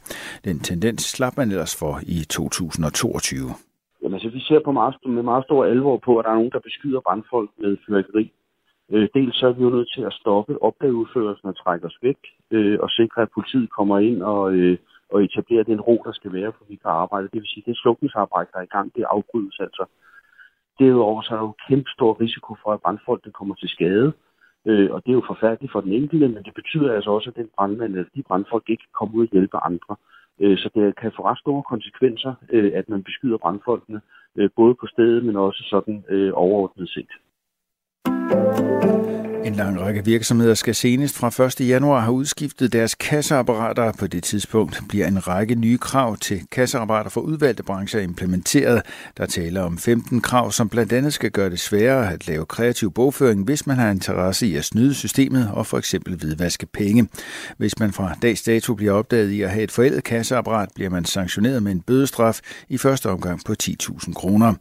Den 0.44 0.58
tendens 0.58 1.02
slap 1.02 1.36
man 1.36 1.48
ellers 1.50 1.76
for 1.80 2.00
i 2.16 2.18
2022. 2.24 3.50
Jamen, 4.02 4.14
altså, 4.14 4.28
vi 4.28 4.40
ser 4.40 4.60
på 4.64 4.72
meget, 4.72 4.94
med 5.06 5.22
meget 5.22 5.44
stor 5.44 5.64
alvor 5.64 5.96
på, 6.06 6.18
at 6.18 6.24
der 6.24 6.30
er 6.30 6.34
nogen, 6.34 6.50
der 6.56 6.66
beskyder 6.68 7.00
brandfolk 7.00 7.50
med 7.62 7.76
fyrværkeri. 7.86 8.32
Øh, 8.92 9.08
dels 9.14 9.36
så 9.36 9.46
er 9.46 9.52
vi 9.52 9.62
jo 9.62 9.70
nødt 9.70 9.90
til 9.94 10.02
at 10.02 10.12
stoppe 10.12 10.62
opgaveudførelsen 10.62 11.48
og 11.48 11.56
trække 11.56 11.86
os 11.86 11.98
væk, 12.02 12.20
øh, 12.50 12.78
og 12.82 12.88
sikre, 12.90 13.22
at 13.22 13.34
politiet 13.34 13.70
kommer 13.70 13.98
ind 13.98 14.22
og, 14.22 14.52
øh, 14.52 14.78
og 15.12 15.24
etablerer 15.24 15.64
den 15.64 15.80
ro, 15.80 16.02
der 16.04 16.12
skal 16.12 16.32
være, 16.32 16.52
for 16.56 16.64
vi 16.68 16.76
kan 16.76 16.90
arbejde. 16.90 17.28
Det 17.32 17.40
vil 17.40 17.52
sige, 17.52 17.64
det 17.66 17.76
slukningsarbejde, 17.76 18.50
der 18.52 18.58
er 18.58 18.68
i 18.68 18.74
gang, 18.76 18.94
det 18.96 19.04
afbrydes 19.14 19.56
altså. 19.60 19.84
Derudover 20.80 21.22
så 21.22 21.30
er 21.34 21.38
der 21.38 21.44
jo 21.44 21.54
kæmpe 21.68 21.90
stor 21.90 22.20
risiko 22.20 22.56
for, 22.62 22.72
at 22.72 22.80
brandfolkene 22.80 23.32
kommer 23.32 23.54
til 23.54 23.68
skade. 23.68 24.12
Øh, 24.66 24.90
og 24.90 25.02
det 25.02 25.10
er 25.10 25.18
jo 25.20 25.30
forfærdeligt 25.32 25.72
for 25.72 25.80
den 25.80 25.92
enkelte, 25.92 26.28
men 26.28 26.42
det 26.44 26.54
betyder 26.54 26.94
altså 26.94 27.10
også, 27.10 27.30
at 27.30 27.36
den 27.36 27.48
brandmand, 27.56 27.92
eller 27.92 28.08
de 28.14 28.22
brandfolk 28.22 28.64
ikke 28.68 28.82
kan 28.82 28.98
komme 28.98 29.14
ud 29.14 29.26
og 29.26 29.32
hjælpe 29.32 29.56
andre. 29.56 29.96
Øh, 30.40 30.58
så 30.58 30.70
det 30.74 30.96
kan 30.96 31.12
få 31.16 31.22
ret 31.24 31.38
store 31.38 31.62
konsekvenser, 31.62 32.34
øh, 32.52 32.72
at 32.74 32.88
man 32.88 33.02
beskyder 33.02 33.38
brandfolkene, 33.38 34.00
øh, 34.36 34.50
både 34.56 34.74
på 34.74 34.86
stedet, 34.86 35.24
men 35.24 35.36
også 35.36 35.62
sådan 35.70 36.04
øh, 36.08 36.32
overordnet 36.34 36.88
set. 36.88 37.10
En 39.50 39.56
lang 39.56 39.80
række 39.80 40.04
virksomheder 40.04 40.54
skal 40.54 40.74
senest 40.74 41.16
fra 41.16 41.44
1. 41.44 41.68
januar 41.68 42.00
have 42.00 42.12
udskiftet 42.12 42.72
deres 42.72 42.94
kasseapparater. 42.94 43.92
På 43.92 44.06
det 44.06 44.22
tidspunkt 44.22 44.82
bliver 44.88 45.06
en 45.06 45.28
række 45.28 45.54
nye 45.54 45.78
krav 45.78 46.16
til 46.16 46.42
kasseapparater 46.52 47.10
for 47.10 47.20
udvalgte 47.20 47.62
brancher 47.62 48.00
implementeret. 48.00 48.82
Der 49.16 49.26
taler 49.26 49.62
om 49.62 49.78
15 49.78 50.20
krav, 50.20 50.52
som 50.52 50.68
blandt 50.68 50.92
andet 50.92 51.12
skal 51.12 51.30
gøre 51.30 51.50
det 51.50 51.60
sværere 51.60 52.12
at 52.12 52.28
lave 52.28 52.46
kreativ 52.46 52.92
bogføring, 52.92 53.44
hvis 53.44 53.66
man 53.66 53.76
har 53.76 53.90
interesse 53.90 54.46
i 54.46 54.56
at 54.56 54.64
snyde 54.64 54.94
systemet 54.94 55.50
og 55.52 55.66
for 55.66 55.78
eksempel 55.78 56.16
hvidvaske 56.16 56.66
penge. 56.66 57.08
Hvis 57.58 57.78
man 57.78 57.92
fra 57.92 58.14
dags 58.22 58.42
dato 58.42 58.74
bliver 58.74 58.92
opdaget 58.92 59.30
i 59.30 59.42
at 59.42 59.50
have 59.50 59.64
et 59.64 59.70
forældet 59.70 60.04
kasseapparat, 60.04 60.68
bliver 60.74 60.90
man 60.90 61.04
sanktioneret 61.04 61.62
med 61.62 61.72
en 61.72 61.80
bødestraf 61.80 62.40
i 62.68 62.78
første 62.78 63.10
omgang 63.10 63.40
på 63.44 63.54
10.000 63.62 64.12
kroner. 64.12 64.54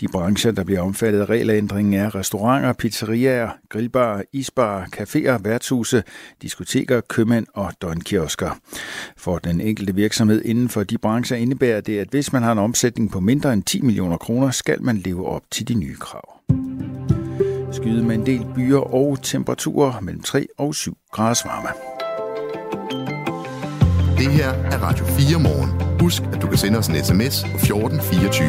De 0.00 0.08
brancher, 0.08 0.52
der 0.52 0.64
bliver 0.64 0.80
omfattet 0.80 1.20
af 1.20 1.24
regelændringen 1.24 1.94
er 1.94 2.14
restauranter, 2.14 2.72
pizzerier, 2.72 3.50
grillbarer, 3.68 4.22
isbarer, 4.36 4.84
caféer, 4.96 5.42
værtshuse, 5.42 6.02
diskoteker, 6.42 7.00
købmænd 7.00 7.46
og 7.54 7.72
døgnkiosker. 7.82 8.50
For 9.16 9.38
den 9.38 9.60
enkelte 9.60 9.94
virksomhed 9.94 10.42
inden 10.44 10.68
for 10.68 10.82
de 10.82 10.98
brancher 10.98 11.36
indebærer 11.36 11.80
det, 11.80 11.98
at 11.98 12.08
hvis 12.10 12.32
man 12.32 12.42
har 12.42 12.52
en 12.52 12.58
omsætning 12.58 13.12
på 13.12 13.20
mindre 13.20 13.52
end 13.52 13.62
10 13.62 13.80
millioner 13.82 14.16
kroner, 14.16 14.50
skal 14.50 14.82
man 14.82 14.96
leve 14.96 15.26
op 15.26 15.42
til 15.50 15.68
de 15.68 15.74
nye 15.74 15.96
krav. 15.96 16.32
Skyde 17.72 18.04
med 18.04 18.14
en 18.14 18.26
del 18.26 18.46
byer 18.54 18.94
og 18.94 19.18
temperaturer 19.22 20.00
mellem 20.00 20.22
3 20.22 20.46
og 20.58 20.74
7 20.74 20.96
grader 21.12 21.48
varme. 21.48 21.68
Det 24.18 24.32
her 24.32 24.48
er 24.48 24.78
Radio 24.78 25.04
4 25.04 25.40
morgen. 25.40 25.98
Husk, 26.00 26.22
at 26.32 26.42
du 26.42 26.46
kan 26.46 26.58
sende 26.58 26.78
os 26.78 26.88
en 26.88 27.04
sms 27.04 27.42
på 27.42 27.56
1424. 27.56 28.46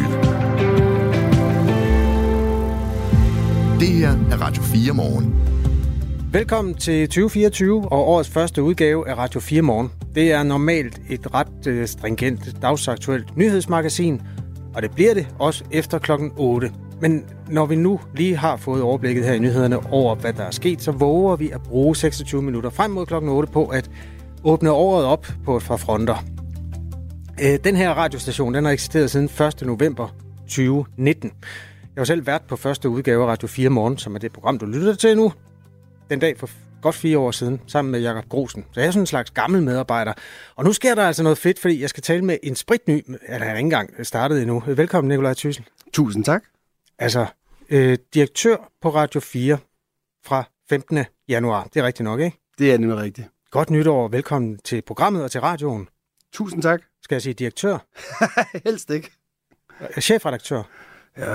Det 3.80 3.88
her 3.88 4.12
er 4.32 4.38
Radio 4.42 4.64
4 4.64 4.94
morgen. 4.94 5.57
Velkommen 6.32 6.74
til 6.74 7.08
2024 7.08 7.92
og 7.92 8.08
årets 8.08 8.30
første 8.30 8.64
udgave 8.64 9.10
af 9.10 9.18
Radio 9.18 9.40
4 9.40 9.62
Morgen. 9.62 9.92
Det 10.16 10.32
er 10.32 10.44
normalt 10.44 11.02
et 11.10 11.34
ret 11.34 11.68
øh, 11.68 11.88
stringent 11.88 12.62
dagsaktuelt 12.62 13.38
nyhedsmagasin, 13.38 14.22
og 14.76 14.82
det 14.82 14.92
bliver 14.92 15.14
det 15.14 15.28
også 15.40 15.64
efter 15.72 16.00
klokken 16.00 16.32
8. 16.38 16.72
Men 17.02 17.26
når 17.50 17.66
vi 17.66 17.76
nu 17.76 18.00
lige 18.16 18.38
har 18.38 18.58
fået 18.58 18.82
overblikket 18.82 19.26
her 19.26 19.34
i 19.34 19.40
nyhederne 19.40 19.94
over, 19.94 20.16
hvad 20.16 20.34
der 20.34 20.44
er 20.44 20.52
sket, 20.52 20.82
så 20.82 20.92
våger 20.92 21.36
vi 21.36 21.50
at 21.50 21.62
bruge 21.64 21.96
26 21.96 22.42
minutter 22.42 22.70
frem 22.70 22.92
mod 22.92 23.06
klokken 23.06 23.32
8 23.32 23.52
på 23.52 23.66
at 23.66 23.90
åbne 24.44 24.72
året 24.72 25.06
op 25.06 25.28
på 25.46 25.58
et 25.58 25.64
par 25.64 25.78
fronter. 25.78 26.24
Øh, 27.42 27.60
den 27.64 27.76
her 27.76 27.92
radiostation 27.92 28.54
den 28.54 28.66
har 28.66 28.72
eksisteret 28.72 29.12
siden 29.12 29.30
1. 29.62 29.62
november 29.62 30.16
2019. 30.42 31.32
Jeg 31.96 32.02
var 32.02 32.06
selv 32.06 32.28
vært 32.28 32.42
på 32.48 32.56
første 32.56 32.90
udgave 32.90 33.24
af 33.24 33.28
Radio 33.28 33.48
4 33.48 33.70
Morgen, 33.70 33.98
som 33.98 34.16
er 34.16 34.20
det 34.20 34.32
program, 34.32 34.58
du 34.58 34.66
lytter 34.66 34.96
til 34.96 35.18
nu. 35.18 35.32
Den 36.10 36.20
dag 36.20 36.40
for 36.40 36.50
godt 36.82 36.96
fire 36.96 37.18
år 37.18 37.32
siden, 37.32 37.62
sammen 37.68 37.92
med 37.92 38.00
Jakob 38.00 38.30
Grosen. 38.30 38.66
Så 38.72 38.80
jeg 38.80 38.88
er 38.88 38.92
sådan 38.92 39.02
en 39.02 39.08
slags 39.08 39.32
gammel 39.32 39.64
medarbejder. 39.64 40.14
Og 40.56 40.64
nu 40.64 40.74
sker 40.74 40.96
der 40.96 41.08
altså 41.08 41.24
noget 41.24 41.38
fedt, 41.38 41.60
fordi 41.60 41.82
jeg 41.82 41.90
skal 41.90 42.04
tale 42.04 42.26
med 42.26 42.38
en 42.44 42.56
spritny, 42.56 43.06
eller 43.08 43.46
jeg 43.46 43.54
er 43.54 43.58
ikke 43.58 43.60
engang 43.60 44.06
startet 44.06 44.42
endnu. 44.42 44.64
Velkommen, 44.68 45.10
Nikolaj 45.10 45.34
Thyssen. 45.34 45.66
Tusind 45.94 46.24
tak. 46.24 46.44
Altså, 47.00 47.26
øh, 47.70 47.98
direktør 48.14 48.72
på 48.82 48.90
Radio 48.90 49.20
4 49.20 49.58
fra 50.26 50.44
15. 50.70 51.06
januar. 51.30 51.64
Det 51.74 51.80
er 51.80 51.86
rigtigt 51.86 52.04
nok, 52.04 52.20
ikke? 52.20 52.38
Det 52.60 52.74
er 52.74 52.78
nemlig 52.78 52.98
rigtigt. 52.98 53.28
Godt 53.52 53.70
nytår. 53.70 54.08
Velkommen 54.08 54.58
til 54.58 54.82
programmet 54.82 55.24
og 55.24 55.32
til 55.32 55.42
radioen. 55.42 55.90
Tusind 56.34 56.62
tak. 56.62 56.82
Skal 57.04 57.16
jeg 57.16 57.22
sige 57.22 57.34
direktør? 57.34 57.78
Helst 58.66 58.90
ikke. 58.90 59.12
Chefredaktør? 60.00 60.64
Øh, 61.18 61.26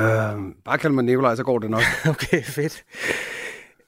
bare 0.64 0.78
kald 0.78 0.92
mig 0.92 1.04
Nikolaj, 1.04 1.37
så 1.37 1.44
går 1.44 1.58
det 1.58 1.70
nok. 1.70 1.82
okay, 2.11 2.42
fedt. 2.42 2.85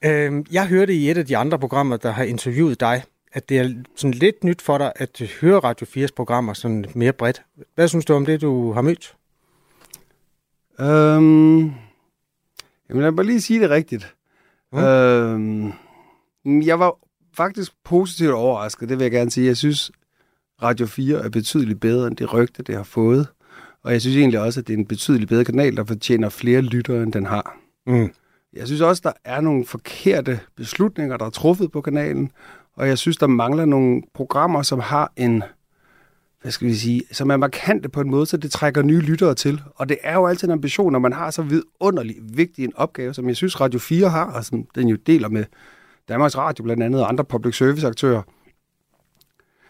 Øh, 0.03 0.45
jeg 0.51 0.67
hørte 0.67 0.93
i 0.93 1.09
et 1.09 1.17
af 1.17 1.25
de 1.25 1.37
andre 1.37 1.59
programmer, 1.59 1.97
der 1.97 2.11
har 2.11 2.23
interviewet 2.23 2.79
dig, 2.79 3.03
at 3.33 3.49
det 3.49 3.59
er 3.59 3.73
sådan 3.95 4.13
lidt 4.13 4.43
nyt 4.43 4.61
for 4.61 4.77
dig 4.77 4.91
at 4.95 5.21
høre 5.41 5.59
Radio 5.59 5.85
4's 5.85 6.13
programmer 6.15 6.53
sådan 6.53 6.85
mere 6.95 7.13
bredt. 7.13 7.41
Hvad 7.75 7.87
synes 7.87 8.05
du 8.05 8.13
om 8.13 8.25
det, 8.25 8.41
du 8.41 8.71
har 8.71 8.81
mødt? 8.81 9.15
Øhm, 10.79 11.63
jamen 12.89 13.03
lad 13.03 13.11
mig 13.11 13.25
lige 13.25 13.41
sige 13.41 13.59
det 13.59 13.69
rigtigt. 13.69 14.15
Mm. 14.71 14.79
Øhm, 14.79 15.73
jeg 16.45 16.79
var 16.79 16.95
faktisk 17.33 17.71
positivt 17.83 18.31
overrasket, 18.31 18.89
det 18.89 18.97
vil 18.97 19.03
jeg 19.03 19.11
gerne 19.11 19.31
sige. 19.31 19.47
Jeg 19.47 19.57
synes, 19.57 19.91
Radio 20.61 20.85
4 20.85 21.17
er 21.17 21.29
betydeligt 21.29 21.79
bedre 21.79 22.07
end 22.07 22.17
det 22.17 22.33
rygte, 22.33 22.63
det 22.63 22.75
har 22.75 22.83
fået. 22.83 23.27
Og 23.83 23.91
jeg 23.91 24.01
synes 24.01 24.17
egentlig 24.17 24.39
også, 24.39 24.59
at 24.59 24.67
det 24.67 24.73
er 24.73 24.77
en 24.77 24.85
betydeligt 24.85 25.29
bedre 25.29 25.45
kanal, 25.45 25.75
der 25.75 25.83
fortjener 25.85 26.29
flere 26.29 26.61
lyttere, 26.61 27.03
end 27.03 27.13
den 27.13 27.25
har. 27.25 27.57
Mm. 27.87 28.13
Jeg 28.55 28.67
synes 28.67 28.81
også, 28.81 29.01
der 29.05 29.11
er 29.25 29.41
nogle 29.41 29.65
forkerte 29.65 30.39
beslutninger, 30.55 31.17
der 31.17 31.25
er 31.25 31.29
truffet 31.29 31.71
på 31.71 31.81
kanalen. 31.81 32.31
Og 32.75 32.87
jeg 32.87 32.97
synes, 32.97 33.17
der 33.17 33.27
mangler 33.27 33.65
nogle 33.65 34.01
programmer, 34.13 34.61
som 34.61 34.79
har 34.79 35.13
en, 35.17 35.43
hvad 36.41 36.51
skal 36.51 36.67
vi 36.67 36.75
sige, 36.75 37.01
som 37.11 37.29
er 37.29 37.37
markante 37.37 37.89
på 37.89 38.01
en 38.01 38.09
måde, 38.11 38.25
så 38.25 38.37
det 38.37 38.51
trækker 38.51 38.81
nye 38.81 38.99
lyttere 38.99 39.35
til. 39.35 39.61
Og 39.75 39.89
det 39.89 39.97
er 40.03 40.13
jo 40.13 40.27
altid 40.27 40.47
en 40.47 40.51
ambition, 40.51 40.91
når 40.91 40.99
man 40.99 41.13
har 41.13 41.31
så 41.31 41.41
vidunderlig 41.41 42.15
vigtig 42.21 42.65
en 42.65 42.75
opgave, 42.75 43.13
som 43.13 43.27
jeg 43.27 43.35
synes 43.35 43.61
Radio 43.61 43.79
4 43.79 44.09
har, 44.09 44.31
og 44.31 44.45
som 44.45 44.67
den 44.75 44.87
jo 44.87 44.95
deler 44.95 45.29
med 45.29 45.45
Danmarks 46.09 46.37
Radio 46.37 46.63
blandt 46.63 46.83
andet 46.83 47.01
og 47.01 47.09
andre 47.09 47.23
public 47.23 47.57
service 47.57 47.87
aktører, 47.87 48.21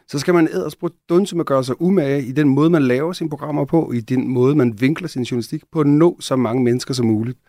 så 0.07 0.19
skal 0.19 0.33
man 0.33 0.47
ædersbrudt 0.47 0.93
dunse 1.09 1.35
med 1.35 1.41
at 1.41 1.45
gøre 1.45 1.63
sig 1.63 1.81
umage 1.81 2.25
i 2.25 2.31
den 2.31 2.49
måde, 2.49 2.69
man 2.69 2.83
laver 2.83 3.13
sine 3.13 3.29
programmer 3.29 3.65
på, 3.65 3.91
i 3.91 3.99
den 3.99 4.27
måde, 4.27 4.55
man 4.55 4.81
vinkler 4.81 5.07
sin 5.07 5.23
journalistik 5.23 5.63
på 5.71 5.79
at 5.79 5.87
nå 5.87 6.17
så 6.19 6.35
mange 6.35 6.63
mennesker 6.63 6.93
som 6.93 7.05
muligt. 7.05 7.39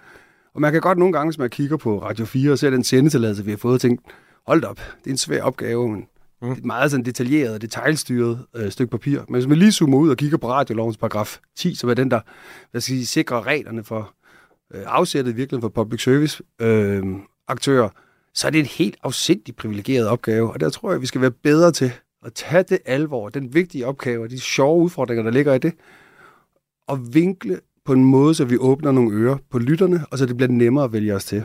Og 0.56 0.62
man 0.62 0.72
kan 0.72 0.80
godt 0.80 0.98
nogle 0.98 1.12
gange, 1.12 1.30
hvis 1.30 1.38
man 1.38 1.50
kigger 1.50 1.76
på 1.76 2.02
Radio 2.02 2.24
4 2.24 2.52
og 2.52 2.58
ser 2.58 2.70
den 2.70 2.84
sendetilladelse, 2.84 3.44
vi 3.44 3.50
har 3.50 3.58
fået, 3.58 3.80
tænke, 3.80 4.02
hold 4.46 4.64
op, 4.64 4.76
det 4.76 5.06
er 5.06 5.10
en 5.10 5.16
svær 5.16 5.42
opgave, 5.42 5.88
men 5.88 5.96
mm. 5.98 6.48
det 6.48 6.54
er 6.54 6.56
et 6.56 6.64
meget 6.64 6.90
sådan 6.90 7.04
detaljeret 7.04 7.54
og 7.54 7.62
detaljstyret 7.62 8.44
øh, 8.56 8.70
stykke 8.70 8.90
papir. 8.90 9.20
Men 9.28 9.34
hvis 9.34 9.46
man 9.46 9.58
lige 9.58 9.72
zoomer 9.72 9.98
ud 9.98 10.10
og 10.10 10.16
kigger 10.16 10.38
på 10.38 10.48
radiolovens 10.48 10.96
paragraf 10.96 11.38
10, 11.56 11.74
som 11.74 11.90
er 11.90 11.94
den, 11.94 12.10
der 12.10 12.20
hvad 12.70 12.80
skal 12.80 12.94
sige, 12.94 13.06
sikrer 13.06 13.46
reglerne 13.46 13.84
for 13.84 14.14
øh, 14.74 14.82
afsættet 14.86 15.36
virkelig 15.36 15.60
for 15.60 15.68
public 15.68 16.02
service 16.02 16.42
øh, 16.60 17.04
aktører, 17.48 17.88
så 18.34 18.46
er 18.46 18.50
det 18.50 18.58
en 18.58 18.66
helt 18.66 18.96
afsindig 19.02 19.56
privilegeret 19.56 20.08
opgave, 20.08 20.52
og 20.52 20.60
der 20.60 20.70
tror 20.70 20.90
jeg, 20.90 21.00
vi 21.00 21.06
skal 21.06 21.20
være 21.20 21.30
bedre 21.30 21.72
til 21.72 21.92
at 22.24 22.34
tage 22.34 22.62
det 22.62 22.78
alvor, 22.84 23.28
den 23.28 23.54
vigtige 23.54 23.86
opgave 23.86 24.22
og 24.24 24.30
de 24.30 24.40
sjove 24.40 24.82
udfordringer, 24.82 25.22
der 25.24 25.30
ligger 25.30 25.54
i 25.54 25.58
det, 25.58 25.72
og 26.88 27.14
vinkle 27.14 27.60
på 27.86 27.92
en 27.92 28.04
måde, 28.04 28.34
så 28.34 28.44
vi 28.44 28.56
åbner 28.56 28.92
nogle 28.92 29.16
ører 29.16 29.36
på 29.50 29.58
lytterne, 29.58 30.06
og 30.10 30.18
så 30.18 30.26
det 30.26 30.36
bliver 30.36 30.50
nemmere 30.50 30.84
at 30.84 30.92
vælge 30.92 31.14
os 31.14 31.24
til. 31.24 31.44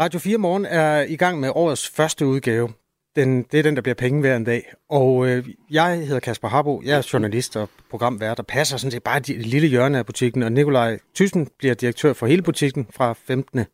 Radio 0.00 0.18
4 0.18 0.38
Morgen 0.38 0.64
er 0.64 1.02
i 1.02 1.16
gang 1.16 1.40
med 1.40 1.50
årets 1.54 1.88
første 1.88 2.26
udgave. 2.26 2.68
Den, 3.16 3.42
det 3.42 3.58
er 3.58 3.62
den, 3.62 3.76
der 3.76 3.82
bliver 3.82 3.94
penge 3.94 4.20
hver 4.20 4.36
en 4.36 4.44
dag. 4.44 4.72
Og 4.90 5.28
øh, 5.28 5.48
jeg 5.70 5.98
hedder 5.98 6.20
Kasper 6.20 6.48
Harbo, 6.48 6.82
jeg 6.84 6.98
er 6.98 7.08
journalist 7.12 7.56
og 7.56 7.68
programvært, 7.90 8.38
og 8.38 8.46
passer 8.46 8.76
sådan 8.76 8.90
set 8.90 9.02
bare 9.02 9.20
det 9.20 9.46
lille 9.46 9.68
hjørne 9.68 9.98
af 9.98 10.06
butikken. 10.06 10.42
Og 10.42 10.52
Nikolaj 10.52 10.98
Thyssen 11.14 11.48
bliver 11.58 11.74
direktør 11.74 12.12
for 12.12 12.26
hele 12.26 12.42
butikken 12.42 12.86
fra 12.90 13.12
15. 13.12 13.64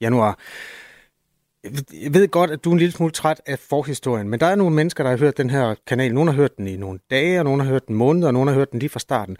januar. 0.00 0.38
Jeg 2.02 2.14
ved 2.14 2.28
godt, 2.28 2.50
at 2.50 2.64
du 2.64 2.70
er 2.70 2.72
en 2.72 2.78
lille 2.78 2.92
smule 2.92 3.12
træt 3.12 3.40
af 3.46 3.58
forhistorien, 3.58 4.28
men 4.28 4.40
der 4.40 4.46
er 4.46 4.54
nogle 4.54 4.74
mennesker, 4.76 5.04
der 5.04 5.10
har 5.10 5.18
hørt 5.18 5.36
den 5.36 5.50
her 5.50 5.74
kanal. 5.86 6.14
Nogle 6.14 6.30
har 6.30 6.36
hørt 6.36 6.56
den 6.56 6.66
i 6.66 6.76
nogle 6.76 6.98
dage, 7.10 7.38
og 7.38 7.44
nogle 7.44 7.62
har 7.62 7.70
hørt 7.70 7.88
den 7.88 7.96
måneder, 7.96 8.26
og 8.26 8.32
nogle 8.32 8.50
har 8.50 8.58
hørt 8.58 8.72
den 8.72 8.78
lige 8.78 8.90
fra 8.90 9.00
starten. 9.00 9.36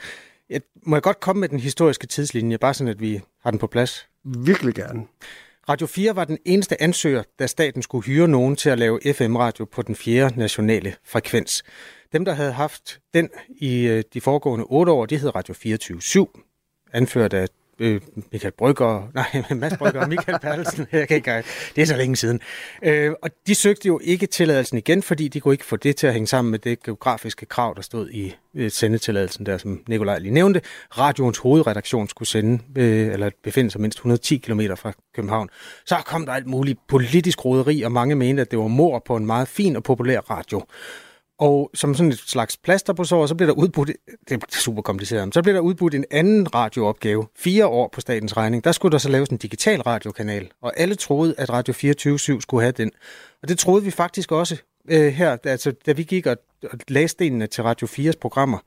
Jeg, 0.51 0.61
må 0.83 0.97
jeg 0.97 1.03
godt 1.03 1.21
komme 1.21 1.41
med 1.41 1.49
den 1.49 1.61
historiske 1.61 2.07
tidslinje, 2.07 2.59
bare 2.59 2.75
sådan, 2.75 2.91
at 2.91 3.01
vi 3.01 3.21
har 3.43 3.51
den 3.51 3.59
på 3.59 3.67
plads? 3.67 4.09
Virkelig 4.25 4.75
gerne. 4.75 5.07
Radio 5.69 5.87
4 5.87 6.17
var 6.17 6.25
den 6.25 6.39
eneste 6.45 6.83
ansøger, 6.83 7.23
da 7.39 7.47
staten 7.47 7.83
skulle 7.83 8.05
hyre 8.05 8.29
nogen 8.29 8.57
til 8.57 8.71
at 8.71 8.79
lave 8.79 9.13
FM-radio 9.13 9.65
på 9.65 9.83
den 9.83 9.95
fjerde 9.95 10.39
nationale 10.39 10.95
frekvens. 11.05 11.63
Dem, 12.13 12.25
der 12.25 12.33
havde 12.33 12.53
haft 12.53 13.01
den 13.15 13.29
i 13.49 13.87
øh, 13.87 14.05
de 14.15 14.21
foregående 14.21 14.65
otte 14.69 14.93
år, 14.93 15.07
de 15.07 15.17
hed 15.17 15.35
Radio 15.35 15.55
24-7, 15.55 16.89
anført 16.93 17.33
af 17.33 17.49
øh, 17.81 18.01
Michael 18.33 18.53
Brygger, 18.59 19.09
nej, 19.14 19.57
Mads 19.57 19.77
Brygger 19.77 20.01
og 20.01 20.09
Michael 20.09 20.38
Perlsen, 20.38 20.87
jeg 20.93 21.09
kan 21.09 21.16
ikke, 21.16 21.43
det 21.77 21.83
er 21.83 21.87
så 21.87 21.97
længe 21.97 22.16
siden. 22.16 22.40
Øh, 22.83 23.12
og 23.23 23.31
de 23.47 23.55
søgte 23.55 23.88
jo 23.88 24.01
ikke 24.03 24.27
tilladelsen 24.27 24.79
igen, 24.79 25.03
fordi 25.03 25.29
de 25.29 25.40
kunne 25.40 25.55
ikke 25.55 25.64
få 25.64 25.77
det 25.77 25.97
til 25.97 26.07
at 26.07 26.12
hænge 26.12 26.27
sammen 26.27 26.51
med 26.51 26.59
det 26.59 26.83
geografiske 26.83 27.47
krav, 27.47 27.75
der 27.77 27.83
stod 27.83 28.11
i 28.11 28.35
øh, 28.55 28.71
sendetilladelsen, 28.71 29.47
der 29.47 29.59
som 29.59 29.81
Nikolaj 29.88 30.19
lige 30.19 30.35
nævnte. 30.35 30.61
Radioens 30.99 31.38
hovedredaktion 31.38 32.09
skulle 32.09 32.29
sende, 32.29 32.62
øh, 32.77 33.12
eller 33.12 33.31
befinde 33.45 33.71
sig 33.71 33.81
mindst 33.81 33.99
110 33.99 34.37
km 34.37 34.61
fra 34.77 34.93
København. 35.14 35.49
Så 35.87 35.97
kom 36.07 36.27
der 36.27 36.33
alt 36.33 36.47
muligt 36.47 36.79
politisk 36.88 37.45
roderi, 37.45 37.83
og 37.83 37.93
mange 37.93 38.14
mente, 38.14 38.40
at 38.40 38.51
det 38.51 38.59
var 38.59 38.66
mor 38.66 38.99
på 38.99 39.16
en 39.16 39.27
meget 39.27 39.49
fin 39.49 39.77
og 39.77 39.83
populær 39.83 40.21
radio. 40.21 40.62
Og 41.40 41.70
som 41.74 41.94
sådan 41.94 42.12
et 42.12 42.18
slags 42.18 42.57
plaster 42.57 42.92
på 42.92 43.05
sår, 43.05 43.26
så 43.26 43.35
bliver 43.35 43.46
der 43.46 43.59
udbudt, 43.62 43.90
det 44.29 44.42
er 44.42 44.46
super 44.50 44.83
kompliceret, 44.83 45.35
så 45.35 45.42
bliver 45.42 45.55
der 45.55 45.61
udbudt 45.61 45.94
en 45.94 46.05
anden 46.11 46.55
radioopgave, 46.55 47.26
fire 47.37 47.66
år 47.66 47.88
på 47.92 48.00
statens 48.00 48.37
regning. 48.37 48.64
Der 48.64 48.72
skulle 48.72 48.92
der 48.92 48.98
så 48.98 49.09
laves 49.09 49.29
en 49.29 49.37
digital 49.37 49.81
radiokanal, 49.81 50.50
og 50.62 50.72
alle 50.76 50.94
troede, 50.94 51.35
at 51.38 51.50
Radio 51.50 51.74
24 51.74 52.18
skulle 52.18 52.62
have 52.62 52.72
den. 52.72 52.90
Og 53.42 53.48
det 53.48 53.59
troede 53.59 53.85
vi 53.85 53.90
faktisk 53.90 54.33
også 54.33 54.57
øh, 54.90 55.12
her, 55.12 55.37
altså, 55.44 55.72
da 55.87 55.92
vi 55.92 56.03
gik 56.03 56.26
og, 56.26 56.37
og 56.72 56.79
læste 56.88 57.12
stenene 57.12 57.46
til 57.46 57.64
Radio 57.64 57.87
4's 57.87 58.18
programmer. 58.20 58.59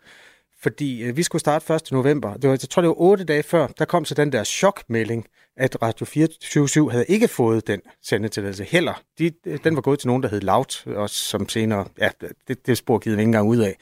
Fordi 0.64 1.04
øh, 1.04 1.18
vi 1.18 1.24
skulle 1.24 1.40
starte 1.40 1.74
1. 1.74 1.92
november. 1.92 2.34
Det 2.34 2.44
var, 2.44 2.50
jeg 2.50 2.60
tror, 2.60 2.82
det 2.82 2.88
var 2.88 3.02
otte 3.02 3.24
dage 3.24 3.44
før, 3.44 3.68
der 3.68 3.86
kom 3.86 4.06
så 4.06 4.16
den 4.16 4.32
der 4.32 4.44
chokmelding, 4.44 5.26
at 5.58 5.82
Radio 5.82 6.06
24 6.06 6.92
havde 6.92 7.06
ikke 7.08 7.28
fået 7.28 7.68
den 7.68 7.82
sendetilladelse 8.02 8.64
heller. 8.64 9.02
De, 9.20 9.32
øh, 9.46 9.60
den 9.64 9.76
var 9.76 9.82
gået 9.82 10.00
til 10.00 10.08
nogen, 10.08 10.24
der 10.24 10.30
hed 10.30 10.42
Laut, 10.42 10.84
og 10.86 11.10
som 11.10 11.50
senere, 11.50 11.86
ja, 12.00 12.10
det, 12.48 12.68
det 12.68 12.78
spor 12.78 12.98
givet 12.98 13.14
ikke 13.14 13.28
engang 13.28 13.48
ud 13.48 13.58
af. 13.58 13.78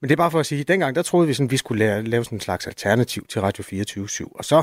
Men 0.00 0.08
det 0.08 0.14
er 0.14 0.16
bare 0.16 0.30
for 0.30 0.40
at 0.40 0.46
sige, 0.46 0.60
at 0.60 0.68
dengang 0.68 0.94
der 0.94 1.02
troede 1.02 1.26
vi, 1.26 1.34
sådan, 1.34 1.46
at 1.46 1.50
vi 1.50 1.56
skulle 1.56 1.78
lave, 1.78 2.02
lave 2.02 2.24
sådan 2.24 2.36
en 2.36 2.40
slags 2.40 2.66
alternativ 2.66 3.26
til 3.28 3.40
Radio 3.40 3.64
24 3.64 4.08
Og 4.34 4.44
så 4.44 4.62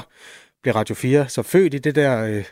blev 0.63 0.75
Radio 0.75 0.95
4 0.95 1.29
så 1.29 1.43
født 1.43 1.73
i 1.73 1.77
det 1.77 1.95
der 1.95 2.25
øh, 2.25 2.43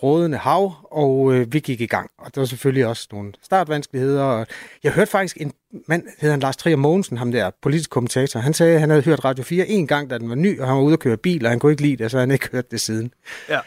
frådende 0.00 0.38
hav, 0.38 0.72
og 0.90 1.34
øh, 1.34 1.52
vi 1.52 1.60
gik 1.60 1.80
i 1.80 1.86
gang. 1.86 2.10
Og 2.18 2.34
der 2.34 2.40
var 2.40 2.46
selvfølgelig 2.46 2.86
også 2.86 3.08
nogle 3.12 3.32
startvanskeligheder. 3.42 4.22
Og 4.22 4.46
jeg 4.82 4.92
hørte 4.92 5.10
faktisk 5.10 5.36
en 5.40 5.52
mand, 5.88 6.02
hedder 6.18 6.32
han 6.32 6.40
Lars 6.40 6.56
Trier 6.56 6.76
Mogensen, 6.76 7.16
ham 7.16 7.32
der 7.32 7.50
politisk 7.62 7.90
kommentator, 7.90 8.40
han 8.40 8.54
sagde, 8.54 8.74
at 8.74 8.80
han 8.80 8.90
havde 8.90 9.02
hørt 9.02 9.24
Radio 9.24 9.44
4 9.44 9.68
en 9.68 9.86
gang, 9.86 10.10
da 10.10 10.18
den 10.18 10.28
var 10.28 10.34
ny, 10.34 10.60
og 10.60 10.66
han 10.66 10.76
var 10.76 10.82
ude 10.82 10.92
at 10.92 10.98
køre 10.98 11.16
bil, 11.16 11.44
og 11.44 11.50
han 11.50 11.58
kunne 11.58 11.72
ikke 11.72 11.82
lide 11.82 11.96
det, 12.02 12.10
så 12.10 12.18
han 12.18 12.30
ikke 12.30 12.48
hørt 12.52 12.70
det 12.70 12.80
siden. 12.80 13.14
Ja. 13.48 13.58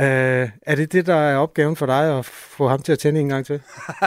Øh, 0.00 0.48
er 0.62 0.74
det 0.74 0.92
det, 0.92 1.06
der 1.06 1.14
er 1.14 1.36
opgaven 1.36 1.76
for 1.76 1.86
dig, 1.86 2.18
at 2.18 2.24
få 2.24 2.68
ham 2.68 2.82
til 2.82 2.92
at 2.92 2.98
tænde 2.98 3.20
en 3.20 3.28
gang 3.28 3.46
til? 3.46 3.60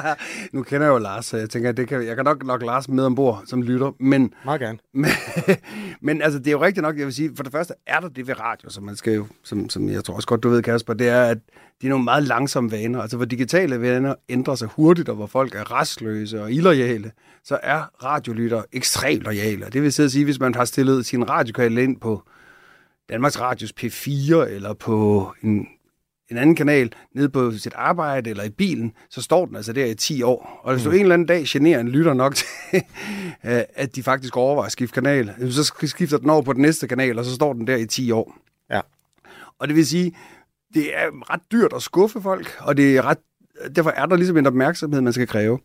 nu 0.54 0.64
kender 0.64 0.88
jeg 0.88 0.94
jo 0.94 0.98
Lars, 0.98 1.26
så 1.26 1.38
jeg 1.38 1.50
tænker, 1.50 1.70
at 1.70 1.78
det 1.78 1.88
kan, 1.88 2.08
jeg 2.08 2.16
kan 2.16 2.26
nok 2.26 2.46
nok 2.46 2.64
Lars 2.64 2.88
med 2.90 3.04
ombord 3.04 3.44
som 3.46 3.62
lytter. 3.62 3.92
Men, 4.00 4.34
Meget 4.46 4.62
gerne. 4.62 4.78
Men, 4.94 5.10
men 6.02 6.22
altså, 6.22 6.40
det 6.40 6.48
er 6.48 6.52
jo 6.52 6.62
rigtigt 6.62 6.82
nok, 6.82 6.98
jeg 6.98 7.06
vil 7.06 7.14
sige, 7.14 7.32
for 7.36 7.44
det 7.44 7.52
første 7.52 7.74
er 7.88 8.00
der 8.00 8.10
det 8.10 8.28
ved 8.28 8.40
radio, 8.40 8.70
som 8.70 8.84
man 8.84 8.96
skal 8.96 9.14
jo, 9.14 9.28
som, 9.44 9.70
som 9.70 9.90
jeg 9.90 10.04
tror 10.04 10.16
også 10.16 10.28
godt, 10.28 10.44
du 10.44 10.50
ved, 10.50 10.64
Kasper, 10.64 10.94
det 10.94 11.10
er, 11.10 11.24
at 11.24 11.38
de 11.82 11.88
er 11.88 11.90
nogle 11.90 12.04
meget 12.04 12.24
langsomme 12.24 12.72
vaner. 12.72 13.02
Altså, 13.02 13.18
hvor 13.18 13.26
digitale 13.26 13.82
vaner 13.82 14.16
ændrer 14.30 14.56
sig 14.56 14.68
hurtigt, 14.68 15.10
og 15.10 15.16
hvor 15.16 15.28
folk 15.28 15.56
er 15.56 15.80
restløse 15.80 16.42
og 16.42 16.52
illoyale, 16.52 17.12
så 17.44 17.60
er 17.64 18.04
radiolytter 18.04 18.64
ekstremt 18.74 19.24
lojale. 19.24 19.66
Det 19.74 19.82
vil 19.82 19.94
sige, 19.94 20.26
hvis 20.26 20.40
man 20.40 20.56
har 20.56 20.66
stillet 20.66 21.06
sin 21.06 21.30
radiokanal 21.30 21.78
ind 21.78 22.00
på 22.00 22.24
Danmarks 23.10 23.42
Radios 23.42 23.74
P4 23.80 24.36
eller 24.36 24.74
på 24.74 25.34
en 25.44 25.68
en 26.32 26.38
anden 26.38 26.56
kanal 26.56 26.94
nede 27.16 27.30
på 27.30 27.52
sit 27.52 27.74
arbejde 27.76 28.30
eller 28.30 28.44
i 28.44 28.50
bilen, 28.50 28.94
så 29.10 29.22
står 29.22 29.46
den 29.46 29.56
altså 29.56 29.74
der 29.74 29.86
i 29.86 29.96
10 29.96 30.24
år. 30.24 30.62
Og 30.64 30.74
hvis 30.74 30.86
mm. 30.86 30.92
du 30.92 30.96
en 30.96 31.02
eller 31.02 31.14
anden 31.14 31.28
dag 31.28 31.44
generer 31.48 31.80
en 31.80 31.90
lytter 31.90 32.14
nok 32.14 32.36
til, 32.36 32.48
at 33.74 33.96
de 33.96 34.04
faktisk 34.04 34.38
overvejer 34.38 34.66
at 34.66 34.72
skifte 34.72 34.94
kanal, 34.94 35.52
så 35.52 35.74
skifter 35.84 36.18
den 36.18 36.30
over 36.30 36.42
på 36.42 36.54
den 36.54 36.62
næste 36.62 36.88
kanal, 36.88 37.20
og 37.20 37.26
så 37.26 37.36
står 37.36 37.54
den 37.54 37.68
der 37.68 37.76
i 37.76 37.86
10 37.86 38.12
år. 38.12 38.38
Ja. 38.70 38.82
Og 39.60 39.68
det 39.68 39.76
vil 39.76 39.88
sige, 39.88 40.16
det 40.74 40.98
er 40.98 41.34
ret 41.34 41.42
dyrt 41.52 41.74
at 41.76 41.82
skuffe 41.82 42.22
folk, 42.22 42.58
og 42.60 42.78
det 42.78 42.98
er 42.98 43.02
ret, 43.02 43.18
derfor 43.76 43.90
er 43.90 44.06
der 44.06 44.16
ligesom 44.16 44.38
en 44.38 44.48
opmærksomhed, 44.48 45.02
man 45.02 45.14
skal 45.14 45.28
kræve. 45.28 45.60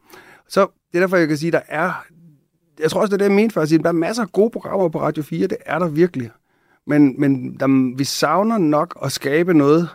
Så 0.49 0.61
det 0.61 0.99
er 0.99 1.01
derfor, 1.01 1.17
jeg 1.17 1.29
kan 1.29 1.37
sige, 1.37 1.53
der 1.53 1.61
er, 1.69 2.07
jeg 2.79 2.91
tror 2.91 3.01
også, 3.01 3.11
det 3.11 3.15
er 3.23 3.25
det, 3.29 3.35
jeg 3.35 3.37
mente 3.37 3.53
for 3.53 3.61
at 3.61 3.69
sige, 3.69 3.79
der 3.79 3.89
er 3.89 3.93
masser 3.93 4.23
af 4.23 4.33
gode 4.33 4.51
programmer 4.51 4.89
på 4.89 5.01
Radio 5.01 5.23
4, 5.23 5.47
det 5.47 5.59
er 5.67 5.79
der 5.79 5.89
virkelig. 5.89 6.31
Men, 6.87 7.21
men 7.21 7.57
der, 7.61 7.97
vi 7.97 8.05
savner 8.05 8.59
nok 8.59 8.99
at 9.03 9.13
skabe 9.13 9.55
noget, 9.55 9.89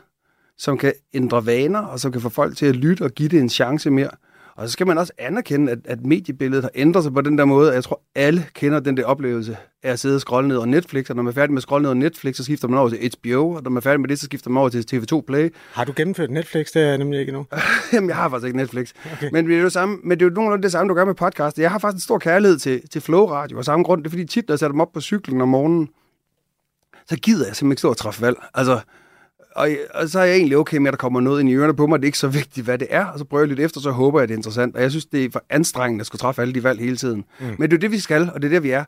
som 0.61 0.77
kan 0.77 0.93
ændre 1.13 1.45
vaner, 1.45 1.79
og 1.79 1.99
som 1.99 2.11
kan 2.11 2.21
få 2.21 2.29
folk 2.29 2.57
til 2.57 2.65
at 2.65 2.75
lytte 2.75 3.01
og 3.01 3.11
give 3.11 3.29
det 3.29 3.39
en 3.39 3.49
chance 3.49 3.91
mere. 3.91 4.09
Og 4.55 4.67
så 4.67 4.71
skal 4.71 4.87
man 4.87 4.97
også 4.97 5.13
anerkende, 5.17 5.71
at, 5.71 5.79
at 5.85 6.05
mediebilledet 6.05 6.63
har 6.63 6.71
ændret 6.75 7.03
sig 7.03 7.13
på 7.13 7.21
den 7.21 7.37
der 7.37 7.45
måde. 7.45 7.73
Jeg 7.73 7.83
tror, 7.83 8.01
alle 8.15 8.45
kender 8.53 8.79
den 8.79 8.97
der 8.97 9.05
oplevelse 9.05 9.57
af 9.83 9.91
at 9.91 9.99
sidde 9.99 10.15
og 10.15 10.21
scrolle 10.21 10.47
ned 10.47 10.55
over 10.55 10.65
Netflix, 10.65 11.09
og 11.09 11.15
når 11.15 11.23
man 11.23 11.31
er 11.31 11.35
færdig 11.35 11.51
med 11.51 11.57
at 11.57 11.61
scrolle 11.61 11.81
ned 11.81 11.89
over 11.89 11.95
Netflix, 11.95 12.35
så 12.35 12.43
skifter 12.43 12.67
man 12.67 12.79
over 12.79 12.89
til 12.89 13.11
HBO, 13.17 13.49
og 13.49 13.63
når 13.63 13.69
man 13.69 13.77
er 13.77 13.81
færdig 13.81 13.99
med 13.99 14.09
det, 14.09 14.19
så 14.19 14.25
skifter 14.25 14.49
man 14.49 14.59
over 14.59 14.69
til 14.69 14.85
TV2 14.93 15.21
Play. 15.21 15.53
Har 15.71 15.83
du 15.83 15.93
gennemført 15.95 16.31
Netflix? 16.31 16.67
Det 16.73 16.81
er 16.81 16.87
jeg 16.87 16.97
nemlig 16.97 17.19
ikke 17.19 17.29
endnu. 17.29 17.45
Jamen, 17.93 18.09
jeg 18.09 18.17
har 18.17 18.29
faktisk 18.29 18.47
ikke 18.47 18.57
Netflix. 18.57 18.91
Okay. 19.13 19.29
Men, 19.31 19.47
det 19.47 19.57
er 19.57 19.61
jo 19.61 19.69
samme, 19.69 19.97
men 20.03 20.19
det 20.19 20.25
er 20.25 20.29
jo 20.29 20.33
nogenlunde 20.35 20.63
det 20.63 20.71
samme, 20.71 20.89
du 20.89 20.93
gør 20.93 21.05
med 21.05 21.15
podcast. 21.15 21.59
Jeg 21.59 21.71
har 21.71 21.79
faktisk 21.79 22.03
en 22.03 22.05
stor 22.05 22.17
kærlighed 22.17 22.59
til, 22.59 22.87
til 22.89 23.01
Flow 23.01 23.25
Radio, 23.25 23.57
og 23.57 23.65
samme 23.65 23.83
grund, 23.83 24.03
det 24.03 24.07
er 24.07 24.09
fordi 24.09 24.25
tit, 24.25 24.47
når 24.47 24.53
jeg 24.53 24.59
sætter 24.59 24.73
dem 24.73 24.81
op 24.81 24.93
på 24.93 25.01
cyklen 25.01 25.41
om 25.41 25.49
morgenen, 25.49 25.89
så 27.09 27.15
gider 27.15 27.45
jeg 27.45 27.55
simpelthen 27.55 27.71
ikke 27.71 27.79
stå 27.79 27.89
og 27.89 27.97
træffe 27.97 28.21
valg. 28.21 28.37
Altså, 28.53 28.79
og, 29.55 29.69
og 29.93 30.09
så 30.09 30.19
er 30.19 30.23
jeg 30.23 30.35
egentlig 30.35 30.57
okay 30.57 30.77
med, 30.77 30.87
at 30.87 30.91
der 30.91 30.97
kommer 30.97 31.21
noget 31.21 31.39
ind 31.39 31.49
i 31.49 31.53
ørerne 31.53 31.75
på 31.75 31.87
mig. 31.87 31.99
Det 31.99 32.05
er 32.05 32.07
ikke 32.07 32.17
så 32.17 32.27
vigtigt, 32.27 32.65
hvad 32.65 32.77
det 32.77 32.87
er. 32.89 33.05
Og 33.05 33.19
så 33.19 33.25
prøver 33.25 33.41
jeg 33.41 33.47
lidt 33.47 33.59
efter, 33.59 33.81
så 33.81 33.91
håber 33.91 34.19
jeg, 34.19 34.23
at 34.23 34.29
det 34.29 34.35
er 34.35 34.37
interessant. 34.37 34.75
Og 34.75 34.81
jeg 34.81 34.91
synes, 34.91 35.05
det 35.05 35.25
er 35.25 35.29
for 35.31 35.43
anstrengende 35.49 36.01
at 36.01 36.05
skulle 36.05 36.19
træffe 36.19 36.41
alle 36.41 36.53
de 36.53 36.63
valg 36.63 36.79
hele 36.79 36.97
tiden. 36.97 37.25
Mm. 37.39 37.45
Men 37.59 37.69
det 37.69 37.73
er 37.73 37.79
det, 37.79 37.91
vi 37.91 37.99
skal, 37.99 38.31
og 38.33 38.41
det 38.41 38.47
er 38.47 38.51
det, 38.51 38.63
vi 38.63 38.69
er. 38.69 38.83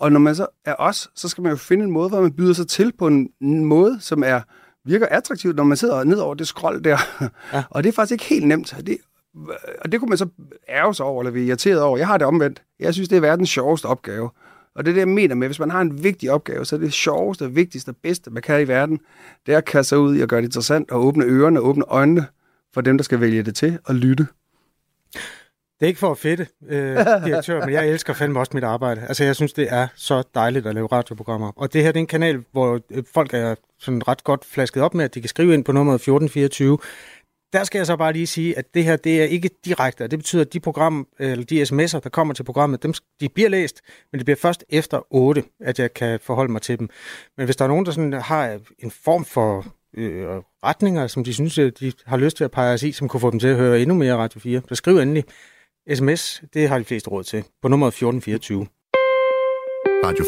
Og 0.00 0.12
når 0.12 0.20
man 0.20 0.34
så 0.34 0.46
er 0.64 0.74
os, 0.78 1.10
så 1.14 1.28
skal 1.28 1.42
man 1.42 1.50
jo 1.50 1.56
finde 1.56 1.84
en 1.84 1.90
måde, 1.90 2.08
hvor 2.08 2.20
man 2.20 2.32
byder 2.32 2.52
sig 2.52 2.68
til 2.68 2.92
på 2.98 3.06
en, 3.06 3.28
en 3.40 3.64
måde, 3.64 3.98
som 4.00 4.22
er 4.26 4.40
virker 4.84 5.06
attraktivt, 5.06 5.56
når 5.56 5.64
man 5.64 5.76
sidder 5.76 6.04
ned 6.04 6.18
over 6.18 6.34
det 6.34 6.46
scroll 6.46 6.84
der. 6.84 6.98
Ja. 7.52 7.62
og 7.70 7.84
det 7.84 7.88
er 7.88 7.92
faktisk 7.92 8.12
ikke 8.12 8.24
helt 8.24 8.46
nemt. 8.46 8.74
Det, 8.86 8.98
og 9.80 9.92
det 9.92 10.00
kunne 10.00 10.08
man 10.08 10.18
så 10.18 10.28
ærge 10.68 10.94
sig 10.94 11.06
over, 11.06 11.22
eller 11.22 11.32
blive 11.32 11.46
irriteret 11.46 11.82
over. 11.82 11.98
Jeg 11.98 12.06
har 12.06 12.18
det 12.18 12.26
omvendt. 12.26 12.62
Jeg 12.80 12.94
synes, 12.94 13.08
det 13.08 13.16
er 13.16 13.20
verdens 13.20 13.48
sjoveste 13.48 13.86
opgave. 13.86 14.30
Og 14.76 14.84
det 14.84 14.90
er 14.90 14.94
det, 14.94 15.00
jeg 15.00 15.08
mener 15.08 15.34
med, 15.34 15.48
hvis 15.48 15.58
man 15.58 15.70
har 15.70 15.80
en 15.80 16.04
vigtig 16.04 16.30
opgave, 16.30 16.64
så 16.64 16.76
er 16.76 16.80
det 16.80 16.92
sjoveste, 16.92 17.52
vigtigste 17.52 17.88
og 17.88 17.96
bedste, 18.02 18.30
man 18.30 18.42
kan 18.42 18.60
i 18.60 18.68
verden, 18.68 19.00
det 19.46 19.54
er 19.54 19.58
at 19.58 19.64
kaste 19.64 19.88
sig 19.88 19.98
ud 19.98 20.16
i 20.16 20.20
at 20.20 20.28
gøre 20.28 20.40
det 20.40 20.46
interessant 20.46 20.90
og 20.90 21.06
åbne 21.06 21.24
ørerne 21.24 21.60
og 21.60 21.66
åbne 21.66 21.84
øjnene 21.88 22.26
for 22.74 22.80
dem, 22.80 22.98
der 22.98 23.04
skal 23.04 23.20
vælge 23.20 23.42
det 23.42 23.56
til 23.56 23.78
og 23.84 23.94
lytte. 23.94 24.26
Det 25.80 25.86
er 25.86 25.86
ikke 25.86 26.00
for 26.00 26.10
at 26.10 26.18
fedte, 26.18 26.46
øh, 26.68 26.96
direktør, 27.26 27.64
men 27.64 27.74
jeg 27.74 27.88
elsker 27.88 28.12
fandme 28.12 28.38
også 28.38 28.50
mit 28.54 28.64
arbejde. 28.64 29.00
Altså, 29.08 29.24
jeg 29.24 29.36
synes, 29.36 29.52
det 29.52 29.66
er 29.70 29.88
så 29.94 30.22
dejligt 30.34 30.66
at 30.66 30.74
lave 30.74 30.86
radioprogrammer. 30.86 31.52
Og 31.56 31.72
det 31.72 31.82
her 31.82 31.92
det 31.92 31.98
er 31.98 32.00
en 32.00 32.06
kanal, 32.06 32.44
hvor 32.52 32.80
øh, 32.90 33.04
folk 33.14 33.34
er 33.34 33.54
sådan 33.78 34.08
ret 34.08 34.24
godt 34.24 34.44
flasket 34.44 34.82
op 34.82 34.94
med, 34.94 35.04
at 35.04 35.14
de 35.14 35.20
kan 35.20 35.28
skrive 35.28 35.54
ind 35.54 35.64
på 35.64 35.72
nummeret 35.72 35.94
1424 35.94 36.78
der 37.52 37.64
skal 37.64 37.78
jeg 37.78 37.86
så 37.86 37.96
bare 37.96 38.12
lige 38.12 38.26
sige, 38.26 38.58
at 38.58 38.74
det 38.74 38.84
her 38.84 38.96
det 38.96 39.22
er 39.22 39.24
ikke 39.24 39.50
direkte, 39.64 40.04
og 40.04 40.10
det 40.10 40.18
betyder, 40.18 40.42
at 40.42 40.52
de, 40.52 40.60
program, 40.60 41.06
eller 41.18 41.44
de 41.44 41.62
sms'er, 41.62 42.00
der 42.00 42.08
kommer 42.12 42.34
til 42.34 42.44
programmet, 42.44 42.82
dem, 42.82 42.94
de 43.20 43.28
bliver 43.28 43.48
læst, 43.48 43.80
men 44.12 44.18
det 44.18 44.26
bliver 44.26 44.36
først 44.36 44.64
efter 44.68 45.06
8, 45.10 45.44
at 45.60 45.78
jeg 45.78 45.94
kan 45.94 46.20
forholde 46.22 46.52
mig 46.52 46.62
til 46.62 46.78
dem. 46.78 46.88
Men 47.36 47.44
hvis 47.44 47.56
der 47.56 47.64
er 47.64 47.68
nogen, 47.68 47.86
der 47.86 47.92
sådan 47.92 48.12
har 48.12 48.58
en 48.78 48.90
form 48.90 49.24
for 49.24 49.66
øh, 49.96 50.26
retninger, 50.64 51.06
som 51.06 51.24
de 51.24 51.34
synes, 51.34 51.54
de 51.54 51.92
har 52.06 52.16
lyst 52.16 52.36
til 52.36 52.44
at 52.44 52.50
pege 52.50 52.74
os 52.74 52.82
i, 52.82 52.92
som 52.92 53.08
kunne 53.08 53.20
få 53.20 53.30
dem 53.30 53.40
til 53.40 53.48
at 53.48 53.56
høre 53.56 53.80
endnu 53.80 53.94
mere 53.94 54.16
Radio 54.16 54.40
4, 54.40 54.62
så 54.68 54.74
skriv 54.74 54.98
endelig. 54.98 55.24
SMS, 55.94 56.42
det 56.54 56.68
har 56.68 56.78
de 56.78 56.84
fleste 56.84 57.10
råd 57.10 57.24
til, 57.24 57.44
på 57.62 57.68
nummer 57.68 57.86
1424. 57.86 58.66
Radio 60.04 60.24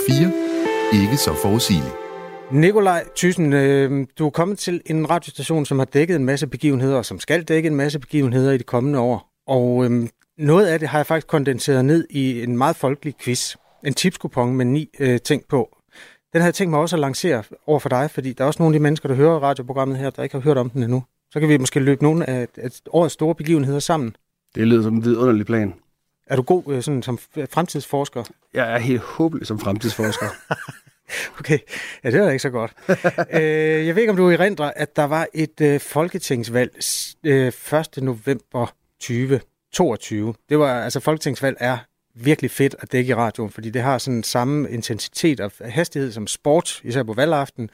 4. 0.93 1.03
Ikke 1.03 1.17
så 1.17 1.35
forudsigeligt. 1.43 2.08
Nikolaj 2.53 3.05
Thyssen, 3.17 3.53
øh, 3.53 4.07
du 4.19 4.27
er 4.27 4.31
kommet 4.31 4.59
til 4.59 4.81
en 4.87 5.11
radiostation, 5.11 5.67
som 5.67 5.79
har 5.79 5.87
dækket 5.87 6.17
en 6.17 6.25
masse 6.25 6.47
begivenheder, 6.47 6.97
og 6.97 7.05
som 7.05 7.21
skal 7.21 7.43
dække 7.43 7.67
en 7.67 7.75
masse 7.75 7.99
begivenheder 7.99 8.53
i 8.53 8.59
de 8.59 8.63
kommende 8.63 8.99
år. 8.99 9.33
Og 9.47 9.85
øh, 9.85 10.09
noget 10.39 10.67
af 10.67 10.79
det 10.79 10.89
har 10.89 10.99
jeg 10.99 11.07
faktisk 11.07 11.27
kondenseret 11.27 11.85
ned 11.85 12.07
i 12.11 12.43
en 12.43 12.59
meget 12.59 12.77
folkelig 12.77 13.15
quiz. 13.21 13.57
En 13.85 13.95
tipskupon 13.95 14.57
med 14.57 14.65
ni 14.65 14.89
øh, 15.01 15.21
ting 15.21 15.43
på. 15.49 15.77
Den 16.33 16.41
har 16.41 16.47
jeg 16.47 16.55
tænkt 16.55 16.71
mig 16.71 16.81
også 16.81 16.97
at 16.97 17.01
lancere 17.01 17.43
over 17.67 17.79
for 17.79 17.89
dig, 17.89 18.11
fordi 18.11 18.33
der 18.33 18.45
er 18.45 18.47
også 18.47 18.63
nogle 18.63 18.75
af 18.75 18.79
de 18.79 18.83
mennesker, 18.83 19.09
der 19.09 19.17
hører 19.17 19.39
radioprogrammet 19.39 19.99
her, 19.99 20.11
der 20.11 20.23
ikke 20.23 20.35
har 20.35 20.43
hørt 20.43 20.59
om 20.59 20.71
den 20.71 20.83
endnu. 20.83 21.03
Så 21.31 21.41
kan 21.41 21.49
vi 21.49 21.57
måske 21.57 21.81
løbe 21.81 22.03
nogle 22.03 22.31
af, 22.31 22.49
af 22.57 22.71
årets 22.91 23.15
store 23.15 23.35
begivenheder 23.35 23.79
sammen. 23.79 24.17
Det 24.55 24.67
lyder 24.67 24.83
som 24.83 24.95
en 24.95 25.05
vidunderlig 25.05 25.47
plan. 25.47 25.75
Er 26.27 26.37
du 26.37 26.43
god 26.43 26.63
øh, 26.69 26.83
sådan, 26.83 27.03
som 27.03 27.19
fremtidsforsker? 27.51 28.25
Jeg 28.55 28.75
er 28.75 28.79
helt 28.79 29.01
håbløs 29.01 29.49
som 29.49 29.59
fremtidsforsker. 29.59 30.27
Okay, 31.41 31.59
ja, 32.05 32.11
det 32.11 32.21
var 32.21 32.31
ikke 32.31 32.43
så 32.43 32.51
godt. 32.51 32.73
øh, 33.33 33.87
jeg 33.87 33.95
ved 33.95 34.03
ikke, 34.03 34.11
om 34.11 34.17
du 34.17 34.31
erindrer, 34.31 34.73
at 34.77 34.97
der 34.97 35.05
var 35.05 35.27
et 35.35 35.61
øh, 35.61 35.81
folketingsvalg 35.81 36.73
øh, 37.25 37.53
1. 37.97 38.03
november 38.03 38.75
2022. 39.01 40.35
Det 40.49 40.59
var, 40.59 40.83
altså 40.85 41.01
folketingsvalg 41.01 41.57
er 41.61 41.79
virkelig 42.15 42.51
fedt 42.51 42.77
at 42.79 42.93
dække 42.93 43.11
i 43.11 43.15
radioen, 43.15 43.51
fordi 43.51 43.71
det 43.71 43.83
har 43.83 43.99
sådan 43.99 44.23
samme 44.23 44.71
intensitet 44.71 45.41
og 45.41 45.53
hastighed 45.61 46.13
som 46.13 46.27
sport, 46.27 46.81
især 46.85 47.03
på 47.03 47.13
valgaften. 47.13 47.71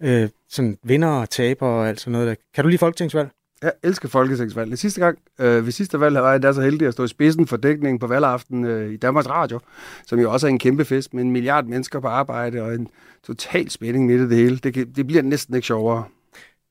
Øh, 0.00 0.28
sådan 0.48 0.78
vinder 0.82 1.08
og 1.08 1.30
taber 1.30 1.66
og 1.66 1.88
alt 1.88 2.00
sådan 2.00 2.12
noget. 2.12 2.28
Der. 2.28 2.34
Kan 2.54 2.64
du 2.64 2.68
lide 2.68 2.78
folketingsvalg? 2.78 3.28
Jeg 3.64 3.72
elsker 3.82 4.08
folketingsvalg. 4.08 4.70
Det 4.70 4.78
sidste 4.78 5.00
gang, 5.00 5.18
øh, 5.40 5.64
ved 5.66 5.72
sidste 5.72 6.00
valg, 6.00 6.14
var 6.14 6.30
jeg 6.30 6.42
der 6.42 6.52
så 6.52 6.60
heldig 6.60 6.88
at 6.88 6.92
stå 6.92 7.04
i 7.04 7.08
spidsen 7.08 7.46
for 7.46 7.56
dækningen 7.56 7.98
på 7.98 8.06
valgaften 8.06 8.64
øh, 8.64 8.92
i 8.92 8.96
Danmarks 8.96 9.28
Radio, 9.28 9.60
som 10.06 10.18
jo 10.18 10.32
også 10.32 10.46
er 10.46 10.48
en 10.48 10.58
kæmpe 10.58 10.84
fest 10.84 11.14
med 11.14 11.22
en 11.22 11.30
milliard 11.30 11.64
mennesker 11.64 12.00
på 12.00 12.08
arbejde 12.08 12.62
og 12.62 12.74
en 12.74 12.88
total 13.26 13.70
spænding 13.70 14.06
midt 14.06 14.20
i 14.20 14.28
det 14.28 14.36
hele. 14.36 14.56
Det, 14.56 14.96
det 14.96 15.06
bliver 15.06 15.22
næsten 15.22 15.54
ikke 15.54 15.66
sjovere. 15.66 16.04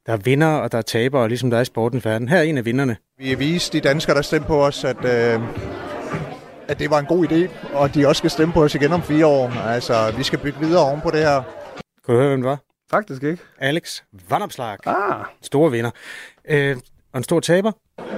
Der 0.05 0.13
er 0.13 0.17
vinder, 0.17 0.47
og 0.47 0.71
der 0.71 0.77
er 0.77 0.81
tabere, 0.81 1.27
ligesom 1.27 1.49
der 1.49 1.57
er 1.57 1.61
i 1.61 1.65
sportens 1.65 2.05
verden. 2.05 2.29
Her 2.29 2.37
er 2.37 2.41
en 2.41 2.57
af 2.57 2.65
vinderne. 2.65 2.97
Vi 3.19 3.35
vist 3.35 3.73
de 3.73 3.79
danskere, 3.79 4.15
der 4.15 4.21
stemte 4.21 4.47
på 4.47 4.65
os, 4.65 4.83
at, 4.83 5.05
øh, 5.05 5.41
at 6.67 6.79
det 6.79 6.89
var 6.89 6.99
en 6.99 7.05
god 7.05 7.27
idé, 7.27 7.49
og 7.73 7.95
de 7.95 8.07
også 8.07 8.19
skal 8.19 8.29
stemme 8.29 8.53
på 8.53 8.63
os 8.63 8.75
igen 8.75 8.91
om 8.91 9.01
fire 9.01 9.25
år. 9.25 9.49
Altså, 9.49 10.13
vi 10.17 10.23
skal 10.23 10.39
bygge 10.39 10.59
videre 10.59 10.83
oven 10.85 11.01
på 11.01 11.11
det 11.11 11.19
her. 11.19 11.41
Kan 12.05 12.15
du 12.15 12.19
høre, 12.19 12.27
hvem 12.29 12.41
det 12.41 12.49
var? 12.49 12.57
Faktisk 12.91 13.23
ikke. 13.23 13.43
Alex 13.59 14.01
Vandopslag. 14.29 14.77
Ah. 14.87 15.25
Store 15.41 15.71
vinder. 15.71 15.91
Øh, 16.49 16.77
og 17.13 17.17
en 17.17 17.23
stor 17.23 17.39
taber? 17.39 17.71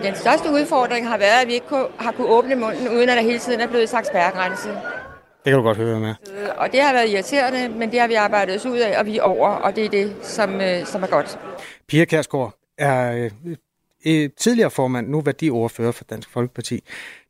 Den 0.03 0.15
største 0.15 0.51
udfordring 0.51 1.07
har 1.07 1.17
været, 1.17 1.41
at 1.41 1.47
vi 1.47 1.53
ikke 1.53 1.67
har 1.99 2.11
kunne 2.11 2.27
åbne 2.27 2.55
munden, 2.55 2.89
uden 2.89 3.09
at 3.09 3.17
der 3.17 3.23
hele 3.23 3.39
tiden 3.39 3.59
er 3.59 3.67
blevet 3.67 3.89
sagt 3.89 4.07
spærregrænse. 4.07 4.69
Det 4.69 5.51
kan 5.51 5.53
du 5.53 5.61
godt 5.61 5.77
høre 5.77 5.99
med. 5.99 6.09
Øh, 6.09 6.49
og 6.57 6.71
det 6.71 6.81
har 6.81 6.93
været 6.93 7.09
irriterende, 7.09 7.69
men 7.79 7.91
det 7.91 7.99
har 7.99 8.07
vi 8.07 8.13
arbejdet 8.13 8.55
os 8.55 8.65
ud 8.65 8.77
af, 8.77 8.99
og 8.99 9.05
vi 9.05 9.17
er 9.17 9.21
over, 9.21 9.49
og 9.49 9.75
det 9.75 9.85
er 9.85 9.89
det, 9.89 10.15
som, 10.21 10.61
øh, 10.61 10.85
som 10.85 11.03
er 11.03 11.07
godt. 11.07 11.39
Pia 11.87 12.05
Kærsgaard 12.05 12.53
er 12.77 13.29
øh, 14.05 14.29
tidligere 14.37 14.71
formand, 14.71 15.07
nu 15.07 15.21
værdiordfører 15.21 15.91
for 15.91 16.03
Dansk 16.03 16.29
Folkeparti. 16.29 16.83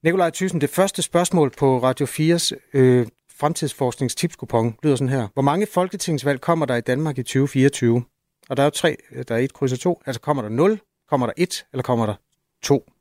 Nikolaj 0.03 0.29
Thyssen, 0.29 0.61
det 0.61 0.69
første 0.69 1.01
spørgsmål 1.01 1.51
på 1.57 1.77
Radio 1.77 2.05
4's 2.05 2.51
øh, 2.73 3.07
fremtidsforskningstipskupon 3.39 4.75
lyder 4.83 4.95
sådan 4.95 5.09
her. 5.09 5.27
Hvor 5.33 5.41
mange 5.41 5.67
folketingsvalg 5.73 6.41
kommer 6.41 6.65
der 6.65 6.75
i 6.75 6.81
Danmark 6.81 7.17
i 7.17 7.23
2024? 7.23 8.03
Og 8.49 8.57
der 8.57 8.63
er 8.63 8.67
jo 8.67 8.71
tre, 8.71 8.97
der 9.27 9.35
er 9.35 9.39
et 9.39 9.53
kryds 9.53 9.73
og 9.73 9.79
to. 9.79 10.01
Altså 10.05 10.21
kommer 10.21 10.43
der 10.43 10.49
0, 10.49 10.79
kommer 11.09 11.27
der 11.27 11.33
1, 11.37 11.65
eller 11.73 11.83
kommer 11.83 12.05
der 12.05 12.15
2? 12.61 12.91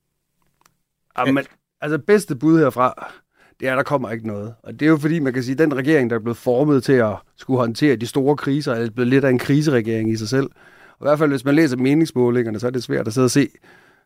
Jamen, 1.18 1.44
altså 1.80 1.98
bedste 1.98 2.36
bud 2.36 2.58
herfra, 2.58 3.12
det 3.60 3.68
er, 3.68 3.72
at 3.72 3.76
der 3.76 3.82
kommer 3.82 4.10
ikke 4.10 4.26
noget. 4.26 4.54
Og 4.62 4.72
det 4.72 4.82
er 4.86 4.90
jo 4.90 4.96
fordi, 4.96 5.18
man 5.18 5.32
kan 5.32 5.42
sige, 5.42 5.52
at 5.52 5.58
den 5.58 5.76
regering, 5.76 6.10
der 6.10 6.16
er 6.16 6.20
blevet 6.20 6.36
formet 6.36 6.84
til 6.84 6.92
at 6.92 7.16
skulle 7.36 7.58
håndtere 7.58 7.96
de 7.96 8.06
store 8.06 8.36
kriser, 8.36 8.72
er 8.72 8.90
blevet 8.90 9.08
lidt 9.08 9.24
af 9.24 9.30
en 9.30 9.38
kriseregering 9.38 10.10
i 10.10 10.16
sig 10.16 10.28
selv. 10.28 10.50
Og 10.98 11.06
i 11.06 11.08
hvert 11.08 11.18
fald, 11.18 11.30
hvis 11.30 11.44
man 11.44 11.54
læser 11.54 11.76
meningsmålingerne, 11.76 12.60
så 12.60 12.66
er 12.66 12.70
det 12.70 12.82
svært 12.82 13.06
at 13.06 13.14
sidde 13.14 13.24
og 13.24 13.30
se, 13.30 13.48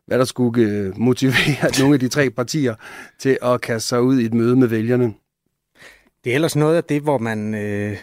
hvad 0.05 0.19
der 0.19 0.25
skulle 0.25 0.71
øh, 0.71 0.97
motivere 1.07 1.79
nogle 1.79 1.93
af 1.93 1.99
de 1.99 2.07
tre 2.07 2.29
partier 2.29 2.75
til 3.19 3.37
at 3.41 3.61
kaste 3.61 3.87
sig 3.89 4.01
ud 4.01 4.19
i 4.19 4.25
et 4.25 4.33
møde 4.33 4.55
med 4.55 4.67
vælgerne. 4.67 5.13
Det 6.23 6.31
er 6.31 6.35
ellers 6.35 6.55
noget 6.55 6.77
af 6.77 6.83
det, 6.83 7.01
hvor 7.01 7.17
man 7.17 7.55
øh, 7.55 7.97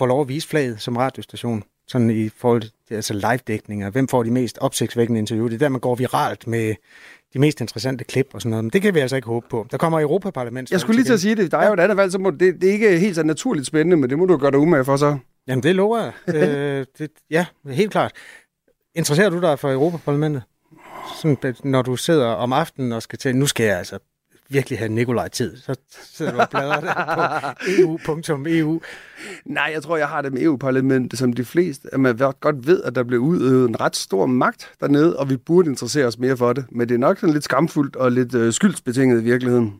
får 0.00 0.06
lov 0.06 0.20
at 0.20 0.28
vise 0.28 0.48
flaget 0.48 0.80
som 0.80 0.96
radiostation, 0.96 1.62
sådan 1.88 2.10
i 2.10 2.28
forhold 2.28 2.62
til 2.62 2.94
altså 2.94 3.14
live-dækninger. 3.14 3.90
Hvem 3.90 4.08
får 4.08 4.22
de 4.22 4.30
mest 4.30 4.58
opsigtsvækkende 4.58 5.18
interview? 5.18 5.46
Det 5.48 5.54
er 5.54 5.58
der, 5.58 5.68
man 5.68 5.80
går 5.80 5.94
viralt 5.94 6.46
med 6.46 6.74
de 7.32 7.38
mest 7.38 7.60
interessante 7.60 8.04
klip 8.04 8.26
og 8.32 8.40
sådan 8.40 8.50
noget. 8.50 8.64
Men 8.64 8.70
det 8.70 8.82
kan 8.82 8.94
vi 8.94 9.00
altså 9.00 9.16
ikke 9.16 9.28
håbe 9.28 9.46
på. 9.50 9.66
Der 9.70 9.78
kommer 9.78 10.00
Europaparlament. 10.00 10.70
Jeg 10.70 10.80
skulle 10.80 10.96
lige 10.96 11.06
til 11.06 11.12
at 11.12 11.20
sige 11.20 11.34
det. 11.34 11.52
Der 11.52 11.58
er 11.58 11.66
jo 11.66 11.72
et 11.72 11.80
andet 11.80 11.96
valg, 11.96 12.12
så 12.12 12.18
må 12.18 12.30
det, 12.30 12.40
det 12.40 12.64
er 12.64 12.72
ikke 12.72 12.98
helt 12.98 13.14
så 13.14 13.22
naturligt 13.22 13.66
spændende, 13.66 13.96
men 13.96 14.10
det 14.10 14.18
må 14.18 14.26
du 14.26 14.36
gøre 14.36 14.50
dig 14.50 14.58
umage 14.58 14.84
for 14.84 14.96
så. 14.96 15.18
Jamen, 15.46 15.62
det 15.62 15.74
lover 15.74 15.98
jeg. 16.02 16.34
øh, 16.34 16.86
det, 16.98 17.10
ja, 17.30 17.46
helt 17.66 17.90
klart. 17.90 18.12
Interesserer 18.94 19.30
du 19.30 19.40
dig 19.40 19.58
for 19.58 19.72
Europaparlamentet? 19.72 20.42
Sådan, 21.22 21.54
når 21.64 21.82
du 21.82 21.96
sidder 21.96 22.26
om 22.26 22.52
aftenen 22.52 22.92
og 22.92 23.02
skal 23.02 23.18
til, 23.18 23.36
nu 23.36 23.46
skal 23.46 23.66
jeg 23.66 23.78
altså 23.78 23.98
virkelig 24.50 24.78
have 24.78 24.88
Nikolaj-tid, 24.88 25.56
så 25.56 25.74
sidder 26.02 26.32
du 26.32 26.40
og 26.40 26.50
bladrer 26.50 26.80
der 26.80 27.54
på 28.04 28.12
eu.eu. 28.12 28.80
Nej, 29.44 29.70
jeg 29.74 29.82
tror, 29.82 29.96
jeg 29.96 30.08
har 30.08 30.22
det 30.22 30.32
med 30.32 30.42
EU-parlamentet 30.42 31.18
som 31.18 31.32
de 31.32 31.44
fleste, 31.44 31.88
at 31.92 32.00
man 32.00 32.16
godt 32.40 32.66
ved, 32.66 32.82
at 32.82 32.94
der 32.94 33.02
bliver 33.02 33.22
udøvet 33.22 33.68
en 33.68 33.80
ret 33.80 33.96
stor 33.96 34.26
magt 34.26 34.72
dernede, 34.80 35.16
og 35.16 35.30
vi 35.30 35.36
burde 35.36 35.70
interessere 35.70 36.06
os 36.06 36.18
mere 36.18 36.36
for 36.36 36.52
det. 36.52 36.64
Men 36.70 36.88
det 36.88 36.94
er 36.94 36.98
nok 36.98 37.18
sådan 37.18 37.32
lidt 37.32 37.44
skamfuldt 37.44 37.96
og 37.96 38.12
lidt 38.12 38.34
øh, 38.34 38.52
skyldsbetinget 38.52 39.20
i 39.20 39.24
virkeligheden. 39.24 39.74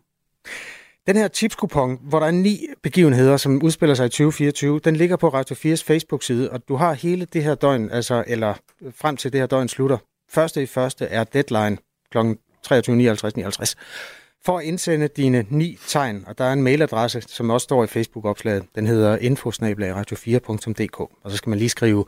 Den 1.07 1.17
her 1.17 1.29
tipskupon, 1.29 1.99
hvor 2.03 2.21
der 2.21 2.27
er 2.27 2.31
ni 2.31 2.67
begivenheder, 2.83 3.37
som 3.37 3.63
udspiller 3.63 3.95
sig 3.95 4.07
i 4.07 4.09
2024, 4.09 4.81
den 4.85 4.97
ligger 4.97 5.17
på 5.17 5.29
Radio 5.29 5.57
4's 5.57 5.85
Facebook-side, 5.87 6.51
og 6.51 6.69
du 6.69 6.77
har 6.77 6.93
hele 6.93 7.25
det 7.25 7.45
her 7.45 7.55
døgn, 7.55 7.91
altså, 7.91 8.25
eller 8.27 8.55
frem 8.95 9.17
til 9.17 9.33
det 9.33 9.41
her 9.41 9.47
døgn 9.47 9.69
slutter. 9.69 9.99
Første 10.31 10.63
i 10.63 10.67
første 10.67 11.05
er 11.05 11.25
deadline 11.25 11.77
kl. 12.13 12.19
23.59.59 12.67 13.75
for 14.45 14.59
at 14.59 14.65
indsende 14.65 15.09
dine 15.09 15.47
ni 15.51 15.79
tegn, 15.87 16.25
og 16.27 16.39
der 16.39 16.45
er 16.45 16.53
en 16.53 16.63
mailadresse, 16.63 17.21
som 17.21 17.51
også 17.51 17.65
står 17.65 17.85
i 17.85 17.87
Facebook-opslaget. 17.87 18.65
Den 18.75 18.87
hedder 18.87 19.19
infosnabelagradio4.dk, 19.19 21.01
og 21.01 21.31
så 21.31 21.37
skal 21.37 21.51
man 21.51 21.59
lige 21.59 21.69
skrive 21.69 22.05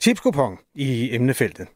tipskupon 0.00 0.58
i 0.74 1.14
emnefeltet. 1.14 1.66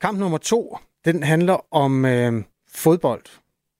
Kamp 0.00 0.18
nummer 0.18 0.38
to, 0.38 0.78
den 1.04 1.22
handler 1.22 1.74
om 1.74 2.04
øh, 2.04 2.42
fodbold. 2.74 3.22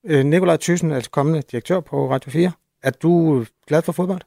Øh, 0.07 0.25
Nikolaj 0.25 0.57
Thyssen, 0.57 0.93
altså 0.93 1.11
kommende 1.11 1.43
direktør 1.51 1.81
på 1.81 2.11
Radio 2.11 2.31
4. 2.31 2.53
Er 2.83 2.91
du 2.91 3.45
glad 3.67 3.83
for 3.83 3.93
fodbold? 3.93 4.21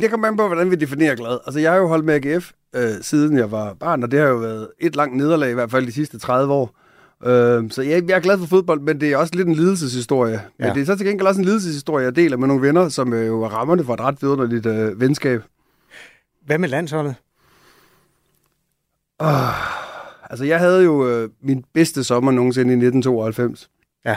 Det 0.00 0.10
kommer 0.10 0.28
an 0.28 0.36
på, 0.36 0.46
hvordan 0.46 0.70
vi 0.70 0.76
definerer 0.76 1.14
glad. 1.14 1.38
Altså, 1.46 1.60
jeg 1.60 1.72
har 1.72 1.78
jo 1.78 1.86
holdt 1.86 2.04
med 2.04 2.14
AGF, 2.14 2.52
øh, 2.74 3.02
siden 3.02 3.38
jeg 3.38 3.50
var 3.50 3.74
barn, 3.74 4.02
og 4.02 4.10
det 4.10 4.20
har 4.20 4.26
jo 4.26 4.36
været 4.36 4.68
et 4.78 4.96
langt 4.96 5.16
nederlag, 5.16 5.50
i 5.50 5.54
hvert 5.54 5.70
fald 5.70 5.86
de 5.86 5.92
sidste 5.92 6.18
30 6.18 6.52
år. 6.52 6.81
Øh, 7.24 7.70
så 7.70 7.82
jeg, 7.82 8.08
jeg 8.08 8.16
er 8.16 8.20
glad 8.20 8.38
for 8.38 8.46
fodbold, 8.46 8.80
men 8.80 9.00
det 9.00 9.12
er 9.12 9.16
også 9.16 9.34
lidt 9.34 9.48
en 9.48 9.54
lidelseshistorie. 9.54 10.42
Men 10.58 10.66
ja. 10.66 10.74
det 10.74 10.80
er 10.80 10.86
så 10.86 10.96
til 10.96 11.06
gengæld 11.06 11.26
også 11.26 11.40
en 11.40 11.44
lidelseshistorie, 11.44 12.04
jeg 12.04 12.16
deler 12.16 12.36
med 12.36 12.48
nogle 12.48 12.62
venner, 12.62 12.88
som 12.88 13.12
øh, 13.12 13.26
jo 13.26 13.42
er 13.42 13.48
rammerne 13.48 13.84
for 13.84 13.94
et 13.94 14.00
ret 14.00 14.22
vidunderligt 14.22 14.66
øh, 14.66 15.00
venskab. 15.00 15.42
Hvad 16.46 16.58
med 16.58 16.68
landsholdet? 16.68 17.14
Oh, 19.18 20.30
altså, 20.30 20.44
jeg 20.44 20.58
havde 20.58 20.84
jo 20.84 21.08
øh, 21.08 21.30
min 21.40 21.64
bedste 21.74 22.04
sommer 22.04 22.32
nogensinde 22.32 22.70
i 22.72 22.76
1992. 22.76 23.70
Ja. 24.04 24.16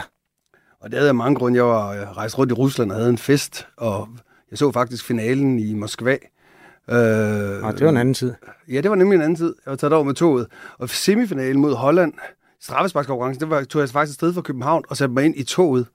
Og 0.80 0.90
det 0.90 0.94
havde 0.94 1.06
jeg 1.06 1.16
mange 1.16 1.36
grunde. 1.36 1.56
Jeg 1.56 1.64
var 1.64 1.88
øh, 1.88 2.16
rejst 2.16 2.38
rundt 2.38 2.52
i 2.52 2.54
Rusland 2.54 2.90
og 2.90 2.96
havde 2.96 3.10
en 3.10 3.18
fest, 3.18 3.66
og 3.76 4.08
jeg 4.50 4.58
så 4.58 4.72
faktisk 4.72 5.04
finalen 5.04 5.58
i 5.58 5.74
Moskva. 5.74 6.16
Øh, 6.90 7.68
ah, 7.68 7.72
det 7.72 7.84
var 7.84 7.88
en 7.88 7.96
anden 7.96 8.14
tid. 8.14 8.34
Ja, 8.68 8.80
det 8.80 8.90
var 8.90 8.96
nemlig 8.96 9.16
en 9.16 9.22
anden 9.22 9.36
tid. 9.36 9.54
Jeg 9.64 9.70
var 9.70 9.76
taget 9.76 9.92
over 9.92 10.04
med 10.04 10.14
toget. 10.14 10.46
Og 10.78 10.88
semifinalen 10.88 11.60
mod 11.60 11.74
Holland, 11.74 12.12
straffesparkskonkurrencen, 12.60 13.40
det 13.40 13.50
var, 13.50 13.64
tog 13.64 13.80
jeg 13.80 13.88
faktisk 13.88 14.14
sted 14.14 14.34
fra 14.34 14.40
København 14.40 14.84
og 14.88 14.96
satte 14.96 15.14
mig 15.14 15.24
ind 15.24 15.36
i 15.36 15.42
toget. 15.42 15.86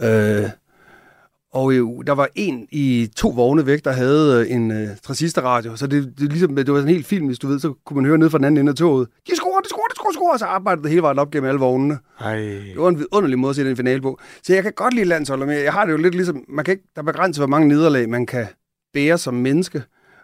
Øh, 0.00 0.44
og 1.52 1.76
jo, 1.76 2.02
der 2.02 2.12
var 2.12 2.28
en 2.34 2.66
i 2.70 3.10
to 3.16 3.28
vogne 3.28 3.66
væk, 3.66 3.84
der 3.84 3.92
havde 3.92 4.40
øh, 4.40 4.54
en 4.54 4.70
uh, 4.70 4.88
transistorradio. 5.02 5.76
Så 5.76 5.86
det, 5.86 6.12
det, 6.18 6.30
ligesom, 6.30 6.56
det 6.56 6.72
var 6.72 6.78
sådan 6.78 6.88
en 6.88 6.94
helt 6.94 7.06
film, 7.06 7.26
hvis 7.26 7.38
du 7.38 7.48
ved, 7.48 7.58
så 7.60 7.74
kunne 7.86 7.94
man 7.94 8.04
høre 8.04 8.18
ned 8.18 8.30
fra 8.30 8.38
den 8.38 8.44
anden 8.44 8.58
ende 8.58 8.70
af 8.70 8.76
toget. 8.76 9.08
De 9.30 9.36
scorer, 9.36 9.60
de 9.60 9.68
scorer, 9.68 9.88
de 9.88 9.94
scorer, 9.94 10.10
de 10.10 10.14
scorer, 10.14 10.32
og 10.32 10.38
så 10.38 10.44
arbejdede 10.44 10.82
det 10.82 10.90
hele 10.90 11.02
vejen 11.02 11.18
op 11.18 11.30
gennem 11.30 11.48
alle 11.48 11.60
vognene. 11.60 11.98
Ej. 12.20 12.36
Det 12.36 12.76
var 12.76 12.88
en 12.88 12.98
vidunderlig 12.98 13.38
måde 13.38 13.50
at 13.50 13.56
se 13.56 13.64
den 13.64 13.76
finale 13.76 14.00
på. 14.00 14.20
Så 14.42 14.54
jeg 14.54 14.62
kan 14.62 14.72
godt 14.72 14.94
lide 14.94 15.04
landsholdet, 15.04 15.48
men 15.48 15.58
jeg 15.64 15.72
har 15.72 15.84
det 15.84 15.92
jo 15.92 15.96
lidt 15.96 16.14
ligesom, 16.14 16.44
man 16.48 16.64
kan 16.64 16.72
ikke, 16.72 16.84
der 16.94 17.02
er 17.02 17.06
begrænset, 17.06 17.40
hvor 17.40 17.48
mange 17.48 17.68
nederlag 17.68 18.08
man 18.08 18.26
kan 18.26 18.46
bære 18.92 19.18
som 19.18 19.34
menneske. 19.34 19.82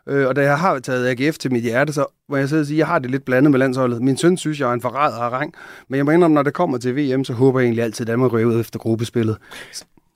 Øh, 0.08 0.28
og 0.28 0.36
da 0.36 0.42
jeg 0.42 0.58
har 0.58 0.78
taget 0.78 1.20
AGF 1.20 1.38
til 1.38 1.52
mit 1.52 1.62
hjerte, 1.62 1.92
så 1.92 2.06
må 2.28 2.36
jeg 2.36 2.48
sige, 2.48 2.60
at 2.60 2.70
jeg 2.70 2.86
har 2.86 2.98
det 2.98 3.10
lidt 3.10 3.24
blandet 3.24 3.50
med 3.50 3.58
landsholdet. 3.58 4.02
Min 4.02 4.16
søn 4.16 4.36
synes, 4.36 4.60
jeg 4.60 4.68
er 4.68 4.72
en 4.72 4.80
forræder 4.80 5.16
af 5.16 5.30
rang. 5.30 5.54
Men 5.88 5.96
jeg 5.96 6.04
må 6.04 6.10
indrømme, 6.10 6.34
når 6.34 6.42
det 6.42 6.54
kommer 6.54 6.78
til 6.78 6.96
VM, 6.96 7.24
så 7.24 7.32
håber 7.32 7.60
jeg 7.60 7.66
egentlig 7.66 7.84
altid, 7.84 8.04
at 8.04 8.08
Danmark 8.08 8.32
ryger 8.32 8.46
ud 8.46 8.60
efter 8.60 8.78
gruppespillet. 8.78 9.36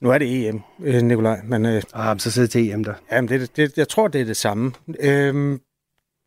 Nu 0.01 0.11
er 0.11 0.17
det 0.17 0.47
EM, 0.47 0.61
øh, 0.83 1.01
Nikolaj. 1.01 1.39
Men, 1.43 1.65
øh, 1.65 1.81
ah, 1.93 2.19
så 2.19 2.31
sidder 2.31 2.47
til 2.47 2.71
EM 2.71 2.83
der. 2.83 2.93
Jamen, 3.11 3.29
det, 3.29 3.57
det, 3.57 3.77
jeg 3.77 3.87
tror, 3.87 4.07
det 4.07 4.21
er 4.21 4.25
det 4.25 4.37
samme. 4.37 4.71
Øhm, 4.99 5.59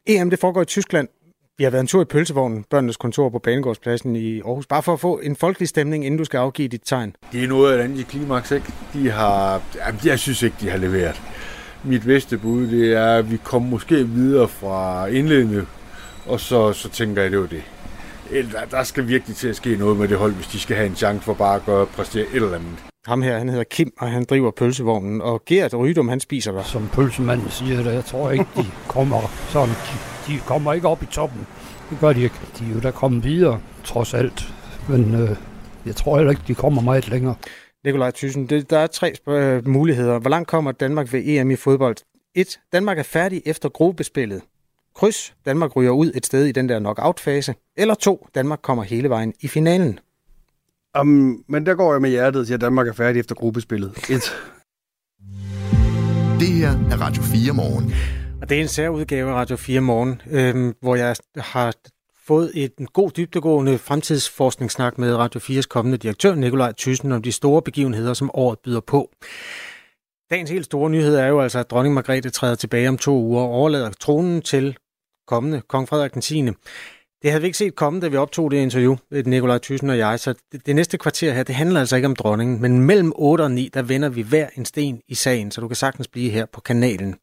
EM, 0.06 0.30
det 0.30 0.38
foregår 0.38 0.62
i 0.62 0.64
Tyskland. 0.64 1.08
Vi 1.58 1.64
har 1.64 1.70
været 1.70 1.80
en 1.80 1.86
tur 1.86 2.02
i 2.02 2.04
pølsevognen, 2.04 2.64
børnenes 2.70 2.96
kontor 2.96 3.28
på 3.28 3.38
Banegårdspladsen 3.38 4.16
i 4.16 4.40
Aarhus, 4.40 4.66
bare 4.66 4.82
for 4.82 4.92
at 4.92 5.00
få 5.00 5.18
en 5.18 5.36
folkelig 5.36 5.68
stemning, 5.68 6.06
inden 6.06 6.18
du 6.18 6.24
skal 6.24 6.38
afgive 6.38 6.68
dit 6.68 6.82
tegn. 6.84 7.16
Det 7.32 7.44
er 7.44 7.48
noget 7.48 7.78
af 7.78 7.84
andet 7.84 8.00
i 8.00 8.02
klimaks, 8.02 8.50
ikke? 8.50 8.66
De 8.92 9.10
har, 9.10 9.62
jamen, 9.76 10.00
jeg 10.04 10.18
synes 10.18 10.42
ikke, 10.42 10.56
de 10.60 10.70
har 10.70 10.78
leveret. 10.78 11.22
Mit 11.85 12.03
bedste 12.03 12.39
bud, 12.39 12.66
det 12.66 12.93
er, 12.93 13.07
at 13.07 13.30
vi 13.30 13.37
kommer 13.45 13.68
måske 13.68 14.09
videre 14.09 14.49
fra 14.49 15.07
indledende, 15.07 15.66
og 16.26 16.41
så, 16.41 16.72
så 16.72 16.89
tænker 16.89 17.22
jeg, 17.22 17.30
det 17.30 17.41
var 17.41 17.47
det. 17.47 17.62
Der, 18.53 18.64
der 18.70 18.82
skal 18.82 19.09
virkelig 19.09 19.37
til 19.37 19.49
at 19.49 19.57
ske 19.57 19.76
noget 19.76 19.97
med 19.97 20.09
det 20.09 20.18
hold, 20.18 20.32
hvis 20.32 20.47
de 20.47 20.61
skal 20.61 20.76
have 20.76 20.89
en 20.89 20.97
chance 20.97 21.24
for 21.24 21.35
bare 21.35 21.57
at 21.57 21.64
gøre, 21.66 21.87
præstere 21.87 22.22
et 22.22 22.35
eller 22.35 22.55
andet. 22.55 22.85
Ham 23.07 23.22
her, 23.22 23.39
han 23.39 23.49
hedder 23.49 23.64
Kim, 23.64 23.93
og 23.99 24.11
han 24.11 24.24
driver 24.30 24.51
pølsevognen. 24.51 25.20
Og 25.22 25.43
Gert 25.47 25.74
Rydum, 25.74 26.09
han 26.09 26.20
spiser 26.20 26.53
hvad? 26.53 26.64
Som 26.64 26.89
pølsemanden 26.93 27.51
siger 27.51 27.82
det, 27.82 27.95
jeg 27.95 28.05
tror 28.05 28.30
ikke, 28.30 28.47
de 28.57 28.66
kommer 28.89 29.20
sådan. 29.49 29.74
De, 29.74 30.32
de 30.32 30.39
kommer 30.39 30.72
ikke 30.72 30.89
op 30.89 31.03
i 31.03 31.07
toppen. 31.07 31.47
Det 31.91 31.99
gør 32.01 32.12
de 32.12 32.22
ikke. 32.22 32.35
De 32.59 32.64
er 32.70 32.74
jo 32.74 32.80
da 32.80 32.91
kommet 32.91 33.24
videre, 33.24 33.61
trods 33.85 34.14
alt. 34.14 34.55
Men 34.89 35.14
øh, 35.14 35.37
jeg 35.87 35.97
tror 35.97 36.16
heller 36.16 36.30
ikke, 36.30 36.43
de 36.49 36.55
kommer 36.55 36.82
meget 36.82 37.09
længere. 37.09 37.35
Nikolaj 37.85 38.11
Thyssen, 38.11 38.47
det, 38.47 38.70
der 38.70 38.78
er 38.78 38.87
tre 38.87 39.14
øh, 39.28 39.68
muligheder. 39.68 40.18
Hvor 40.18 40.30
langt 40.30 40.49
kommer 40.49 40.72
Danmark 40.72 41.12
ved 41.12 41.22
EM 41.24 41.51
i 41.51 41.57
fodbold? 41.57 41.97
1. 42.35 42.61
Danmark 42.72 42.99
er 42.99 43.03
færdig 43.03 43.43
efter 43.47 43.68
gruppespillet. 43.68 44.43
Kryds. 44.95 45.35
Danmark 45.45 45.76
ryger 45.76 45.91
ud 45.91 46.12
et 46.14 46.26
sted 46.26 46.45
i 46.45 46.53
den 46.53 46.68
der 46.68 46.78
knockout-fase. 46.78 47.55
Eller 47.76 47.95
2. 47.95 48.28
Danmark 48.35 48.59
kommer 48.62 48.82
hele 48.82 49.09
vejen 49.09 49.35
i 49.41 49.49
finalen. 49.49 49.99
Um, 51.01 51.45
men 51.49 51.66
der 51.66 51.74
går 51.74 51.93
jeg 51.93 52.03
med 52.03 52.11
hjertet 52.11 52.47
til, 52.47 52.55
at 52.55 52.61
Danmark 52.61 52.89
er 52.89 52.93
færdig 52.93 53.20
efter 53.20 53.35
gruppespillet. 53.35 53.91
Et. 54.11 54.37
Det 56.41 56.49
her 56.49 56.70
er 56.70 57.01
Radio 57.01 57.22
4 57.22 57.53
morgen. 57.53 57.95
Og 58.43 58.49
det 58.49 58.57
er 58.57 58.62
en 58.62 58.68
særudgave 58.68 59.30
af 59.30 59.35
Radio 59.35 59.57
4 59.57 59.80
morgen, 59.80 60.20
øhm, 60.30 60.74
hvor 60.80 60.97
jeg 60.97 61.16
har 61.37 61.74
fået 62.26 62.50
et, 62.54 62.72
en 62.78 62.86
god 62.86 63.10
dybdegående 63.10 63.78
fremtidsforskningssnak 63.78 64.98
med 64.98 65.16
Radio 65.16 65.40
4's 65.40 65.62
kommende 65.62 65.98
direktør, 65.98 66.34
Nikolaj 66.34 66.72
Thyssen, 66.78 67.12
om 67.12 67.22
de 67.22 67.32
store 67.32 67.62
begivenheder, 67.62 68.14
som 68.14 68.30
året 68.34 68.58
byder 68.58 68.80
på. 68.80 69.10
Dagens 70.30 70.50
helt 70.50 70.64
store 70.64 70.90
nyhed 70.90 71.16
er 71.16 71.26
jo 71.26 71.40
altså, 71.40 71.58
at 71.58 71.70
dronning 71.70 71.94
Margrethe 71.94 72.30
træder 72.30 72.54
tilbage 72.54 72.88
om 72.88 72.98
to 72.98 73.18
uger 73.18 73.42
og 73.42 73.48
overlader 73.48 73.90
tronen 74.00 74.42
til 74.42 74.76
kommende 75.26 75.60
kong 75.68 75.88
Frederik 75.88 76.14
den 76.14 76.22
10. 76.22 76.42
Det 77.22 77.30
havde 77.30 77.40
vi 77.40 77.46
ikke 77.46 77.58
set 77.58 77.74
komme, 77.74 78.00
da 78.00 78.08
vi 78.08 78.16
optog 78.16 78.50
det 78.50 78.56
interview, 78.56 78.96
øh, 79.10 79.26
Nikolaj 79.26 79.58
Thyssen 79.58 79.90
og 79.90 79.98
jeg. 79.98 80.20
Så 80.20 80.34
det, 80.52 80.66
det 80.66 80.76
næste 80.76 80.98
kvarter 80.98 81.32
her, 81.32 81.42
det 81.42 81.54
handler 81.54 81.80
altså 81.80 81.96
ikke 81.96 82.06
om 82.06 82.16
dronningen, 82.16 82.62
men 82.62 82.80
mellem 82.80 83.12
8 83.16 83.42
og 83.42 83.50
9, 83.50 83.70
der 83.74 83.82
vender 83.82 84.08
vi 84.08 84.22
hver 84.22 84.48
en 84.56 84.64
sten 84.64 85.00
i 85.08 85.14
sagen, 85.14 85.50
så 85.50 85.60
du 85.60 85.68
kan 85.68 85.76
sagtens 85.76 86.08
blive 86.08 86.30
her 86.30 86.46
på 86.52 86.60
kanalen. 86.60 87.16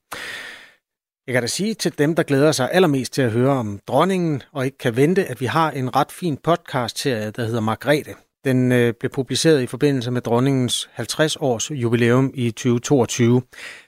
Jeg 1.28 1.34
kan 1.34 1.44
da 1.44 1.48
sige 1.48 1.74
til 1.74 1.98
dem, 1.98 2.16
der 2.16 2.24
glæder 2.24 2.52
sig 2.52 2.70
allermest 2.72 3.14
til 3.14 3.22
at 3.22 3.32
høre 3.32 3.52
om 3.52 3.80
dronningen, 3.88 4.44
og 4.52 4.66
ikke 4.66 4.78
kan 4.78 4.96
vente, 4.96 5.26
at 5.26 5.42
vi 5.42 5.46
har 5.46 5.72
en 5.72 5.96
ret 5.96 6.12
fin 6.12 6.38
podcast-serie, 6.38 7.32
der 7.32 7.46
hedder 7.46 7.62
Margrethe. 7.62 8.14
Den 8.46 8.72
øh, 8.72 8.94
blev 9.00 9.12
publiceret 9.12 9.62
i 9.62 9.66
forbindelse 9.66 10.12
med 10.12 10.22
dronningens 10.22 10.90
50 10.94 11.36
års 11.36 11.72
jubilæum 11.72 12.32
i 12.34 12.52
2022. 12.52 13.42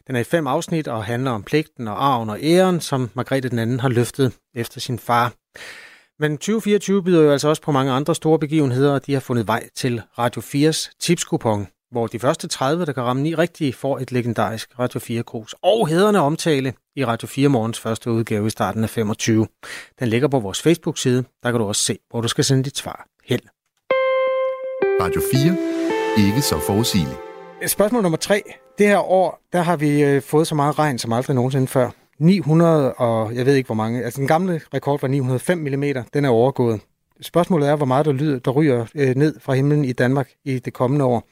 Den 0.07 0.15
er 0.15 0.19
i 0.19 0.23
fem 0.23 0.47
afsnit 0.47 0.87
og 0.87 1.05
handler 1.05 1.31
om 1.31 1.43
pligten 1.43 1.87
og 1.87 2.05
arven 2.05 2.29
og 2.29 2.39
æren, 2.41 2.81
som 2.81 3.09
Margrethe 3.13 3.49
den 3.49 3.59
anden 3.59 3.79
har 3.79 3.89
løftet 3.89 4.33
efter 4.55 4.79
sin 4.79 4.99
far. 4.99 5.33
Men 6.19 6.37
2024 6.37 7.03
byder 7.03 7.21
jo 7.21 7.31
altså 7.31 7.47
også 7.47 7.61
på 7.61 7.71
mange 7.71 7.91
andre 7.91 8.15
store 8.15 8.39
begivenheder, 8.39 8.93
og 8.93 9.05
de 9.05 9.13
har 9.13 9.19
fundet 9.19 9.47
vej 9.47 9.69
til 9.75 10.01
Radio 10.17 10.41
4's 10.41 10.91
tipskupon, 10.99 11.67
hvor 11.93 12.07
de 12.07 12.19
første 12.19 12.47
30, 12.47 12.85
der 12.85 12.93
kan 12.93 13.03
ramme 13.03 13.23
ni 13.23 13.35
rigtige, 13.35 13.73
får 13.73 13.99
et 13.99 14.11
legendarisk 14.11 14.79
Radio 14.79 14.99
4-krus 14.99 15.55
og 15.61 15.87
hederne 15.87 16.19
omtale 16.19 16.73
i 16.95 17.05
Radio 17.05 17.27
4 17.27 17.49
morgens 17.49 17.79
første 17.79 18.11
udgave 18.11 18.47
i 18.47 18.49
starten 18.49 18.83
af 18.83 18.89
25. 18.89 19.47
Den 19.99 20.07
ligger 20.07 20.27
på 20.27 20.39
vores 20.39 20.61
Facebook-side. 20.61 21.23
Der 21.43 21.51
kan 21.51 21.59
du 21.59 21.65
også 21.65 21.81
se, 21.81 21.97
hvor 22.09 22.21
du 22.21 22.27
skal 22.27 22.43
sende 22.43 22.63
dit 22.63 22.77
svar 22.77 23.07
hen. 23.25 23.39
Radio 25.01 25.21
4. 26.17 26.27
Ikke 26.27 26.41
så 26.41 26.59
forudsigeligt. 26.59 27.17
Spørgsmål 27.67 28.01
nummer 28.01 28.17
3. 28.17 28.43
Det 28.77 28.87
her 28.87 29.11
år, 29.11 29.41
der 29.53 29.61
har 29.61 29.75
vi 29.77 30.03
øh, 30.03 30.21
fået 30.21 30.47
så 30.47 30.55
meget 30.55 30.79
regn 30.79 30.99
som 30.99 31.13
aldrig 31.13 31.35
nogensinde 31.35 31.67
før. 31.67 31.89
900 32.19 32.93
og 32.93 33.35
jeg 33.35 33.45
ved 33.45 33.55
ikke 33.55 33.67
hvor 33.67 33.75
mange. 33.75 34.03
Altså 34.03 34.19
den 34.19 34.27
gamle 34.27 34.61
rekord 34.73 35.01
var 35.01 35.07
905 35.07 35.57
mm. 35.57 35.83
Den 36.13 36.25
er 36.25 36.29
overgået. 36.29 36.81
Spørgsmålet 37.21 37.69
er, 37.69 37.75
hvor 37.75 37.85
meget 37.85 38.05
der, 38.05 38.11
lyder, 38.11 38.39
der 38.39 38.51
ryger 38.51 38.85
øh, 38.95 39.15
ned 39.15 39.39
fra 39.39 39.53
himlen 39.53 39.85
i 39.85 39.91
Danmark 39.91 40.29
i 40.45 40.59
det 40.59 40.73
kommende 40.73 41.05
år. 41.05 41.27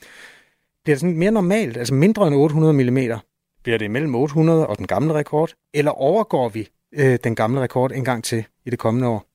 Bliver 0.83 0.95
det 0.95 0.99
sådan 0.99 1.17
mere 1.17 1.31
normalt, 1.31 1.77
altså 1.77 1.93
mindre 1.93 2.27
end 2.27 2.35
800 2.35 2.73
mm? 2.73 3.19
Bliver 3.63 3.77
det 3.77 3.91
mellem 3.91 4.15
800 4.15 4.67
og 4.67 4.77
den 4.77 4.87
gamle 4.87 5.13
rekord? 5.13 5.53
Eller 5.73 5.91
overgår 5.91 6.49
vi 6.49 6.67
øh, 6.93 7.19
den 7.23 7.35
gamle 7.35 7.61
rekord 7.61 7.91
en 7.91 8.05
gang 8.05 8.23
til 8.23 8.45
i 8.65 8.69
det 8.69 8.79
kommende 8.79 9.07
år? 9.07 9.25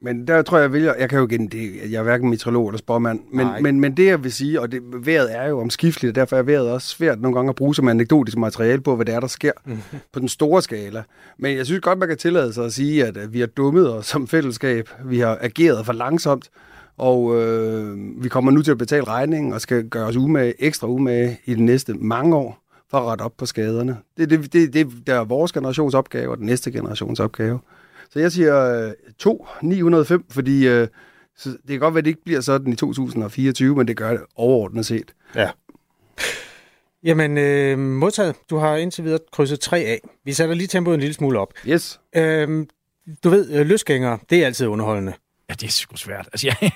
Men 0.00 0.26
der 0.26 0.42
tror 0.42 0.56
jeg, 0.56 0.62
jeg 0.62 0.72
vælger, 0.72 0.94
jeg 0.94 1.08
kan 1.08 1.18
jo 1.18 1.26
igen, 1.26 1.48
det, 1.48 1.90
jeg 1.90 1.98
er 1.98 2.02
hverken 2.02 2.30
meteorolog 2.30 2.68
eller 2.68 2.78
spormand, 2.78 3.20
men, 3.32 3.48
men, 3.60 3.80
men 3.80 3.96
det 3.96 4.06
jeg 4.06 4.24
vil 4.24 4.32
sige, 4.32 4.60
og 4.60 4.72
det, 4.72 4.82
vejret 5.06 5.36
er 5.36 5.48
jo 5.48 5.60
omskifteligt, 5.60 6.10
og 6.10 6.14
derfor 6.14 6.36
er 6.36 6.42
vejret 6.42 6.70
også 6.70 6.88
svært 6.88 7.20
nogle 7.20 7.34
gange 7.34 7.48
at 7.48 7.54
bruge 7.54 7.74
som 7.74 7.88
anekdotisk 7.88 8.36
materiale 8.36 8.80
på, 8.82 8.96
hvad 8.96 9.06
det 9.06 9.14
er, 9.14 9.20
der 9.20 9.26
sker 9.26 9.52
mm. 9.64 9.78
på 10.12 10.20
den 10.20 10.28
store 10.28 10.62
skala. 10.62 11.02
Men 11.38 11.56
jeg 11.56 11.66
synes 11.66 11.80
godt, 11.80 11.98
man 11.98 12.08
kan 12.08 12.18
tillade 12.18 12.52
sig 12.52 12.64
at 12.64 12.72
sige, 12.72 13.06
at 13.06 13.32
vi 13.32 13.40
har 13.40 13.46
dummet 13.46 13.94
os 13.94 14.06
som 14.06 14.26
fællesskab, 14.26 14.90
vi 15.04 15.18
har 15.18 15.38
ageret 15.40 15.86
for 15.86 15.92
langsomt, 15.92 16.48
og 16.98 17.42
øh, 17.42 17.96
vi 18.22 18.28
kommer 18.28 18.50
nu 18.50 18.62
til 18.62 18.70
at 18.70 18.78
betale 18.78 19.04
regningen 19.04 19.52
og 19.52 19.60
skal 19.60 19.88
gøre 19.88 20.06
os 20.06 20.16
umage, 20.16 20.54
ekstra 20.58 20.88
umage 20.88 21.40
i 21.44 21.54
de 21.54 21.64
næste 21.64 21.94
mange 21.94 22.36
år 22.36 22.58
for 22.90 22.98
at 22.98 23.04
rette 23.04 23.22
op 23.22 23.36
på 23.36 23.46
skaderne. 23.46 23.96
Det, 24.16 24.30
det, 24.30 24.52
det, 24.52 24.74
det, 24.74 24.86
det 25.06 25.14
er 25.14 25.24
vores 25.24 25.52
generations 25.52 25.94
opgave 25.94 26.30
og 26.30 26.38
den 26.38 26.46
næste 26.46 26.72
generations 26.72 27.20
opgave. 27.20 27.58
Så 28.10 28.18
jeg 28.18 28.32
siger 28.32 28.92
2, 29.18 29.46
øh, 29.62 29.68
905, 29.68 30.24
fordi 30.30 30.68
øh, 30.68 30.88
så 31.36 31.50
det 31.50 31.68
kan 31.68 31.78
godt 31.78 31.94
være, 31.94 31.98
at 31.98 32.04
det 32.04 32.10
ikke 32.10 32.24
bliver 32.24 32.40
sådan 32.40 32.72
i 32.72 32.76
2024, 32.76 33.76
men 33.76 33.88
det 33.88 33.96
gør 33.96 34.10
det 34.10 34.20
overordnet 34.36 34.86
set. 34.86 35.14
Ja. 35.34 35.50
Jamen, 37.04 37.38
øh, 37.38 37.78
modtaget. 37.78 38.34
Du 38.50 38.56
har 38.56 38.76
indtil 38.76 39.04
videre 39.04 39.18
krydset 39.32 39.60
3 39.60 39.78
af. 39.78 40.00
Vi 40.24 40.32
sætter 40.32 40.54
lige 40.54 40.66
tempoet 40.66 40.94
en 40.94 41.00
lille 41.00 41.14
smule 41.14 41.38
op. 41.38 41.52
Yes. 41.68 42.00
Øh, 42.16 42.66
du 43.24 43.28
ved, 43.28 43.52
øh, 43.52 43.66
løsgængere, 43.66 44.18
det 44.30 44.42
er 44.42 44.46
altid 44.46 44.66
underholdende. 44.66 45.12
Ja, 45.48 45.54
det 45.54 45.66
er 45.66 45.70
sgu 45.70 45.96
svært. 45.96 46.28
Altså, 46.32 46.46
jeg, 46.46 46.70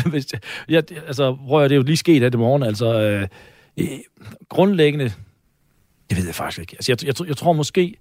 hvis, 0.10 0.26
jeg, 0.68 0.82
altså, 0.92 1.36
prøv 1.46 1.64
at 1.64 1.70
det 1.70 1.74
er 1.74 1.78
jo 1.78 1.82
lige 1.82 1.96
sket 1.96 2.22
her 2.22 2.30
i 2.34 2.36
morgen. 2.36 2.62
Altså, 2.62 3.00
øh, 3.00 3.28
øh, 3.76 3.86
grundlæggende, 4.48 5.12
det 6.10 6.18
ved 6.18 6.24
jeg 6.24 6.34
faktisk 6.34 6.60
ikke. 6.60 6.76
Altså, 6.78 6.92
jeg, 6.92 7.04
jeg, 7.04 7.28
jeg 7.28 7.36
tror 7.36 7.52
måske, 7.52 7.96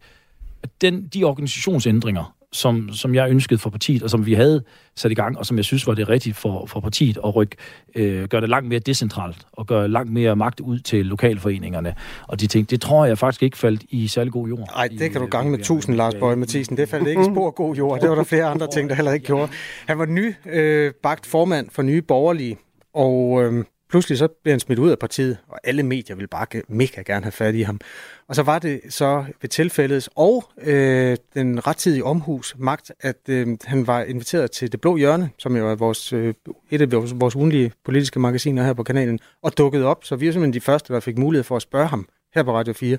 at 0.64 0.70
den, 0.82 1.08
de 1.08 1.24
organisationsændringer, 1.24 2.36
som, 2.56 2.90
som 2.94 3.16
jeg 3.16 3.30
ønskede 3.30 3.60
for 3.60 3.70
partiet, 3.70 4.04
og 4.04 4.10
som 4.10 4.26
vi 4.26 4.34
havde 4.34 4.64
sat 4.96 5.12
i 5.12 5.14
gang, 5.14 5.38
og 5.38 5.46
som 5.46 5.58
jeg 5.58 5.66
synes 5.66 5.88
var 5.88 5.94
det 5.94 6.10
rigtige 6.10 6.34
for, 6.34 6.66
for 6.66 6.80
partiet 6.80 7.18
at 7.18 7.36
rykke, 7.36 7.56
øh, 7.96 8.24
gøre 8.24 8.42
det 8.42 8.50
langt 8.50 8.70
mere 8.70 8.80
decentralt, 8.80 9.48
og 9.52 9.68
gøre 9.68 9.88
langt 9.88 10.12
mere 10.12 10.36
magt 10.36 10.60
ud 10.60 10.80
til 10.80 11.06
lokalforeningerne. 11.06 11.96
Og 12.28 12.40
de 12.40 12.48
ting, 12.48 12.70
det 12.70 12.82
tror 12.82 13.06
jeg 13.06 13.18
faktisk 13.18 13.44
ikke 13.44 13.58
faldt 13.58 13.84
i 13.90 14.08
særlig 14.08 14.34
god 14.34 14.48
jord. 14.48 14.70
Nej, 14.76 14.88
det 14.88 15.12
kan 15.12 15.22
du 15.22 15.28
gange 15.28 15.52
med 15.52 15.60
tusind, 15.60 15.96
Lars 15.96 16.14
Bøge 16.16 16.36
Mathisen. 16.36 16.78
Det 16.78 16.90
faldt 16.90 17.08
ikke 17.08 17.22
i 17.22 17.26
spor 17.34 17.52
god 17.52 17.76
jord. 17.76 18.00
Det 18.02 18.10
var 18.10 18.16
der 18.16 18.24
flere 18.24 18.46
andre 18.46 18.68
ting, 18.68 18.90
der 18.90 18.96
heller 18.96 19.12
ikke 19.12 19.26
gjorde. 19.26 19.52
Han 19.88 20.00
var 20.00 20.06
ny 20.06 20.34
øh, 20.46 20.94
bagt 21.04 21.26
formand 21.26 21.70
for 21.72 21.82
Nye 21.82 22.02
Borgerlige, 22.02 22.58
og 22.94 23.44
øh, 23.44 23.64
pludselig 23.90 24.18
så 24.18 24.28
blev 24.28 24.52
han 24.52 24.60
smidt 24.60 24.80
ud 24.80 24.90
af 24.90 25.00
partiet, 25.00 25.38
og 25.48 25.60
alle 25.64 25.84
medier 25.84 26.16
ville 26.16 26.28
bare 26.28 26.48
mega 26.68 27.02
gerne 27.02 27.24
have 27.24 27.32
fat 27.32 27.56
i 27.56 27.62
ham. 27.62 27.80
Og 28.28 28.36
så 28.36 28.44
var 28.44 28.60
det 28.60 28.82
så 28.90 29.26
ved 29.42 29.50
tilfældet 29.50 30.10
og 30.16 30.50
øh, 30.62 31.18
den 31.34 31.68
rettidige 31.68 32.04
omhus 32.04 32.56
magt, 32.58 32.92
at 33.00 33.30
øh, 33.30 33.58
han 33.64 33.88
var 33.88 34.02
inviteret 34.02 34.52
til 34.52 34.72
Det 34.72 34.82
Blå 34.82 34.98
Hjørne, 34.98 35.30
som 35.38 35.58
jo 35.58 35.70
er 35.72 35.76
vores, 35.76 36.14
øh, 36.14 36.34
et 36.72 36.82
af 36.82 36.92
vores, 36.92 37.14
vores 37.16 37.36
ugenlige 37.36 37.72
politiske 37.86 38.20
magasiner 38.20 38.64
her 38.64 38.74
på 38.74 38.84
kanalen, 38.84 39.20
og 39.42 39.58
dukkede 39.58 39.86
op. 39.86 40.06
Så 40.06 40.16
vi 40.16 40.28
er 40.28 40.32
simpelthen 40.32 40.54
de 40.54 40.62
første, 40.62 40.94
der 40.94 41.00
fik 41.00 41.18
mulighed 41.18 41.44
for 41.44 41.56
at 41.56 41.62
spørge 41.62 41.88
ham 41.88 42.08
her 42.36 42.44
på 42.44 42.58
Radio 42.58 42.74
4, 42.74 42.98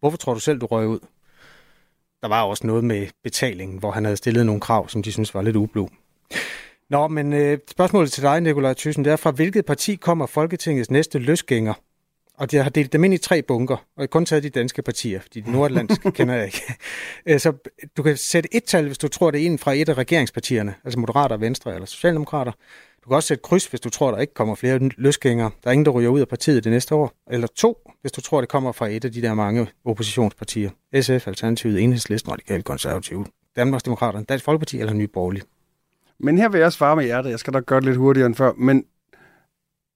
hvorfor 0.00 0.16
tror 0.16 0.34
du 0.34 0.40
selv, 0.40 0.60
du 0.60 0.66
røg 0.66 0.86
ud? 0.86 0.98
Der 2.22 2.28
var 2.28 2.42
også 2.42 2.66
noget 2.66 2.84
med 2.84 3.06
betalingen, 3.24 3.78
hvor 3.78 3.90
han 3.90 4.04
havde 4.04 4.16
stillet 4.16 4.46
nogle 4.46 4.60
krav, 4.60 4.88
som 4.88 5.02
de 5.02 5.12
synes 5.12 5.34
var 5.34 5.42
lidt 5.42 5.56
ublu. 5.56 5.88
Nå, 6.90 7.08
men 7.08 7.32
øh, 7.32 7.58
spørgsmålet 7.70 8.12
til 8.12 8.22
dig, 8.22 8.40
Nikolaj 8.40 8.74
Thyssen, 8.74 9.04
det 9.04 9.12
er, 9.12 9.16
fra 9.16 9.30
hvilket 9.30 9.64
parti 9.64 9.94
kommer 9.94 10.26
Folketingets 10.26 10.90
næste 10.90 11.18
løsgænger? 11.18 11.74
Og 12.38 12.50
de 12.50 12.56
har 12.56 12.70
delt 12.70 12.92
dem 12.92 13.04
ind 13.04 13.14
i 13.14 13.18
tre 13.18 13.42
bunker, 13.42 13.76
og 13.76 14.00
jeg 14.00 14.10
kun 14.10 14.24
taget 14.24 14.42
de 14.42 14.50
danske 14.50 14.82
partier, 14.82 15.20
fordi 15.20 15.40
de 15.40 15.52
nordatlantiske 15.52 16.12
kender 16.18 16.34
jeg 16.34 16.44
ikke. 16.44 16.62
Øh, 17.26 17.40
så 17.40 17.52
du 17.96 18.02
kan 18.02 18.16
sætte 18.16 18.54
et 18.54 18.64
tal, 18.64 18.86
hvis 18.86 18.98
du 18.98 19.08
tror, 19.08 19.30
det 19.30 19.42
er 19.42 19.46
en 19.46 19.58
fra 19.58 19.72
et 19.72 19.88
af 19.88 19.94
regeringspartierne, 19.94 20.74
altså 20.84 20.98
Moderater, 20.98 21.36
Venstre 21.36 21.74
eller 21.74 21.86
Socialdemokrater. 21.86 22.52
Du 23.04 23.08
kan 23.08 23.16
også 23.16 23.26
sætte 23.26 23.42
kryds, 23.42 23.66
hvis 23.66 23.80
du 23.80 23.90
tror, 23.90 24.10
der 24.10 24.18
ikke 24.18 24.34
kommer 24.34 24.54
flere 24.54 24.78
løsgængere. 24.78 25.50
Der 25.64 25.68
er 25.68 25.72
ingen, 25.72 25.86
der 25.86 25.90
ryger 25.90 26.10
ud 26.10 26.20
af 26.20 26.28
partiet 26.28 26.64
det 26.64 26.72
næste 26.72 26.94
år. 26.94 27.12
Eller 27.30 27.46
to, 27.46 27.76
hvis 28.00 28.12
du 28.12 28.20
tror, 28.20 28.40
det 28.40 28.48
kommer 28.48 28.72
fra 28.72 28.88
et 28.88 29.04
af 29.04 29.12
de 29.12 29.22
der 29.22 29.34
mange 29.34 29.66
oppositionspartier. 29.84 30.70
SF, 31.00 31.28
Alternativet, 31.28 31.82
Enhedslisten, 31.82 32.32
Radikale 32.32 32.62
Konservative, 32.62 33.26
Danmarksdemokraterne, 33.56 34.24
Dansk 34.24 34.44
Folkeparti 34.44 34.80
eller 34.80 34.92
Nye 34.92 35.08
Borgerlige. 35.08 35.42
Men 36.20 36.38
her 36.38 36.48
vil 36.48 36.60
jeg 36.60 36.72
svare 36.72 36.96
med 36.96 37.04
hjertet. 37.04 37.30
Jeg 37.30 37.38
skal 37.38 37.52
nok 37.52 37.66
gøre 37.66 37.80
det 37.80 37.86
lidt 37.86 37.96
hurtigere 37.96 38.26
end 38.26 38.34
før. 38.34 38.52
Men 38.52 38.84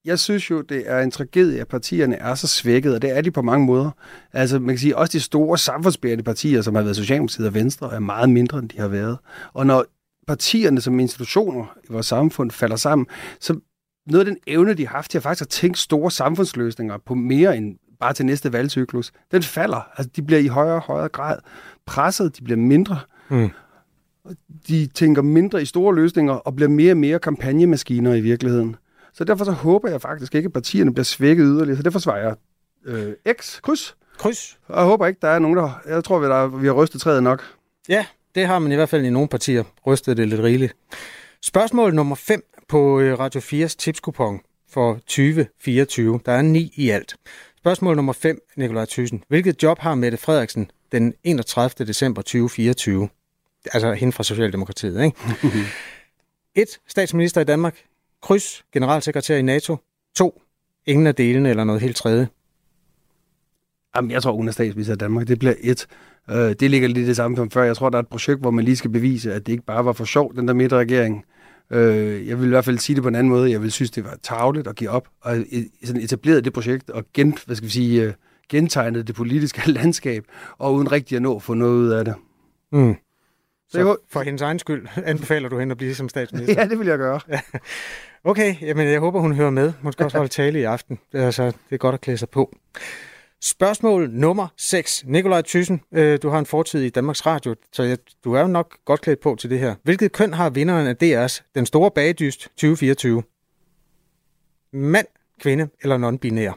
jeg 0.05 0.19
synes 0.19 0.51
jo, 0.51 0.61
det 0.61 0.83
er 0.87 1.01
en 1.01 1.11
tragedie, 1.11 1.61
at 1.61 1.69
partierne 1.69 2.17
er 2.17 2.35
så 2.35 2.47
svækket, 2.47 2.95
og 2.95 3.03
det 3.03 3.17
er 3.17 3.21
de 3.21 3.31
på 3.31 3.43
mange 3.43 3.67
måder. 3.67 3.91
Altså, 4.33 4.59
man 4.59 4.69
kan 4.69 4.79
sige, 4.79 4.97
også 4.97 5.13
de 5.13 5.21
store 5.21 5.59
samfundsbærende 5.59 6.25
partier, 6.25 6.63
som 6.63 6.75
har 6.75 6.83
været 6.83 6.97
Socialdemokratiet 6.97 7.47
og 7.47 7.55
Venstre, 7.55 7.95
er 7.95 7.99
meget 7.99 8.31
mindre, 8.31 8.59
end 8.59 8.69
de 8.69 8.79
har 8.79 8.89
været. 8.89 9.19
Og 9.53 9.67
når 9.67 9.85
partierne 10.27 10.81
som 10.81 11.01
institutioner 11.01 11.77
i 11.85 11.93
vores 11.93 12.07
samfund 12.07 12.51
falder 12.51 12.77
sammen, 12.77 13.07
så 13.41 13.61
noget 14.07 14.27
af 14.27 14.33
den 14.33 14.37
evne, 14.47 14.75
de 14.75 14.87
har 14.87 14.95
haft 14.95 15.11
til 15.11 15.19
at 15.19 15.23
faktisk 15.23 15.43
at 15.43 15.49
tænke 15.49 15.79
store 15.79 16.11
samfundsløsninger 16.11 16.99
på 17.07 17.15
mere 17.15 17.57
end 17.57 17.77
bare 18.01 18.13
til 18.13 18.27
næste 18.27 18.53
valgcyklus, 18.53 19.13
den 19.33 19.43
falder. 19.43 19.89
Altså, 19.97 20.11
de 20.17 20.23
bliver 20.23 20.41
i 20.41 20.47
højere 20.47 20.75
og 20.75 20.83
højere 20.83 21.09
grad 21.09 21.39
presset, 21.87 22.39
de 22.39 22.45
bliver 22.45 22.59
mindre. 22.59 22.99
Mm 23.29 23.51
de 24.69 24.87
tænker 24.87 25.23
mindre 25.23 25.63
i 25.63 25.65
store 25.65 25.95
løsninger 25.95 26.33
og 26.33 26.57
bliver 26.57 26.69
mere 26.69 26.93
og 26.93 26.97
mere 26.97 27.19
kampagnemaskiner 27.19 28.15
i 28.15 28.21
virkeligheden. 28.21 28.77
Så 29.13 29.25
derfor 29.25 29.45
så 29.45 29.53
håber 29.53 29.91
jeg 29.91 30.01
faktisk 30.01 30.35
ikke, 30.35 30.47
at 30.47 30.53
partierne 30.53 30.95
bliver 30.95 31.05
svækket 31.05 31.45
yderligere. 31.45 31.77
Så 31.77 31.83
derfor 31.83 31.99
svarer 31.99 32.23
jeg 32.23 32.35
øh, 32.85 33.35
X, 33.41 33.61
kryds. 33.61 33.97
Kryds. 34.19 34.59
Og 34.69 34.79
jeg 34.79 34.87
håber 34.87 35.07
ikke, 35.07 35.19
der 35.23 35.29
er 35.29 35.39
nogen, 35.39 35.57
der... 35.57 35.81
Jeg 35.89 36.05
tror, 36.05 36.19
vi, 36.19 36.27
der, 36.27 36.47
vi 36.47 36.67
har 36.67 36.75
rystet 36.75 37.01
træet 37.01 37.23
nok. 37.23 37.43
Ja, 37.89 38.07
det 38.35 38.47
har 38.47 38.59
man 38.59 38.73
i 38.73 38.75
hvert 38.75 38.89
fald 38.89 39.05
i 39.05 39.11
nogle 39.11 39.29
partier 39.29 39.65
rystet 39.87 40.17
det 40.17 40.29
lidt 40.29 40.41
rigeligt. 40.41 40.77
Spørgsmål 41.43 41.95
nummer 41.95 42.15
5 42.15 42.45
på 42.69 43.01
øh, 43.01 43.19
Radio 43.19 43.41
4's 43.41 43.75
tipskupon 43.79 44.41
for 44.71 44.95
2024. 44.95 46.21
Der 46.27 46.33
er 46.33 46.43
ni 46.43 46.73
i 46.77 46.91
alt. 46.91 47.17
Spørgsmål 47.59 47.97
nummer 47.97 48.13
5, 48.13 48.39
Nikolaj 48.57 48.85
Thyssen. 48.85 49.25
Hvilket 49.29 49.63
job 49.63 49.79
har 49.79 49.95
Mette 49.95 50.19
Frederiksen 50.19 50.71
den 50.93 51.15
31. 51.25 51.87
december 51.87 52.23
2024? 52.23 53.09
Altså 53.73 53.93
hende 53.93 54.13
fra 54.13 54.23
Socialdemokratiet, 54.23 55.05
ikke? 55.05 55.17
Et, 56.55 56.69
statsminister 56.89 57.41
i 57.41 57.45
Danmark. 57.45 57.77
Kryds, 58.23 58.65
generalsekretær 58.73 59.37
i 59.37 59.43
NATO. 59.43 59.77
To, 60.17 60.43
ingen 60.87 61.07
af 61.07 61.15
delene 61.15 61.51
eller 61.51 61.65
noget 61.65 61.83
helt 61.83 61.97
tredje. 61.97 62.29
Jamen, 63.97 64.11
jeg 64.11 64.23
tror, 64.23 64.33
hun 64.33 64.49
er 64.49 64.53
statsminister 64.53 64.95
i 64.95 64.97
Danmark. 64.97 65.29
Det 65.29 65.39
bliver 65.39 65.55
et. 65.61 65.87
Uh, 66.29 66.37
det 66.37 66.71
ligger 66.71 66.89
lidt 66.89 67.07
det 67.07 67.17
samme 67.17 67.37
som 67.37 67.51
før. 67.51 67.63
Jeg 67.63 67.77
tror, 67.77 67.91
der 67.91 67.99
er 67.99 68.03
et 68.03 68.09
projekt, 68.09 68.41
hvor 68.41 68.51
man 68.51 68.65
lige 68.65 68.77
skal 68.77 68.91
bevise, 68.91 69.35
at 69.35 69.47
det 69.47 69.53
ikke 69.53 69.65
bare 69.65 69.85
var 69.85 69.93
for 69.93 70.05
sjov, 70.05 70.35
den 70.37 70.49
der 70.49 70.55
midterregering. 70.55 71.25
Uh, 71.71 71.79
jeg 72.29 72.39
vil 72.39 72.47
i 72.47 72.49
hvert 72.49 72.65
fald 72.65 72.79
sige 72.79 72.95
det 72.95 73.03
på 73.03 73.09
en 73.09 73.15
anden 73.15 73.31
måde. 73.31 73.51
Jeg 73.51 73.63
vil 73.63 73.73
synes, 73.73 73.91
det 73.91 74.05
var 74.05 74.19
tavligt 74.23 74.67
at 74.67 74.77
give 74.77 74.91
op. 74.91 75.09
Og 75.21 75.37
sådan 75.85 76.03
etableret 76.03 76.45
det 76.45 76.53
projekt 76.53 76.91
og 76.91 77.05
gen, 77.15 77.39
hvad 77.47 77.57
skal 77.57 77.67
vi 77.67 77.73
sige, 77.73 78.09
uh, 78.09 78.15
gentegnet 78.49 79.07
det 79.07 79.15
politiske 79.15 79.71
landskab, 79.79 80.25
og 80.59 80.75
uden 80.75 80.93
rigtig 80.93 81.17
at 81.17 81.23
nå 81.23 81.37
at 81.37 81.43
få 81.43 81.55
noget 81.55 81.75
ud 81.75 81.89
af 81.89 82.05
det. 82.05 82.15
Mm. 82.73 82.95
Så, 83.73 83.79
så 83.79 83.97
for 84.09 84.21
hendes 84.21 84.43
egen 84.43 84.59
skyld 84.59 84.89
anbefaler 85.05 85.49
du 85.49 85.59
hende 85.59 85.73
at 85.73 85.79
blive 85.79 85.95
som 85.95 86.09
statsminister? 86.09 86.55
ja, 86.63 86.69
det 86.69 86.79
vil 86.79 86.87
jeg 86.87 86.99
gøre. 86.99 87.21
okay, 88.31 88.55
jamen 88.61 88.89
jeg 88.89 89.01
håber, 89.01 89.21
hun 89.21 89.35
hører 89.35 89.51
med. 89.51 89.73
Hun 89.83 89.93
skal 89.93 90.05
også 90.05 90.17
holde 90.17 90.33
tale 90.33 90.61
i 90.61 90.63
aften. 90.63 90.99
Altså, 91.13 91.47
det 91.47 91.55
er 91.71 91.77
godt 91.77 91.95
at 91.95 92.01
klæde 92.01 92.19
sig 92.19 92.29
på. 92.29 92.55
Spørgsmål 93.41 94.11
nummer 94.11 94.49
6. 94.57 95.05
Nikolaj 95.07 95.43
Thyssen, 95.43 95.81
øh, 95.93 96.19
du 96.23 96.29
har 96.29 96.39
en 96.39 96.47
fortid 96.47 96.83
i 96.83 96.91
Danmarks 96.91 97.27
Radio, 97.27 97.55
så 97.73 97.83
jeg, 97.83 97.99
du 98.25 98.33
er 98.33 98.41
jo 98.41 98.47
nok 98.47 98.77
godt 98.85 99.01
klædt 99.01 99.21
på 99.21 99.37
til 99.39 99.51
det 99.51 99.59
her. 99.59 99.75
Hvilket 99.83 100.13
køn 100.13 100.35
har 100.35 100.51
vinderen 100.51 100.87
af 100.87 100.95
DR's 101.03 101.51
Den 101.55 101.67
Store 101.67 101.91
Bagedyst 101.91 102.41
2024? 102.41 103.23
Mand, 104.73 105.07
kvinde 105.41 105.69
eller 105.83 105.99
non-binær? 105.99 106.53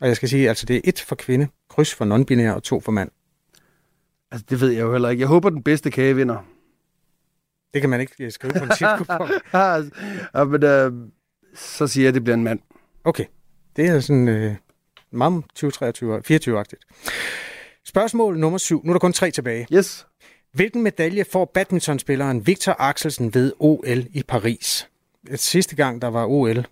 Og 0.00 0.08
jeg 0.08 0.16
skal 0.16 0.28
sige, 0.28 0.48
altså 0.48 0.66
det 0.66 0.76
er 0.76 0.80
et 0.84 1.00
for 1.00 1.14
kvinde, 1.14 1.48
kryds 1.68 1.94
for 1.94 2.04
non-binær 2.04 2.52
og 2.52 2.62
to 2.62 2.80
for 2.80 2.92
mand. 2.92 3.10
Altså, 4.30 4.46
det 4.50 4.60
ved 4.60 4.70
jeg 4.70 4.80
jo 4.80 4.92
heller 4.92 5.08
ikke. 5.08 5.20
Jeg 5.20 5.28
håber, 5.28 5.50
den 5.50 5.62
bedste 5.62 5.90
kage 5.90 6.16
vinder. 6.16 6.49
Det 7.74 7.80
kan 7.80 7.90
man 7.90 8.00
ikke 8.00 8.30
skrive 8.30 8.52
på 8.52 8.64
en 8.64 8.70
chipkupon. 8.76 9.30
ja, 10.34 10.44
men 10.44 10.64
øh, 10.64 10.92
så 11.54 11.86
siger 11.86 12.04
jeg, 12.04 12.08
at 12.08 12.14
det 12.14 12.24
bliver 12.24 12.36
en 12.36 12.44
mand. 12.44 12.60
Okay. 13.04 13.24
Det 13.76 13.86
er 13.88 14.00
sådan 14.00 14.28
øh, 14.28 14.54
meget 15.10 15.44
2023-24-agtigt. 15.58 16.80
Spørgsmål 17.84 18.38
nummer 18.38 18.58
syv. 18.58 18.84
Nu 18.84 18.90
er 18.90 18.94
der 18.94 18.98
kun 18.98 19.12
tre 19.12 19.30
tilbage. 19.30 19.66
Yes. 19.72 20.06
Hvilken 20.52 20.82
medalje 20.82 21.24
får 21.24 21.44
badmintonspilleren 21.44 22.46
Victor 22.46 22.76
Axelsen 22.78 23.34
ved 23.34 23.52
OL 23.58 24.06
i 24.12 24.22
Paris? 24.28 24.88
Sidste 25.34 25.76
gang, 25.76 26.02
der 26.02 26.08
var 26.08 26.26
OL, 26.26 26.66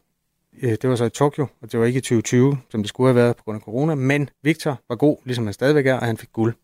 øh, 0.62 0.70
det 0.70 0.90
var 0.90 0.96
så 0.96 1.04
i 1.04 1.10
Tokyo, 1.10 1.46
og 1.60 1.72
det 1.72 1.80
var 1.80 1.86
ikke 1.86 1.98
i 1.98 2.00
2020, 2.00 2.58
som 2.70 2.82
det 2.82 2.88
skulle 2.88 3.08
have 3.08 3.16
været 3.16 3.36
på 3.36 3.42
grund 3.44 3.56
af 3.56 3.62
corona, 3.62 3.94
men 3.94 4.30
Victor 4.42 4.80
var 4.88 4.96
god, 4.96 5.16
ligesom 5.24 5.44
han 5.46 5.52
stadigvæk 5.54 5.86
er, 5.86 5.94
og 5.94 6.06
han 6.06 6.16
fik 6.16 6.32
guld. 6.32 6.54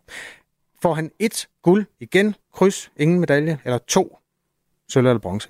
Får 0.83 0.95
han 0.95 1.11
et 1.19 1.49
guld 1.63 1.87
igen, 2.01 2.35
kryds, 2.55 2.91
ingen 2.97 3.21
medalje, 3.21 3.59
eller 3.65 3.79
to 3.79 4.19
sølv 4.89 5.07
eller 5.07 5.19
bronze? 5.19 5.49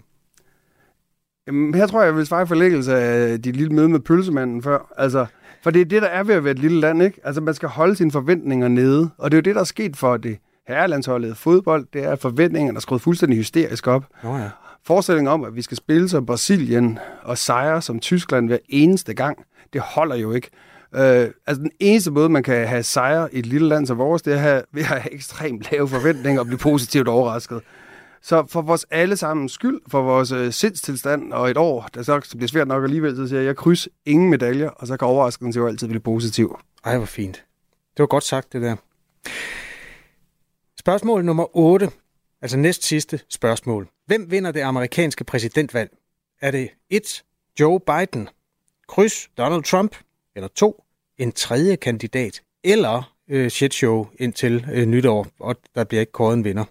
Jamen, 1.47 1.75
her 1.75 1.87
tror 1.87 2.01
jeg, 2.01 2.07
jeg 2.07 2.17
vil 2.17 2.27
svare 2.27 2.43
i 2.43 2.47
forlæggelse 2.47 2.97
af 2.97 3.43
dit 3.43 3.57
lille 3.57 3.75
møde 3.75 3.89
med 3.89 4.01
pølsemanden 4.01 4.63
før. 4.63 4.93
Altså, 4.99 5.27
for 5.63 5.71
det 5.71 5.81
er 5.81 5.85
det, 5.85 6.03
der 6.03 6.09
er 6.09 6.23
ved 6.23 6.35
at 6.35 6.45
være 6.45 6.51
et 6.51 6.59
lille 6.59 6.81
land, 6.81 7.03
ikke? 7.03 7.21
Altså, 7.25 7.41
man 7.41 7.55
skal 7.55 7.69
holde 7.69 7.97
sine 7.97 8.11
forventninger 8.11 8.69
nede. 8.69 9.11
Og 9.19 9.31
det 9.31 9.37
er 9.37 9.39
jo 9.39 9.43
det, 9.43 9.55
der 9.55 9.61
er 9.61 9.65
sket 9.65 9.97
for 9.97 10.17
det 10.17 10.39
herrelandsholdet 10.69 11.37
fodbold. 11.37 11.87
Det 11.93 12.05
er, 12.05 12.13
at 12.13 12.19
forventningerne 12.19 12.77
er 12.77 12.81
skruet 12.81 13.03
fuldstændig 13.03 13.39
hysterisk 13.39 13.87
op. 13.87 14.05
Oh, 14.25 14.41
ja. 14.41 14.51
Forestillingen 14.87 15.33
om, 15.33 15.45
at 15.45 15.57
vi 15.57 15.63
skal 15.63 15.77
spille 15.77 16.09
som 16.09 16.27
Brasilien 16.27 16.99
og 17.23 17.39
sejre 17.39 17.83
som 17.83 18.01
Tyskland 18.01 18.49
hver 18.49 18.59
eneste 18.69 19.15
gang, 19.15 19.39
det 19.73 19.81
holder 19.81 20.17
jo 20.17 20.33
ikke. 20.33 20.51
Øh, 20.95 21.29
altså 21.47 21.63
den 21.63 21.71
eneste 21.81 22.11
måde, 22.11 22.29
man 22.29 22.43
kan 22.43 22.69
have 22.69 22.83
sejre 22.83 23.35
i 23.35 23.39
et 23.39 23.47
lille 23.47 23.69
land 23.69 23.87
som 23.87 23.99
vores, 23.99 24.23
det 24.23 24.33
er 24.33 24.37
at 24.37 24.43
have, 24.43 24.63
ved 24.73 24.83
at 24.83 24.89
have 24.89 25.15
ekstremt 25.15 25.73
lave 25.73 25.89
forventninger 25.89 26.41
og 26.41 26.47
blive 26.47 26.59
positivt 26.59 27.09
overrasket. 27.09 27.61
Så 28.25 28.47
for 28.49 28.63
vores 28.63 28.87
alle 28.91 29.17
sammen 29.17 29.49
skyld, 29.49 29.81
for 29.89 30.03
vores 30.03 30.33
øh, 30.33 30.53
sindstilstand 30.53 31.33
og 31.33 31.51
et 31.51 31.57
år, 31.57 31.89
der 31.95 32.03
så 32.03 32.35
bliver 32.37 32.49
svært 32.49 32.69
nok 32.69 32.85
alligevel, 32.85 33.17
så 33.17 33.29
siger 33.29 33.41
jeg, 33.41 33.47
jeg 33.47 33.57
kryds 33.57 33.89
ingen 34.05 34.31
medaljer, 34.31 34.69
og 34.69 34.87
så 34.87 34.97
kan 34.97 35.09
overraskelsen 35.09 35.63
jo 35.63 35.69
altid 35.69 35.89
blive 35.89 36.01
positiv. 36.01 36.59
Ej, 36.85 36.97
hvor 36.97 37.07
fint. 37.07 37.45
Det 37.97 38.03
var 38.03 38.07
godt 38.07 38.25
sagt, 38.25 38.53
det 38.53 38.63
der. 38.63 38.77
Spørgsmål 40.79 41.25
nummer 41.25 41.57
8, 41.57 41.91
altså 42.43 42.57
næst 42.57 42.85
sidste 42.85 43.21
spørgsmål. 43.29 43.89
Hvem 44.07 44.31
vinder 44.31 44.53
det 44.53 44.61
amerikanske 44.61 45.25
præsidentvalg? 45.25 45.91
Er 46.41 46.51
det 46.51 46.71
1. 46.91 47.25
Joe 47.61 47.81
Biden, 47.81 48.29
kryds 48.89 49.29
Donald 49.39 49.63
Trump, 49.63 49.97
eller 50.37 50.49
2 50.49 50.85
en 51.19 51.33
tredje 51.33 51.77
kandidat, 51.77 52.43
eller 52.65 53.15
øh, 53.29 53.51
shitshow 53.51 54.07
indtil 54.19 54.67
øh, 54.73 54.87
nytår, 54.87 55.27
og 55.41 55.57
der 55.75 55.85
bliver 55.85 56.01
ikke 56.01 56.13
kåret 56.13 56.35
en 56.35 56.45
vinder. 56.45 56.65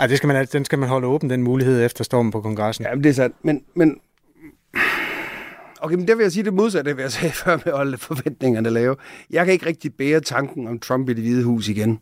Ja, 0.00 0.06
det 0.06 0.16
skal 0.16 0.26
man, 0.26 0.46
den 0.52 0.64
skal 0.64 0.78
man 0.78 0.88
holde 0.88 1.06
åben, 1.06 1.30
den 1.30 1.42
mulighed 1.42 1.84
efter 1.84 2.04
stormen 2.04 2.32
på 2.32 2.40
kongressen. 2.40 2.84
Ja, 2.84 2.94
det 2.94 3.06
er 3.06 3.12
sandt. 3.12 3.36
Men, 3.42 3.62
men 3.74 4.00
Okay, 5.80 5.94
men 5.94 6.08
der 6.08 6.14
vil 6.14 6.22
jeg 6.22 6.32
sige 6.32 6.44
det 6.44 6.54
modsatte, 6.54 6.94
hvad 6.94 7.04
jeg 7.04 7.12
sagde 7.12 7.32
før 7.44 7.56
med 7.56 7.66
at 7.66 7.76
holde 7.76 7.98
forventningerne 7.98 8.70
lave. 8.70 8.96
Jeg 9.30 9.44
kan 9.44 9.52
ikke 9.52 9.66
rigtig 9.66 9.94
bære 9.94 10.20
tanken 10.20 10.68
om 10.68 10.78
Trump 10.78 11.08
i 11.08 11.12
det 11.12 11.22
hvide 11.22 11.44
hus 11.44 11.68
igen. 11.68 11.98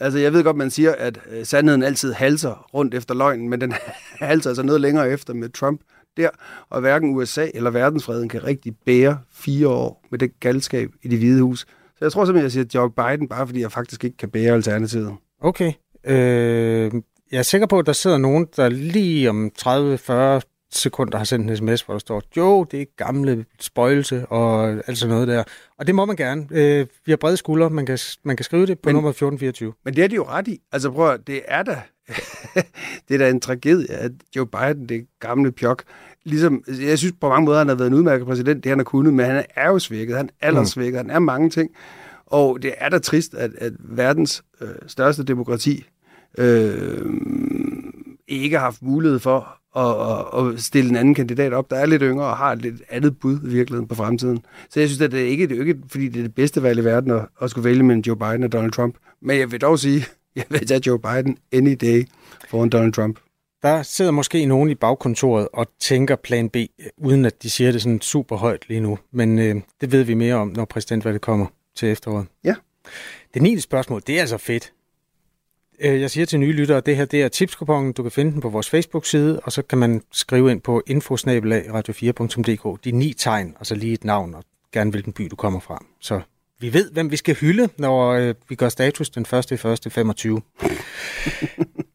Altså, 0.00 0.18
jeg 0.18 0.32
ved 0.32 0.44
godt, 0.44 0.56
man 0.56 0.70
siger, 0.70 0.94
at 0.98 1.18
øh, 1.30 1.44
sandheden 1.46 1.82
altid 1.82 2.12
halser 2.12 2.66
rundt 2.74 2.94
efter 2.94 3.14
løgnen, 3.14 3.48
men 3.48 3.60
den 3.60 3.74
halser 4.20 4.50
altså 4.50 4.62
noget 4.62 4.80
længere 4.80 5.10
efter 5.10 5.34
med 5.34 5.48
Trump 5.48 5.80
der, 6.16 6.28
og 6.70 6.80
hverken 6.80 7.16
USA 7.16 7.46
eller 7.54 7.70
verdensfreden 7.70 8.28
kan 8.28 8.44
rigtig 8.44 8.76
bære 8.86 9.18
fire 9.32 9.68
år 9.68 10.04
med 10.10 10.18
det 10.18 10.40
galskab 10.40 10.90
i 11.02 11.08
det 11.08 11.18
hvide 11.18 11.42
hus. 11.42 11.60
Så 11.98 12.04
jeg 12.04 12.12
tror 12.12 12.24
simpelthen, 12.24 12.44
jeg 12.44 12.52
siger 12.52 12.64
Joe 12.74 12.90
Biden, 12.90 13.28
bare 13.28 13.46
fordi 13.46 13.60
jeg 13.60 13.72
faktisk 13.72 14.04
ikke 14.04 14.16
kan 14.16 14.28
bære 14.28 14.54
alternativet. 14.54 15.14
Okay. 15.40 15.72
Øh, 16.06 16.92
jeg 17.32 17.38
er 17.38 17.42
sikker 17.42 17.66
på, 17.66 17.78
at 17.78 17.86
der 17.86 17.92
sidder 17.92 18.18
nogen, 18.18 18.46
der 18.56 18.68
lige 18.68 19.30
om 19.30 19.50
30-40 19.60 20.40
sekunder 20.72 21.18
har 21.18 21.24
sendt 21.24 21.50
en 21.50 21.56
sms, 21.56 21.82
hvor 21.82 21.94
der 21.94 21.98
står, 21.98 22.22
jo, 22.36 22.64
det 22.64 22.80
er 22.80 22.84
gamle 22.96 23.44
spøjelse 23.60 24.26
og 24.26 24.68
alt 24.68 24.98
sådan 24.98 25.14
noget 25.14 25.28
der. 25.28 25.44
Og 25.78 25.86
det 25.86 25.94
må 25.94 26.04
man 26.04 26.16
gerne. 26.16 26.46
Øh, 26.50 26.86
vi 27.06 27.12
har 27.12 27.16
brede 27.16 27.36
skuldre, 27.36 27.70
man 27.70 27.86
kan, 27.86 27.98
man 28.24 28.36
kan 28.36 28.44
skrive 28.44 28.66
det 28.66 28.78
på 28.78 28.88
men, 28.88 28.94
nummer 28.94 29.10
1424. 29.10 29.72
Men 29.84 29.96
det 29.96 30.04
er 30.04 30.08
de 30.08 30.14
jo 30.14 30.24
ret 30.24 30.48
i. 30.48 30.60
Altså 30.72 30.90
prøv 30.90 31.10
at, 31.10 31.26
det 31.26 31.42
er 31.48 31.62
da, 31.62 31.82
det 33.08 33.14
er 33.14 33.18
da 33.18 33.30
en 33.30 33.40
tragedie, 33.40 33.94
at 33.94 34.12
Joe 34.36 34.46
Biden, 34.46 34.88
det 34.88 35.06
gamle 35.20 35.52
pjok, 35.52 35.82
ligesom, 36.24 36.64
jeg 36.80 36.98
synes 36.98 37.14
på 37.20 37.28
mange 37.28 37.44
måder, 37.44 37.58
han 37.58 37.68
har 37.68 37.74
været 37.74 37.88
en 37.88 37.94
udmærket 37.94 38.26
præsident, 38.26 38.64
det 38.64 38.70
han 38.70 38.78
har 38.78 38.84
kunnet, 38.84 39.14
men 39.14 39.26
han 39.26 39.44
er 39.56 39.68
jo 39.68 39.78
svækket, 39.78 40.16
han 40.16 40.30
er 40.40 40.64
svækket, 40.64 40.92
mm. 40.92 41.08
han 41.08 41.16
er 41.16 41.18
mange 41.18 41.50
ting. 41.50 41.70
Og 42.26 42.62
det 42.62 42.74
er 42.78 42.88
da 42.88 42.98
trist, 42.98 43.34
at, 43.34 43.50
at 43.58 43.72
verdens 43.78 44.42
øh, 44.60 44.68
største 44.86 45.24
demokrati 45.24 45.84
øh, 46.38 47.06
ikke 48.28 48.56
har 48.56 48.64
haft 48.64 48.82
mulighed 48.82 49.18
for 49.18 49.58
og, 49.76 49.96
og, 49.96 50.34
og 50.34 50.58
stille 50.58 50.90
en 50.90 50.96
anden 50.96 51.14
kandidat 51.14 51.52
op, 51.52 51.70
der 51.70 51.76
er 51.76 51.86
lidt 51.86 52.02
yngre 52.02 52.26
og 52.26 52.36
har 52.36 52.52
et 52.52 52.62
lidt 52.62 52.82
andet 52.90 53.18
bud 53.18 53.38
i 53.44 53.48
virkeligheden 53.48 53.88
på 53.88 53.94
fremtiden. 53.94 54.44
Så 54.70 54.80
jeg 54.80 54.88
synes, 54.88 55.00
at 55.00 55.12
det 55.12 55.22
er 55.22 55.26
ikke, 55.26 55.46
det 55.46 55.56
er 55.56 55.60
ikke 55.60 55.80
fordi 55.88 56.08
det 56.08 56.18
er 56.18 56.22
det 56.22 56.34
bedste 56.34 56.62
valg 56.62 56.78
i 56.78 56.84
verden 56.84 57.10
at, 57.10 57.26
at 57.42 57.50
skulle 57.50 57.64
vælge 57.64 57.82
mellem 57.82 58.00
Joe 58.00 58.16
Biden 58.16 58.42
og 58.42 58.52
Donald 58.52 58.72
Trump. 58.72 58.96
Men 59.22 59.38
jeg 59.38 59.52
vil 59.52 59.60
dog 59.60 59.78
sige, 59.78 60.04
jeg 60.36 60.44
vil 60.48 60.66
tage 60.66 60.80
Joe 60.86 60.98
Biden 60.98 61.38
any 61.52 61.76
day 61.80 62.08
foran 62.48 62.68
Donald 62.68 62.92
Trump. 62.92 63.18
Der 63.62 63.82
sidder 63.82 64.10
måske 64.10 64.46
nogen 64.46 64.70
i 64.70 64.74
bagkontoret 64.74 65.48
og 65.52 65.66
tænker 65.80 66.16
plan 66.16 66.48
B, 66.48 66.56
uden 66.96 67.24
at 67.24 67.42
de 67.42 67.50
siger 67.50 67.72
det 67.72 67.82
sådan 67.82 68.00
super 68.00 68.36
højt 68.36 68.68
lige 68.68 68.80
nu. 68.80 68.98
Men 69.12 69.38
øh, 69.38 69.56
det 69.80 69.92
ved 69.92 70.02
vi 70.02 70.14
mere 70.14 70.34
om, 70.34 70.48
når 70.48 70.64
præsidentvalget 70.64 71.20
kommer 71.20 71.46
til 71.76 71.88
efteråret. 71.88 72.26
Ja. 72.44 72.54
Det 73.34 73.42
9. 73.42 73.60
spørgsmål, 73.60 74.02
det 74.06 74.16
er 74.16 74.20
altså 74.20 74.38
fedt. 74.38 74.72
Øh, 75.80 76.00
jeg 76.00 76.10
siger 76.10 76.26
til 76.26 76.40
nye 76.40 76.52
lyttere, 76.52 76.78
at 76.78 76.86
det 76.86 76.96
her 76.96 77.04
det 77.04 77.22
er 77.22 77.28
tipskupongen. 77.28 77.92
Du 77.92 78.02
kan 78.02 78.12
finde 78.12 78.32
den 78.32 78.40
på 78.40 78.48
vores 78.48 78.70
Facebook-side, 78.70 79.40
og 79.40 79.52
så 79.52 79.62
kan 79.62 79.78
man 79.78 80.02
skrive 80.12 80.50
ind 80.50 80.60
på 80.60 80.82
infosnabelagradio4.dk. 80.90 82.84
De 82.84 82.92
ni 82.92 83.12
tegn, 83.12 83.56
og 83.58 83.66
så 83.66 83.74
lige 83.74 83.92
et 83.92 84.04
navn, 84.04 84.34
og 84.34 84.44
gerne 84.72 84.90
hvilken 84.90 85.12
by 85.12 85.28
du 85.30 85.36
kommer 85.36 85.60
fra. 85.60 85.84
Så 86.00 86.20
vi 86.60 86.72
ved, 86.72 86.90
hvem 86.90 87.10
vi 87.10 87.16
skal 87.16 87.34
hylde, 87.34 87.68
når 87.78 88.10
øh, 88.10 88.34
vi 88.48 88.54
gør 88.54 88.68
status 88.68 89.10
den 89.10 89.22
1. 89.22 89.52
1. 89.52 89.92
25. 89.92 90.40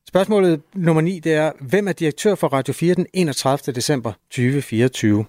Spørgsmålet 0.07 0.61
nummer 0.75 1.01
9, 1.01 1.19
det 1.19 1.33
er, 1.33 1.51
hvem 1.59 1.87
er 1.87 1.91
direktør 1.91 2.35
for 2.35 2.47
Radio 2.47 2.73
4 2.73 2.95
den 2.95 3.05
31. 3.13 3.73
december 3.73 4.13
2024? 4.29 5.25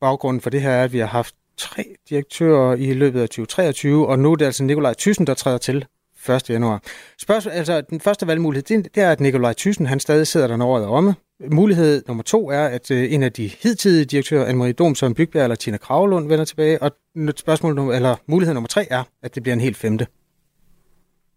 Baggrunden 0.00 0.40
for 0.40 0.50
det 0.50 0.62
her 0.62 0.70
er, 0.70 0.84
at 0.84 0.92
vi 0.92 0.98
har 0.98 1.06
haft 1.06 1.34
tre 1.56 1.84
direktører 2.08 2.74
i 2.74 2.94
løbet 2.94 3.20
af 3.20 3.28
2023, 3.28 4.08
og 4.08 4.18
nu 4.18 4.32
er 4.32 4.36
det 4.36 4.44
altså 4.44 4.64
Nikolaj 4.64 4.94
Thyssen, 4.98 5.26
der 5.26 5.34
træder 5.34 5.58
til 5.58 5.84
1. 6.28 6.50
januar. 6.50 6.82
Spørgsmål, 7.18 7.52
altså, 7.52 7.80
den 7.80 8.00
første 8.00 8.26
valgmulighed, 8.26 8.62
det, 8.62 8.94
det 8.94 9.02
er, 9.02 9.10
at 9.10 9.20
Nikolaj 9.20 9.52
Thyssen, 9.52 9.86
han 9.86 10.00
stadig 10.00 10.26
sidder 10.26 10.46
der, 10.46 10.56
når 10.56 10.66
året 10.66 10.84
er 10.84 10.88
omme. 10.88 11.14
Mulighed 11.50 12.02
nummer 12.06 12.22
to 12.22 12.50
er, 12.50 12.64
at 12.64 12.90
øh, 12.90 13.12
en 13.12 13.22
af 13.22 13.32
de 13.32 13.48
hidtidige 13.48 14.04
direktører, 14.04 14.52
Anne-Marie 14.52 14.72
Dom, 14.72 14.94
Søren 14.94 15.14
Bygbjerg 15.14 15.44
eller 15.44 15.56
Tina 15.56 15.76
Kravlund 15.76 16.28
vender 16.28 16.44
tilbage. 16.44 16.82
Og 16.82 16.90
spørgsmål 17.36 17.74
nummer, 17.74 17.94
eller 17.94 18.16
mulighed 18.26 18.54
nummer 18.54 18.68
tre 18.68 18.86
er, 18.90 19.02
at 19.22 19.34
det 19.34 19.42
bliver 19.42 19.54
en 19.54 19.60
helt 19.60 19.76
femte. 19.76 20.06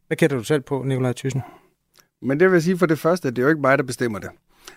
Hvad 0.08 0.18
kender 0.18 0.38
du 0.38 0.44
selv 0.44 0.62
på, 0.62 0.84
Nikolaj 0.84 1.14
Thyssen? 1.14 1.42
Men 2.22 2.40
det 2.40 2.52
vil 2.52 2.64
sige 2.64 2.78
for 2.78 2.86
det 2.86 3.00
første, 3.00 3.28
at 3.28 3.36
det 3.36 3.42
er 3.42 3.44
jo 3.44 3.50
ikke 3.50 3.62
mig, 3.62 3.78
der 3.78 3.84
bestemmer 3.84 4.20
det. 4.20 4.30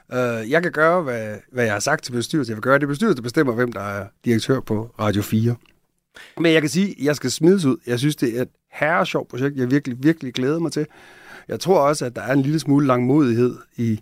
Uh, 0.08 0.50
jeg 0.50 0.62
kan 0.62 0.72
gøre, 0.72 1.02
hvad, 1.02 1.36
hvad 1.52 1.64
jeg 1.64 1.72
har 1.72 1.80
sagt 1.80 2.04
til 2.04 2.12
bestyrelsen. 2.12 2.50
Jeg 2.50 2.56
vil 2.56 2.62
gøre 2.62 2.78
det 2.78 2.82
er 2.82 2.88
bestyrelsen, 2.88 3.16
der 3.16 3.22
bestemmer, 3.22 3.52
hvem 3.52 3.72
der 3.72 3.80
er 3.80 4.06
direktør 4.24 4.60
på 4.60 4.90
Radio 4.98 5.22
4. 5.22 5.56
Men 6.38 6.52
jeg 6.52 6.60
kan 6.60 6.70
sige, 6.70 6.88
at 6.88 7.04
jeg 7.04 7.16
skal 7.16 7.30
smides 7.30 7.64
ud. 7.64 7.76
Jeg 7.86 7.98
synes, 7.98 8.16
det 8.16 8.40
er 8.40 8.44
herre 8.72 9.06
sjovt 9.06 9.28
projekt, 9.28 9.56
jeg 9.56 9.70
virkelig, 9.70 9.96
virkelig 10.02 10.34
glæder 10.34 10.58
mig 10.58 10.72
til. 10.72 10.86
Jeg 11.48 11.60
tror 11.60 11.80
også, 11.80 12.04
at 12.06 12.16
der 12.16 12.22
er 12.22 12.32
en 12.32 12.42
lille 12.42 12.58
smule 12.58 12.86
langmodighed 12.86 13.56
i 13.76 14.00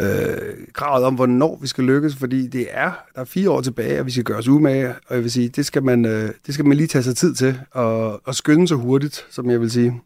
øh, 0.00 0.36
kravet 0.72 1.04
om, 1.04 1.14
hvornår 1.14 1.58
vi 1.60 1.66
skal 1.66 1.84
lykkes, 1.84 2.16
fordi 2.16 2.46
det 2.46 2.66
er, 2.70 2.90
der 3.14 3.20
er 3.20 3.24
fire 3.24 3.50
år 3.50 3.60
tilbage, 3.60 4.00
og 4.00 4.06
vi 4.06 4.10
skal 4.10 4.24
gøre 4.24 4.38
os 4.38 4.48
umage, 4.48 4.88
og 5.06 5.14
jeg 5.14 5.22
vil 5.22 5.30
sige, 5.30 5.48
det 5.48 5.66
skal 5.66 5.82
man, 5.82 6.04
øh, 6.04 6.30
det 6.46 6.54
skal 6.54 6.66
man 6.66 6.76
lige 6.76 6.86
tage 6.86 7.02
sig 7.02 7.16
tid 7.16 7.34
til, 7.34 7.60
og, 7.70 8.26
og 8.28 8.34
skynde 8.34 8.68
sig 8.68 8.76
hurtigt, 8.76 9.26
som 9.30 9.50
jeg 9.50 9.60
vil 9.60 9.70
sige. 9.70 10.00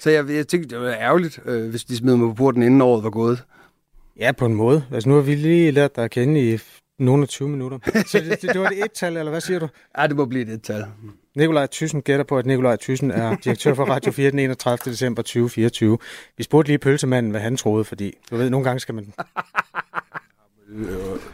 Så 0.00 0.10
jeg, 0.10 0.30
jeg 0.30 0.48
tænkte, 0.48 0.76
det 0.76 0.84
var 0.84 0.92
ærgerligt, 0.92 1.40
øh, 1.44 1.70
hvis 1.70 1.84
de 1.84 1.96
smed 1.96 2.16
mig 2.16 2.28
på 2.28 2.34
porten, 2.34 2.62
inden 2.62 2.82
året 2.82 3.04
var 3.04 3.10
gået. 3.10 3.44
Ja, 4.18 4.32
på 4.32 4.46
en 4.46 4.54
måde. 4.54 4.84
Altså, 4.92 5.08
nu 5.08 5.14
har 5.14 5.22
vi 5.22 5.34
lige 5.34 5.70
lært 5.70 5.96
dig 5.96 6.04
at 6.04 6.10
kende 6.10 6.52
i 6.52 6.58
nogle 6.98 7.22
af 7.22 7.28
20 7.28 7.48
minutter. 7.48 7.78
Så 8.10 8.18
det, 8.18 8.42
det, 8.42 8.52
det 8.52 8.60
var 8.60 8.70
et 8.70 8.84
et-tal, 8.84 9.16
eller 9.16 9.30
hvad 9.30 9.40
siger 9.40 9.58
du? 9.58 9.68
Ja, 9.98 10.06
det 10.06 10.16
må 10.16 10.24
blive 10.24 10.42
et 10.42 10.48
et-tal. 10.48 10.84
Nikolaj 11.36 11.66
Thyssen 11.72 12.02
gætter 12.02 12.24
på, 12.24 12.38
at 12.38 12.46
Nikolaj 12.46 12.76
Thyssen 12.76 13.10
er 13.10 13.36
direktør 13.44 13.74
for 13.74 13.84
Radio 13.84 14.12
4 14.12 14.30
den 14.30 14.38
31. 14.38 14.92
december 14.92 15.22
2024. 15.22 15.98
Vi 16.36 16.42
spurgte 16.42 16.68
lige 16.68 16.78
pølsemanden, 16.78 17.30
hvad 17.30 17.40
han 17.40 17.56
troede, 17.56 17.84
fordi 17.84 18.14
du 18.30 18.36
ved, 18.36 18.50
nogle 18.50 18.64
gange 18.64 18.80
skal 18.80 18.94
man... 18.94 19.12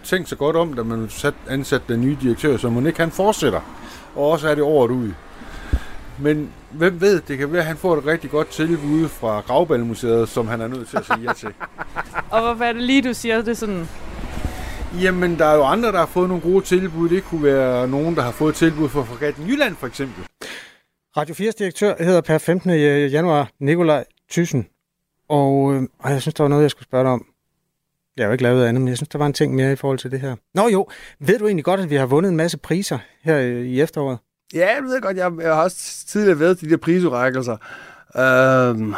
Tænk 0.04 0.28
så 0.28 0.36
godt 0.36 0.56
om, 0.56 0.74
da 0.74 0.82
man 0.82 1.08
sat, 1.08 1.34
ansat 1.48 1.82
den 1.88 2.00
nye 2.00 2.16
direktør, 2.22 2.56
så 2.56 2.70
man 2.70 2.86
ikke 2.86 3.00
han 3.00 3.10
fortsætter. 3.10 3.60
Og 4.14 4.30
også 4.30 4.48
er 4.48 4.54
det 4.54 4.64
året 4.64 4.90
ud. 4.90 5.10
Men 6.18 6.50
hvem 6.70 7.00
ved, 7.00 7.20
det 7.20 7.38
kan 7.38 7.52
være, 7.52 7.60
at 7.60 7.66
han 7.66 7.76
får 7.76 7.96
et 7.96 8.06
rigtig 8.06 8.30
godt 8.30 8.48
tilbud 8.48 9.08
fra 9.08 9.40
Gravballemuseet, 9.40 10.28
som 10.28 10.46
han 10.48 10.60
er 10.60 10.68
nødt 10.68 10.88
til 10.88 10.96
at 10.96 11.06
sige 11.06 11.18
ja 11.20 11.32
til. 11.32 11.48
Og 12.32 12.40
hvorfor 12.40 12.64
er 12.64 12.72
det 12.72 12.82
lige, 12.82 13.02
du 13.02 13.14
siger 13.14 13.42
det 13.42 13.58
sådan? 13.58 13.88
Jamen, 15.00 15.38
der 15.38 15.44
er 15.44 15.54
jo 15.54 15.62
andre, 15.62 15.92
der 15.92 15.98
har 15.98 16.06
fået 16.06 16.28
nogle 16.28 16.42
gode 16.42 16.64
tilbud. 16.64 17.08
Det 17.08 17.24
kunne 17.24 17.42
være 17.42 17.88
nogen, 17.88 18.16
der 18.16 18.22
har 18.22 18.30
fået 18.30 18.54
tilbud 18.54 18.88
for 18.88 19.04
Fregatten 19.04 19.46
Jylland, 19.48 19.76
for 19.76 19.86
eksempel. 19.86 20.24
Radio 21.16 21.34
4's 21.34 21.52
direktør 21.58 21.94
hedder 21.98 22.20
per 22.20 22.38
15. 22.38 22.70
januar 23.10 23.50
Nikolaj 23.60 24.04
Thyssen. 24.30 24.66
Og 25.28 25.74
øh, 25.74 25.82
jeg 26.04 26.20
synes, 26.20 26.34
der 26.34 26.44
var 26.44 26.48
noget, 26.48 26.62
jeg 26.62 26.70
skulle 26.70 26.84
spørge 26.84 27.04
dig 27.04 27.12
om. 27.12 27.26
Jeg 28.16 28.24
har 28.24 28.28
jo 28.28 28.32
ikke 28.32 28.42
lavet 28.44 28.66
andet, 28.66 28.80
men 28.80 28.88
jeg 28.88 28.96
synes, 28.96 29.08
der 29.08 29.18
var 29.18 29.26
en 29.26 29.32
ting 29.32 29.54
mere 29.54 29.72
i 29.72 29.76
forhold 29.76 29.98
til 29.98 30.10
det 30.10 30.20
her. 30.20 30.36
Nå 30.54 30.68
jo, 30.68 30.88
ved 31.20 31.38
du 31.38 31.46
egentlig 31.46 31.64
godt, 31.64 31.80
at 31.80 31.90
vi 31.90 31.96
har 31.96 32.06
vundet 32.06 32.30
en 32.30 32.36
masse 32.36 32.58
priser 32.58 32.98
her 33.22 33.38
i 33.38 33.80
efteråret? 33.80 34.18
Ja, 34.54 34.74
jeg 34.74 34.82
ved 34.82 35.00
godt. 35.00 35.16
Jeg, 35.16 35.32
jeg 35.40 35.54
har 35.54 35.62
også 35.62 36.06
tidligere 36.06 36.40
været 36.40 36.58
til 36.58 36.66
de 36.68 36.72
der 36.72 36.78
prisudrækkelser. 36.78 37.56
Øhm, 38.16 38.94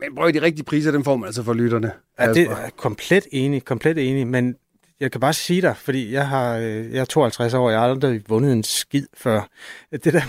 men 0.00 0.14
prøv 0.16 0.32
de 0.32 0.42
rigtige 0.42 0.64
priser, 0.64 0.90
dem 0.90 1.04
får 1.04 1.16
man 1.16 1.26
altså 1.26 1.42
for 1.42 1.52
lytterne. 1.52 1.92
Ja, 2.18 2.32
det 2.32 2.42
er 2.42 2.70
komplet 2.76 3.26
enig, 3.32 3.64
komplet 3.64 4.10
enig, 4.10 4.26
men 4.26 4.56
jeg 5.00 5.12
kan 5.12 5.20
bare 5.20 5.32
sige 5.32 5.62
dig, 5.62 5.76
fordi 5.76 6.12
jeg, 6.12 6.28
har, 6.28 6.56
øh, 6.56 6.92
jeg 6.92 7.00
er 7.00 7.04
52 7.04 7.54
år, 7.54 7.70
jeg 7.70 7.78
har 7.80 7.88
aldrig 7.88 8.22
vundet 8.28 8.52
en 8.52 8.62
skid 8.62 9.06
før. 9.14 9.48
Det 9.92 10.04
der, 10.04 10.22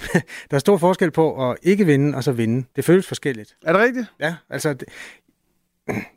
der 0.51 0.55
er 0.55 0.59
stor 0.59 0.77
forskel 0.77 1.11
på 1.11 1.49
at 1.49 1.57
ikke 1.63 1.85
vinde 1.85 2.17
og 2.17 2.23
så 2.23 2.31
vinde. 2.31 2.67
Det 2.75 2.85
føles 2.85 3.07
forskelligt. 3.07 3.55
Er 3.65 3.73
det 3.73 3.81
rigtigt? 3.81 4.07
Ja, 4.19 4.35
altså... 4.49 4.73
Det, 4.73 4.87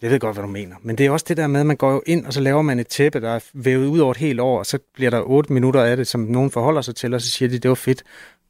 jeg 0.02 0.10
ved 0.10 0.20
godt, 0.20 0.36
hvad 0.36 0.42
du 0.42 0.50
mener. 0.50 0.76
Men 0.82 0.98
det 0.98 1.06
er 1.06 1.10
også 1.10 1.26
det 1.28 1.36
der 1.36 1.46
med, 1.46 1.60
at 1.60 1.66
man 1.66 1.76
går 1.76 1.92
jo 1.92 2.02
ind, 2.06 2.26
og 2.26 2.32
så 2.32 2.40
laver 2.40 2.62
man 2.62 2.78
et 2.78 2.86
tæppe, 2.86 3.20
der 3.20 3.30
er 3.30 3.40
vævet 3.54 3.86
ud 3.86 3.98
over 3.98 4.10
et 4.10 4.16
helt 4.16 4.40
år, 4.40 4.58
og 4.58 4.66
så 4.66 4.78
bliver 4.94 5.10
der 5.10 5.22
8 5.22 5.52
minutter 5.52 5.82
af 5.82 5.96
det, 5.96 6.06
som 6.06 6.20
nogen 6.20 6.50
forholder 6.50 6.80
sig 6.80 6.94
til, 6.94 7.14
og 7.14 7.20
så 7.20 7.30
siger 7.30 7.48
de, 7.48 7.58
det 7.58 7.68
var 7.68 7.74
fedt. 7.74 8.02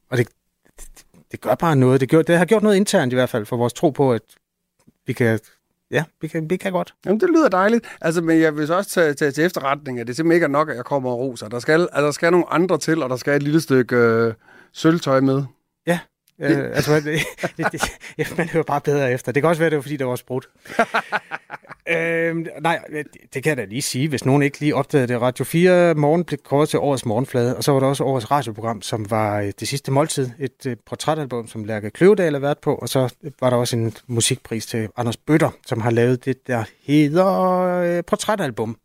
Og 0.09 0.17
det, 0.17 0.27
det, 0.79 0.87
det 1.31 1.41
gør 1.41 1.55
bare 1.55 1.75
noget. 1.75 2.01
Det, 2.01 2.09
gør, 2.09 2.21
det 2.21 2.37
har 2.37 2.45
gjort 2.45 2.63
noget 2.63 2.75
internt 2.75 3.13
i 3.13 3.15
hvert 3.15 3.29
fald, 3.29 3.45
for 3.45 3.57
vores 3.57 3.73
tro 3.73 3.89
på, 3.89 4.13
at 4.13 4.21
vi 5.07 5.13
kan 5.13 5.39
Ja, 5.91 6.03
vi 6.21 6.27
kan, 6.27 6.49
vi 6.49 6.57
kan 6.57 6.71
godt. 6.71 6.93
Jamen, 7.05 7.19
det 7.19 7.29
lyder 7.29 7.49
dejligt. 7.49 7.85
Altså, 8.01 8.21
men 8.21 8.41
jeg 8.41 8.57
vil 8.57 8.71
også 8.71 8.89
tage, 8.89 9.13
tage 9.13 9.31
til 9.31 9.43
efterretning, 9.43 9.99
at 9.99 10.07
det 10.07 10.15
simpelthen 10.15 10.35
ikke 10.35 10.43
er 10.43 10.47
nok, 10.47 10.69
at 10.69 10.75
jeg 10.75 10.85
kommer 10.85 11.09
og 11.09 11.19
roser. 11.19 11.47
Der 11.47 11.59
skal, 11.59 11.81
altså, 11.81 12.05
der 12.05 12.11
skal 12.11 12.31
nogle 12.31 12.49
andre 12.49 12.77
til, 12.77 13.03
og 13.03 13.09
der 13.09 13.15
skal 13.15 13.35
et 13.35 13.43
lille 13.43 13.61
stykke 13.61 13.95
øh, 13.95 14.33
sølvtøj 14.73 15.19
med. 15.19 15.43
Det. 16.41 16.57
Øh, 16.57 16.75
altså, 16.75 16.95
det, 16.95 17.19
det, 17.57 17.71
det, 17.71 17.81
ja, 18.17 18.25
man 18.37 18.49
hører 18.49 18.63
bare 18.63 18.81
bedre 18.81 19.11
efter. 19.11 19.31
Det 19.31 19.43
kan 19.43 19.49
også 19.49 19.59
være, 19.61 19.69
det 19.69 19.75
var, 19.75 19.81
fordi 19.81 19.97
der 19.97 20.05
var 20.05 20.15
sprudt. 20.15 20.49
øhm, 21.95 22.47
nej, 22.61 22.79
det, 22.91 23.07
det 23.33 23.43
kan 23.43 23.49
jeg 23.49 23.57
da 23.57 23.65
lige 23.65 23.81
sige, 23.81 24.07
hvis 24.07 24.25
nogen 24.25 24.41
ikke 24.41 24.59
lige 24.59 24.75
opdagede 24.75 25.07
det. 25.07 25.21
Radio 25.21 25.45
4 25.45 25.95
morgen 25.95 26.23
blev 26.23 26.39
kåret 26.43 26.69
til 26.69 26.79
årets 26.79 27.05
morgenflade, 27.05 27.57
og 27.57 27.63
så 27.63 27.71
var 27.71 27.79
der 27.79 27.87
også 27.87 28.03
årets 28.03 28.31
radioprogram, 28.31 28.81
som 28.81 29.09
var 29.09 29.39
øh, 29.39 29.51
det 29.59 29.67
sidste 29.67 29.91
måltid. 29.91 30.29
Et 30.39 30.65
uh, 30.65 30.73
portrætalbum, 30.85 31.47
som 31.47 31.63
Lærke 31.63 31.89
Kløvedal 31.89 32.33
har 32.33 32.39
været 32.39 32.57
på, 32.57 32.75
og 32.75 32.89
så 32.89 33.13
var 33.39 33.49
der 33.49 33.57
også 33.57 33.77
en 33.77 33.93
musikpris 34.07 34.65
til 34.65 34.89
Anders 34.97 35.17
Bøtter, 35.17 35.49
som 35.65 35.81
har 35.81 35.91
lavet 35.91 36.25
det, 36.25 36.47
der 36.47 36.63
hedder 36.87 37.97
uh, 37.97 38.05
portrætalbum. 38.05 38.77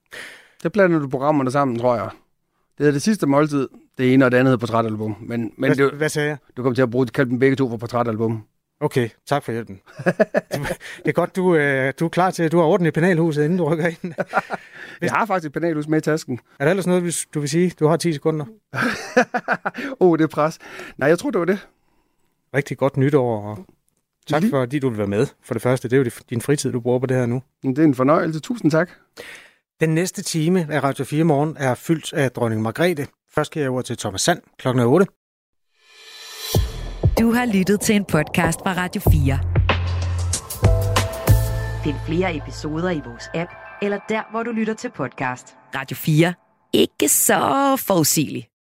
Der 0.63 0.69
blander 0.69 0.99
du 0.99 1.09
programmerne 1.09 1.51
sammen, 1.51 1.79
tror 1.79 1.97
jeg. 1.97 2.09
Det 2.79 2.87
er 2.87 2.91
det 2.91 3.03
sidste 3.03 3.27
måltid, 3.27 3.69
det 3.99 4.15
ene 4.15 4.25
og 4.25 4.31
det 4.31 4.39
andet 4.39 4.53
på 4.53 4.67
portrætalbum. 4.67 5.17
Men, 5.21 5.53
men 5.57 5.75
hvad, 5.75 5.77
det, 5.77 5.95
hvad 5.95 6.09
sagde 6.09 6.29
jeg? 6.29 6.37
Du 6.57 6.63
kommer 6.63 6.75
til 6.75 6.83
at 6.83 6.91
bruge 6.91 7.07
kalde 7.07 7.31
dem 7.31 7.39
begge 7.39 7.57
to 7.57 7.71
for 7.71 7.77
portrætalbum. 7.77 8.43
Okay, 8.81 9.09
tak 9.27 9.43
for 9.43 9.53
hjælpen. 9.53 9.81
det 11.05 11.09
er 11.09 11.13
godt, 11.13 11.37
du, 11.37 11.55
øh, 11.55 11.93
du 12.01 12.05
er 12.05 12.09
klar 12.09 12.31
til, 12.31 12.43
at 12.43 12.53
du 12.53 12.59
har 12.59 12.65
orden 12.65 12.87
i 12.87 12.91
penalhuset, 12.91 13.45
inden 13.45 13.59
du 13.59 13.65
rykker 13.65 13.87
ind. 13.87 14.15
Jeg 15.03 15.11
har 15.11 15.27
faktisk 15.27 15.47
et 15.47 15.53
penalhus 15.53 15.89
med 15.89 15.99
i 15.99 16.01
tasken. 16.01 16.41
Er 16.59 16.65
der 16.65 16.71
ellers 16.71 16.87
noget, 16.87 17.27
du 17.35 17.41
vil 17.41 17.49
sige? 17.49 17.73
Du 17.81 17.87
har 17.87 17.97
10 17.97 18.13
sekunder. 18.13 18.47
Åh, 18.75 18.81
oh, 20.11 20.19
det 20.19 20.25
er 20.25 20.29
pres. 20.29 20.59
Nej, 20.99 21.09
jeg 21.09 21.19
tror, 21.19 21.31
det 21.31 21.39
var 21.39 21.45
det. 21.45 21.69
Rigtig 22.55 22.79
godt 22.79 22.97
nytår, 22.97 23.43
og 23.43 23.67
tak 24.27 24.43
for, 24.43 24.61
fordi 24.61 24.79
du 24.79 24.89
vil 24.89 24.99
være 24.99 25.07
med. 25.07 25.27
For 25.45 25.55
det 25.55 25.63
første, 25.63 25.89
det 25.89 25.97
er 25.97 26.05
jo 26.05 26.11
din 26.31 26.41
fritid, 26.41 26.73
du 26.73 26.81
bruger 26.81 26.99
på 26.99 27.07
det 27.07 27.17
her 27.17 27.27
nu. 27.27 27.43
Det 27.63 27.79
er 27.79 27.85
en 27.85 27.95
fornøjelse. 27.95 28.41
Tusind 28.41 28.71
tak. 28.71 28.91
Den 29.81 29.95
næste 29.95 30.23
time 30.23 30.67
af 30.71 30.83
Radio 30.83 31.05
4 31.05 31.25
Morgen 31.25 31.57
er 31.57 31.75
fyldt 31.75 32.13
af 32.13 32.31
dronning 32.31 32.63
Margrethe. 32.63 33.07
Først 33.35 33.51
skal 33.51 33.61
jeg 33.61 33.71
over 33.71 33.83
til 33.83 33.97
Thomas 33.97 34.21
Sand 34.21 34.43
klokken 34.59 34.83
8. 34.85 35.07
Du 37.21 37.33
har 37.33 37.53
lyttet 37.55 37.81
til 37.81 37.97
en 37.97 38.05
podcast 38.05 38.61
fra 38.61 38.75
Radio 38.77 39.01
4. 39.01 39.39
Find 41.85 41.97
flere 42.07 42.37
episoder 42.37 42.91
i 42.91 43.01
vores 43.07 43.25
app, 43.35 43.51
eller 43.83 43.99
der, 44.09 44.23
hvor 44.31 44.43
du 44.43 44.51
lytter 44.51 44.75
til 44.75 44.91
podcast. 44.91 45.57
Radio 45.75 45.97
4. 45.97 46.35
Ikke 46.73 47.09
så 47.09 47.77
forudsigeligt. 47.87 48.47